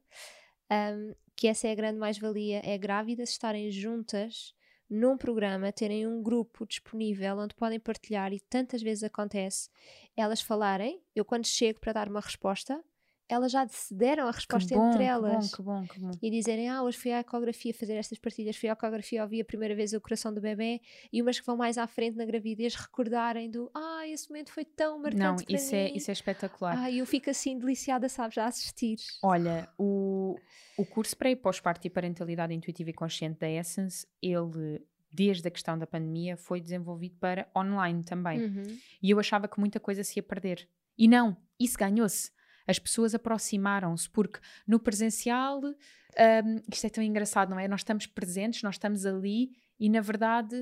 hum, 0.71 1.15
que 1.43 1.47
essa 1.49 1.67
é 1.67 1.73
a 1.73 1.75
grande 1.75 1.99
mais-valia: 1.99 2.61
é 2.63 2.77
grávidas 2.77 3.31
estarem 3.31 3.69
juntas 3.69 4.55
num 4.89 5.17
programa, 5.17 5.73
terem 5.73 6.07
um 6.07 6.23
grupo 6.23 6.65
disponível 6.65 7.37
onde 7.37 7.53
podem 7.53 7.81
partilhar, 7.81 8.31
e 8.31 8.39
tantas 8.39 8.81
vezes 8.81 9.03
acontece, 9.03 9.69
elas 10.15 10.39
falarem. 10.39 11.03
Eu, 11.13 11.25
quando 11.25 11.45
chego 11.45 11.81
para 11.81 11.91
dar 11.91 12.07
uma 12.07 12.21
resposta, 12.21 12.81
elas 13.28 13.51
já 13.51 13.67
se 13.67 13.93
deram 13.93 14.28
a 14.28 14.32
resposta 14.32 14.69
que 14.69 14.76
bom, 14.76 14.88
entre 14.88 14.99
que 14.99 15.03
elas 15.03 15.49
bom, 15.51 15.55
que 15.55 15.61
bom, 15.61 15.88
que 15.88 15.99
bom. 15.99 16.11
e 16.21 16.30
dizerem, 16.30 16.69
ah, 16.69 16.84
hoje 16.84 16.97
fui 16.97 17.11
à 17.11 17.19
ecografia 17.19 17.74
fazer 17.74 17.93
estas 17.93 18.17
partilhas, 18.19 18.55
fui 18.55 18.69
à 18.69 18.74
ecografia, 18.74 19.24
ouvi 19.24 19.41
a 19.41 19.45
primeira 19.45 19.76
vez 19.76 19.93
o 19.93 20.01
coração 20.01 20.34
do 20.34 20.41
bebê, 20.41 20.82
e 21.11 21.21
umas 21.21 21.39
que 21.39 21.45
vão 21.45 21.55
mais 21.55 21.78
à 21.78 21.88
frente 21.88 22.17
na 22.17 22.26
gravidez 22.26 22.76
recordarem 22.76 23.49
do, 23.49 23.71
ah, 23.74 24.07
esse 24.07 24.30
momento 24.30 24.51
foi 24.51 24.65
tão 24.65 24.99
marcante 24.99 25.24
Não, 25.24 25.36
para 25.36 25.55
isso 25.55 25.76
é, 25.76 25.86
mim. 25.86 25.95
isso 25.95 26.11
é 26.11 26.13
espetacular. 26.13 26.78
Ah, 26.78 26.91
eu 26.91 27.05
fico 27.05 27.30
assim 27.30 27.57
deliciada, 27.57 28.09
sabes, 28.09 28.38
a 28.38 28.45
assistir. 28.45 28.97
Olha, 29.21 29.69
o, 29.78 30.36
o 30.78 30.86
curso 30.86 31.15
para 31.15 31.34
pós-parto 31.36 31.88
e 31.88 31.89
parentalidade 31.89 32.53
intuitiva 32.53 32.89
e 32.89 32.93
consciente 32.93 33.39
da 33.39 33.49
Essence, 33.49 34.05
ele, 34.21 34.82
desde 35.11 35.47
a 35.47 35.51
questão 35.51 35.78
da 35.78 35.88
pandemia, 35.88 36.36
foi 36.36 36.59
desenvolvido 36.59 37.15
para 37.19 37.47
online 37.55 38.03
também. 38.03 38.43
Uhum. 38.43 38.78
E 39.01 39.09
eu 39.11 39.19
achava 39.19 39.47
que 39.47 39.59
muita 39.59 39.80
coisa 39.80 40.03
se 40.03 40.19
ia 40.19 40.24
perder. 40.24 40.67
E 40.97 41.07
não, 41.07 41.36
isso 41.59 41.78
ganhou-se. 41.78 42.32
As 42.68 42.80
pessoas 42.80 43.14
aproximaram-se, 43.14 44.09
porque 44.09 44.39
no 44.68 44.80
presencial, 44.80 45.61
hum, 45.64 46.61
isto 46.72 46.86
é 46.86 46.89
tão 46.89 47.03
engraçado, 47.03 47.49
não 47.49 47.59
é? 47.59 47.68
Nós 47.68 47.82
estamos 47.82 48.07
presentes, 48.07 48.64
nós 48.64 48.76
estamos 48.76 49.05
ali 49.05 49.51
e, 49.80 49.89
na 49.89 50.01
verdade, 50.01 50.55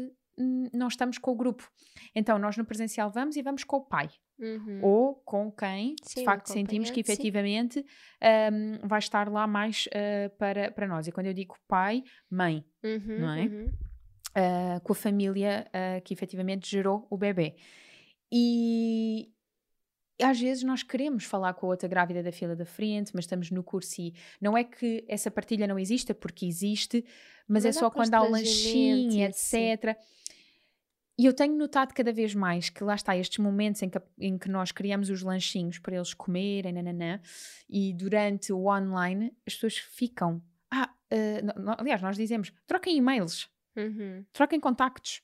não 0.74 0.88
estamos 0.88 1.18
com 1.18 1.32
o 1.32 1.36
grupo. 1.36 1.70
Então, 2.16 2.40
nós 2.40 2.58
no 2.58 2.66
presencial 2.66 3.10
vamos 3.12 3.36
e 3.36 3.42
vamos 3.42 3.64
com 3.64 3.78
o 3.78 3.82
pai 3.86 4.10
Uhum. 4.40 4.80
ou 4.82 5.16
com 5.24 5.52
quem 5.52 5.96
Sim, 6.02 6.16
de 6.16 6.22
um 6.22 6.26
facto 6.26 6.48
sentimos 6.48 6.90
que 6.90 7.00
efetivamente 7.00 7.86
hum, 8.52 8.80
vai 8.88 8.98
estar 8.98 9.30
lá 9.32 9.46
mais 9.46 9.86
uh, 9.86 10.36
para, 10.38 10.72
para 10.72 10.88
nós. 10.88 11.06
E 11.06 11.12
quando 11.12 11.28
eu 11.28 11.34
digo 11.34 11.56
pai, 11.68 12.04
mãe, 12.28 12.66
Uhum, 12.84 13.20
não 13.20 13.32
é? 13.34 13.42
uhum. 13.44 13.66
uh, 13.66 14.82
com 14.82 14.94
a 14.94 14.96
família 14.96 15.68
uh, 15.68 16.02
que 16.02 16.12
efetivamente 16.12 16.68
gerou 16.68 17.06
o 17.12 17.18
bebê. 17.18 17.56
E 18.32 19.30
às 20.24 20.40
vezes 20.40 20.64
nós 20.64 20.84
queremos 20.84 21.24
falar 21.26 21.54
com 21.54 21.66
a 21.66 21.70
outra 21.70 21.88
grávida 21.88 22.22
da 22.24 22.32
fila 22.32 22.56
da 22.56 22.66
frente, 22.66 23.12
mas 23.14 23.26
estamos 23.26 23.50
no 23.52 23.64
curso 23.64 24.02
e 24.02 24.14
não 24.40 24.58
é 24.58 24.64
que 24.64 25.04
essa 25.08 25.30
partilha 25.32 25.68
não 25.68 25.78
exista, 25.80 26.14
porque 26.14 26.46
existe, 26.46 27.04
mas, 27.48 27.66
é 27.66 27.70
Mas 27.70 27.78
há 27.78 27.80
só 27.82 27.90
quando 27.92 28.14
há 28.14 28.22
o 28.24 28.30
lanchinho, 28.32 29.24
etc. 29.24 29.98
E 31.18 31.26
eu 31.26 31.34
tenho 31.34 31.56
notado 31.56 31.94
cada 31.94 32.12
vez 32.12 32.34
mais 32.34 32.70
que 32.70 32.84
lá 32.84 32.96
está, 32.96 33.16
estes 33.16 33.38
momentos 33.38 33.82
em 33.84 33.90
que, 33.90 34.02
em 34.20 34.38
que 34.38 34.50
nós 34.50 34.72
criamos 34.72 35.10
os 35.10 35.22
lanchinhos 35.22 35.78
para 35.78 35.96
eles 35.96 36.14
comerem, 36.14 36.74
nananã, 36.74 37.22
e 37.70 37.94
durante 37.94 38.52
o 38.52 38.66
online 38.68 39.32
as 39.46 39.54
pessoas 39.54 39.78
ficam. 39.78 40.42
Ah, 40.72 40.90
no- 41.58 41.76
aliás, 41.78 42.02
nós 42.02 42.16
dizemos, 42.16 42.52
troquem 42.66 42.98
e-mails, 42.98 43.50
Uhum. 43.76 44.26
troquem 44.34 44.60
contactos. 44.60 45.22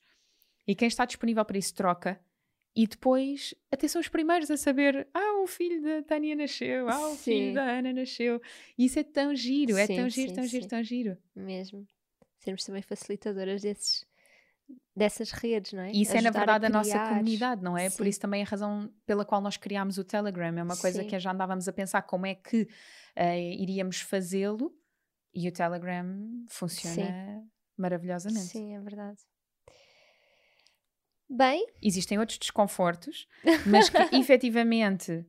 E 0.66 0.74
quem 0.74 0.86
está 0.86 1.04
disponível 1.04 1.44
para 1.44 1.58
isso 1.58 1.74
troca. 1.74 2.20
E 2.76 2.86
depois, 2.86 3.54
até 3.72 3.88
são 3.88 4.00
os 4.00 4.08
primeiros 4.08 4.50
a 4.50 4.56
saber: 4.56 5.08
ah, 5.12 5.42
o 5.42 5.46
filho 5.46 5.82
da 5.82 6.02
Tânia 6.02 6.36
nasceu, 6.36 6.88
ah, 6.88 7.08
o 7.08 7.16
Sim. 7.16 7.16
filho 7.16 7.54
da 7.54 7.64
Ana 7.64 7.92
nasceu. 7.92 8.40
E 8.76 8.84
isso 8.84 8.98
é 8.98 9.04
tão 9.04 9.34
giro, 9.34 9.76
é 9.76 9.86
Sim, 9.86 9.96
tão 9.96 10.08
giro, 10.08 10.28
sim, 10.28 10.34
tão 10.34 10.44
giro, 10.46 10.68
tão 10.68 10.82
giro. 10.82 11.18
Mesmo. 11.34 11.86
Sermos 12.38 12.64
também 12.64 12.82
facilitadoras 12.82 13.62
desses, 13.62 14.06
dessas 14.94 15.32
redes, 15.32 15.72
não 15.72 15.82
é? 15.82 15.90
Isso 15.90 16.12
é, 16.12 16.20
na 16.22 16.28
Ajudar 16.28 16.38
verdade, 16.38 16.66
a, 16.66 16.68
nossa 16.68 16.90
criar. 16.90 17.08
comunidade, 17.08 17.62
não 17.62 17.76
é? 17.76 17.90
Por 17.90 18.06
isso 18.06 18.20
também 18.20 18.42
a 18.42 18.46
razão 18.46 18.92
pela 19.04 19.24
qual 19.24 19.40
nós 19.40 19.56
criámos 19.56 19.98
o 19.98 20.04
Telegram. 20.04 20.56
É 20.56 20.62
uma 20.62 20.76
coisa 20.76 21.04
que 21.04 21.18
já 21.18 21.32
andávamos 21.32 21.66
a 21.66 21.72
pensar 21.72 22.02
como 22.02 22.26
é 22.26 22.34
que 22.34 22.68
eh, 23.16 23.54
iríamos 23.54 24.00
fazê-lo. 24.00 24.72
E 25.34 25.48
o 25.48 25.52
Telegram 25.52 26.06
funciona 26.48 27.44
maravilhosamente. 27.76 28.46
Sim, 28.46 28.74
é 28.74 28.80
verdade. 28.80 29.18
Bem, 31.30 31.66
Existem 31.82 32.18
outros 32.18 32.38
desconfortos, 32.38 33.28
mas 33.66 33.88
que 33.88 34.02
efetivamente 34.16 35.24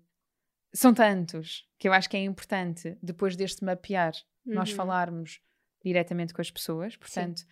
são 0.74 0.94
tantos 0.94 1.68
que 1.78 1.88
eu 1.88 1.94
acho 1.94 2.10
que 2.10 2.18
é 2.18 2.24
importante, 2.24 2.98
depois 3.02 3.36
deste 3.36 3.64
mapear, 3.64 4.14
nós 4.46 4.70
Uhum. 4.70 4.76
falarmos 4.76 5.42
diretamente 5.84 6.34
com 6.34 6.42
as 6.42 6.50
pessoas. 6.52 6.96
Portanto, 6.96 7.44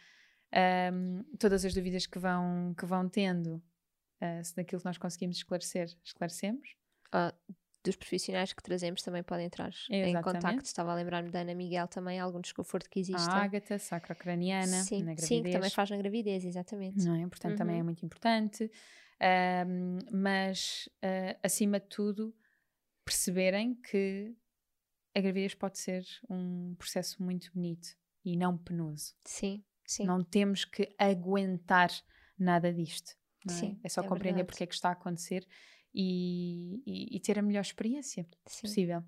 ahm, 0.52 1.24
todas 1.40 1.64
as 1.66 1.74
dúvidas 1.74 2.06
que 2.06 2.20
vão, 2.20 2.74
que 2.78 2.86
vão 2.86 3.08
tendo, 3.08 3.62
ah, 4.22 4.44
se 4.44 4.56
daquilo 4.56 4.80
que 4.82 4.86
nós 4.86 4.98
conseguimos 4.98 5.38
esclarecer, 5.38 5.88
esclarecemos. 6.04 6.76
ah, 7.12 7.34
dos 7.84 7.96
profissionais 7.96 8.52
que 8.54 8.62
trazemos 8.62 9.02
também 9.02 9.24
podem 9.24 9.46
entrar 9.46 9.72
em 9.90 10.10
Exatamente. 10.10 10.24
contacto. 10.24 10.66
Estava 10.66 10.92
a 10.92 10.96
lembrar-me 10.96 11.30
da 11.30 11.40
Ana 11.42 11.56
Miguel 11.56 11.88
também, 11.88 12.20
algum 12.20 12.42
desconforto 12.42 12.90
que 12.90 13.00
existe. 13.00 13.30
A 13.30 13.44
ágata, 13.44 13.78
sacrocraniana, 13.80 14.84
sim, 14.84 15.04
na 15.04 15.16
sim, 15.16 15.42
gravidez. 15.42 15.44
que 15.46 15.52
também 15.52 15.70
faz 15.70 15.90
na 15.90 15.98
gravidez, 15.98 16.44
exatamente. 16.44 17.04
não 17.06 17.16
é? 17.16 17.28
Portanto, 17.28 17.58
também 17.58 17.76
é 17.76 17.80
Uhum. 17.80 17.86
muito 17.86 18.06
importante. 18.06 18.70
Ahm, 19.20 20.00
mas, 20.12 20.90
ah, 21.02 21.38
acima 21.44 21.80
de 21.80 21.88
tudo, 21.88 22.36
perceberem 23.06 23.74
que 23.76 24.36
a 25.16 25.22
gravidez 25.22 25.56
pode 25.56 25.78
ser 25.80 26.04
um 26.30 26.76
processo 26.78 27.22
muito 27.24 27.52
bonito 27.54 27.90
e 28.24 28.36
não 28.36 28.58
penoso. 28.58 29.16
Sim, 29.24 29.64
sim. 29.86 30.06
Não 30.06 30.24
temos 30.24 30.66
que 30.66 30.94
aguentar 31.00 31.90
nada 32.38 32.72
disto. 32.74 33.12
é? 33.48 33.52
Sim, 33.52 33.80
é 33.84 33.90
só 33.90 34.02
é 34.02 34.08
compreender 34.08 34.38
verdade. 34.40 34.48
porque 34.48 34.64
é 34.66 34.68
que 34.68 34.74
está 34.76 34.90
a 34.90 34.92
acontecer 34.92 35.48
e, 35.94 36.82
e- 36.86 37.16
e 37.16 37.20
ter 37.20 37.38
a 37.40 37.42
melhor 37.42 37.62
experiência 37.62 38.28
sim. 38.46 38.62
possível. 38.62 39.04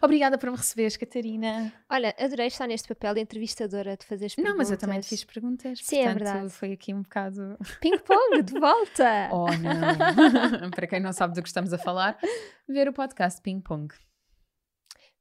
Obrigada 0.00 0.38
por 0.38 0.50
me 0.50 0.56
receberes, 0.56 0.96
Catarina. 0.96 1.70
Olha, 1.90 2.14
adorei 2.18 2.46
estar 2.46 2.66
neste 2.66 2.88
papel 2.88 3.12
de 3.14 3.20
entrevistadora, 3.20 3.96
de 3.98 4.06
fazer 4.06 4.26
as 4.26 4.36
Não, 4.36 4.44
perguntas. 4.44 4.58
mas 4.58 4.70
eu 4.70 4.78
também 4.78 5.00
te 5.00 5.08
fiz 5.08 5.24
perguntas. 5.24 5.78
Sim, 5.82 5.98
é 5.98 6.04
portanto, 6.04 6.24
verdade. 6.24 6.50
Foi 6.54 6.72
aqui 6.72 6.94
um 6.94 7.02
bocado. 7.02 7.58
Ping-pong, 7.82 8.42
de 8.42 8.58
volta! 8.58 9.28
Oh, 9.32 9.46
não! 9.48 10.70
Para 10.70 10.86
quem 10.86 11.00
não 11.00 11.12
sabe 11.12 11.34
do 11.34 11.42
que 11.42 11.48
estamos 11.48 11.72
a 11.72 11.78
falar, 11.78 12.18
ver 12.66 12.88
o 12.88 12.92
podcast 12.94 13.42
Ping 13.42 13.60
Pong. 13.60 13.92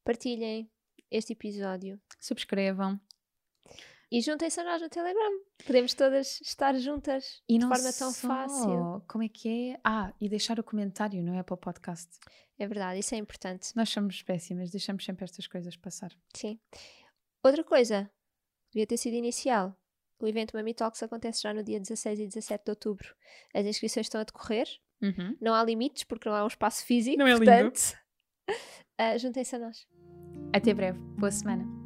Partilhem 0.05 0.69
este 1.11 1.33
episódio. 1.33 1.99
Subscrevam. 2.19 2.99
E 4.13 4.21
juntem-se 4.21 4.59
a 4.59 4.63
nós 4.63 4.79
no 4.79 4.89
Telegram. 4.89 5.39
Podemos 5.65 5.95
todas 5.95 6.39
estar 6.39 6.77
juntas 6.77 7.41
E 7.49 7.57
de 7.57 7.65
não 7.65 7.67
forma 7.67 7.91
tão 7.91 8.11
só, 8.11 8.27
fácil. 8.27 9.03
Como 9.07 9.23
é 9.23 9.27
que 9.27 9.71
é? 9.71 9.79
Ah, 9.83 10.13
e 10.21 10.29
deixar 10.29 10.59
o 10.59 10.63
comentário 10.63 11.23
no 11.23 11.35
Apple 11.35 11.57
Podcast. 11.57 12.19
É 12.59 12.67
verdade, 12.67 12.99
isso 12.99 13.15
é 13.15 13.17
importante. 13.17 13.75
Nós 13.75 13.89
somos 13.89 14.21
péssimas, 14.21 14.69
deixamos 14.69 15.03
sempre 15.03 15.23
estas 15.23 15.47
coisas 15.47 15.75
passar. 15.75 16.11
Sim. 16.35 16.59
Outra 17.43 17.63
coisa, 17.63 18.07
devia 18.71 18.85
ter 18.85 18.97
sido 18.97 19.15
inicial. 19.15 19.75
O 20.19 20.27
evento 20.27 20.55
Mami 20.55 20.75
Talks 20.75 21.01
acontece 21.01 21.41
já 21.41 21.51
no 21.51 21.63
dia 21.63 21.79
16 21.79 22.19
e 22.19 22.27
17 22.27 22.65
de 22.65 22.69
outubro. 22.69 23.15
As 23.51 23.65
inscrições 23.65 24.05
estão 24.05 24.21
a 24.21 24.25
decorrer. 24.25 24.67
Não 25.41 25.55
há 25.55 25.63
limites 25.63 26.03
porque 26.03 26.29
não 26.29 26.35
há 26.35 26.43
um 26.43 26.47
espaço 26.47 26.85
físico. 26.85 27.17
Não 27.17 27.25
é 27.25 27.33
lindo? 27.33 27.45
portanto, 27.45 27.97
ah, 28.95 29.17
juntem-se 29.17 29.55
a 29.55 29.59
nós. 29.59 29.87
Até 30.53 30.71
breve. 30.71 30.99
Boa 31.17 31.31
semana. 31.31 31.82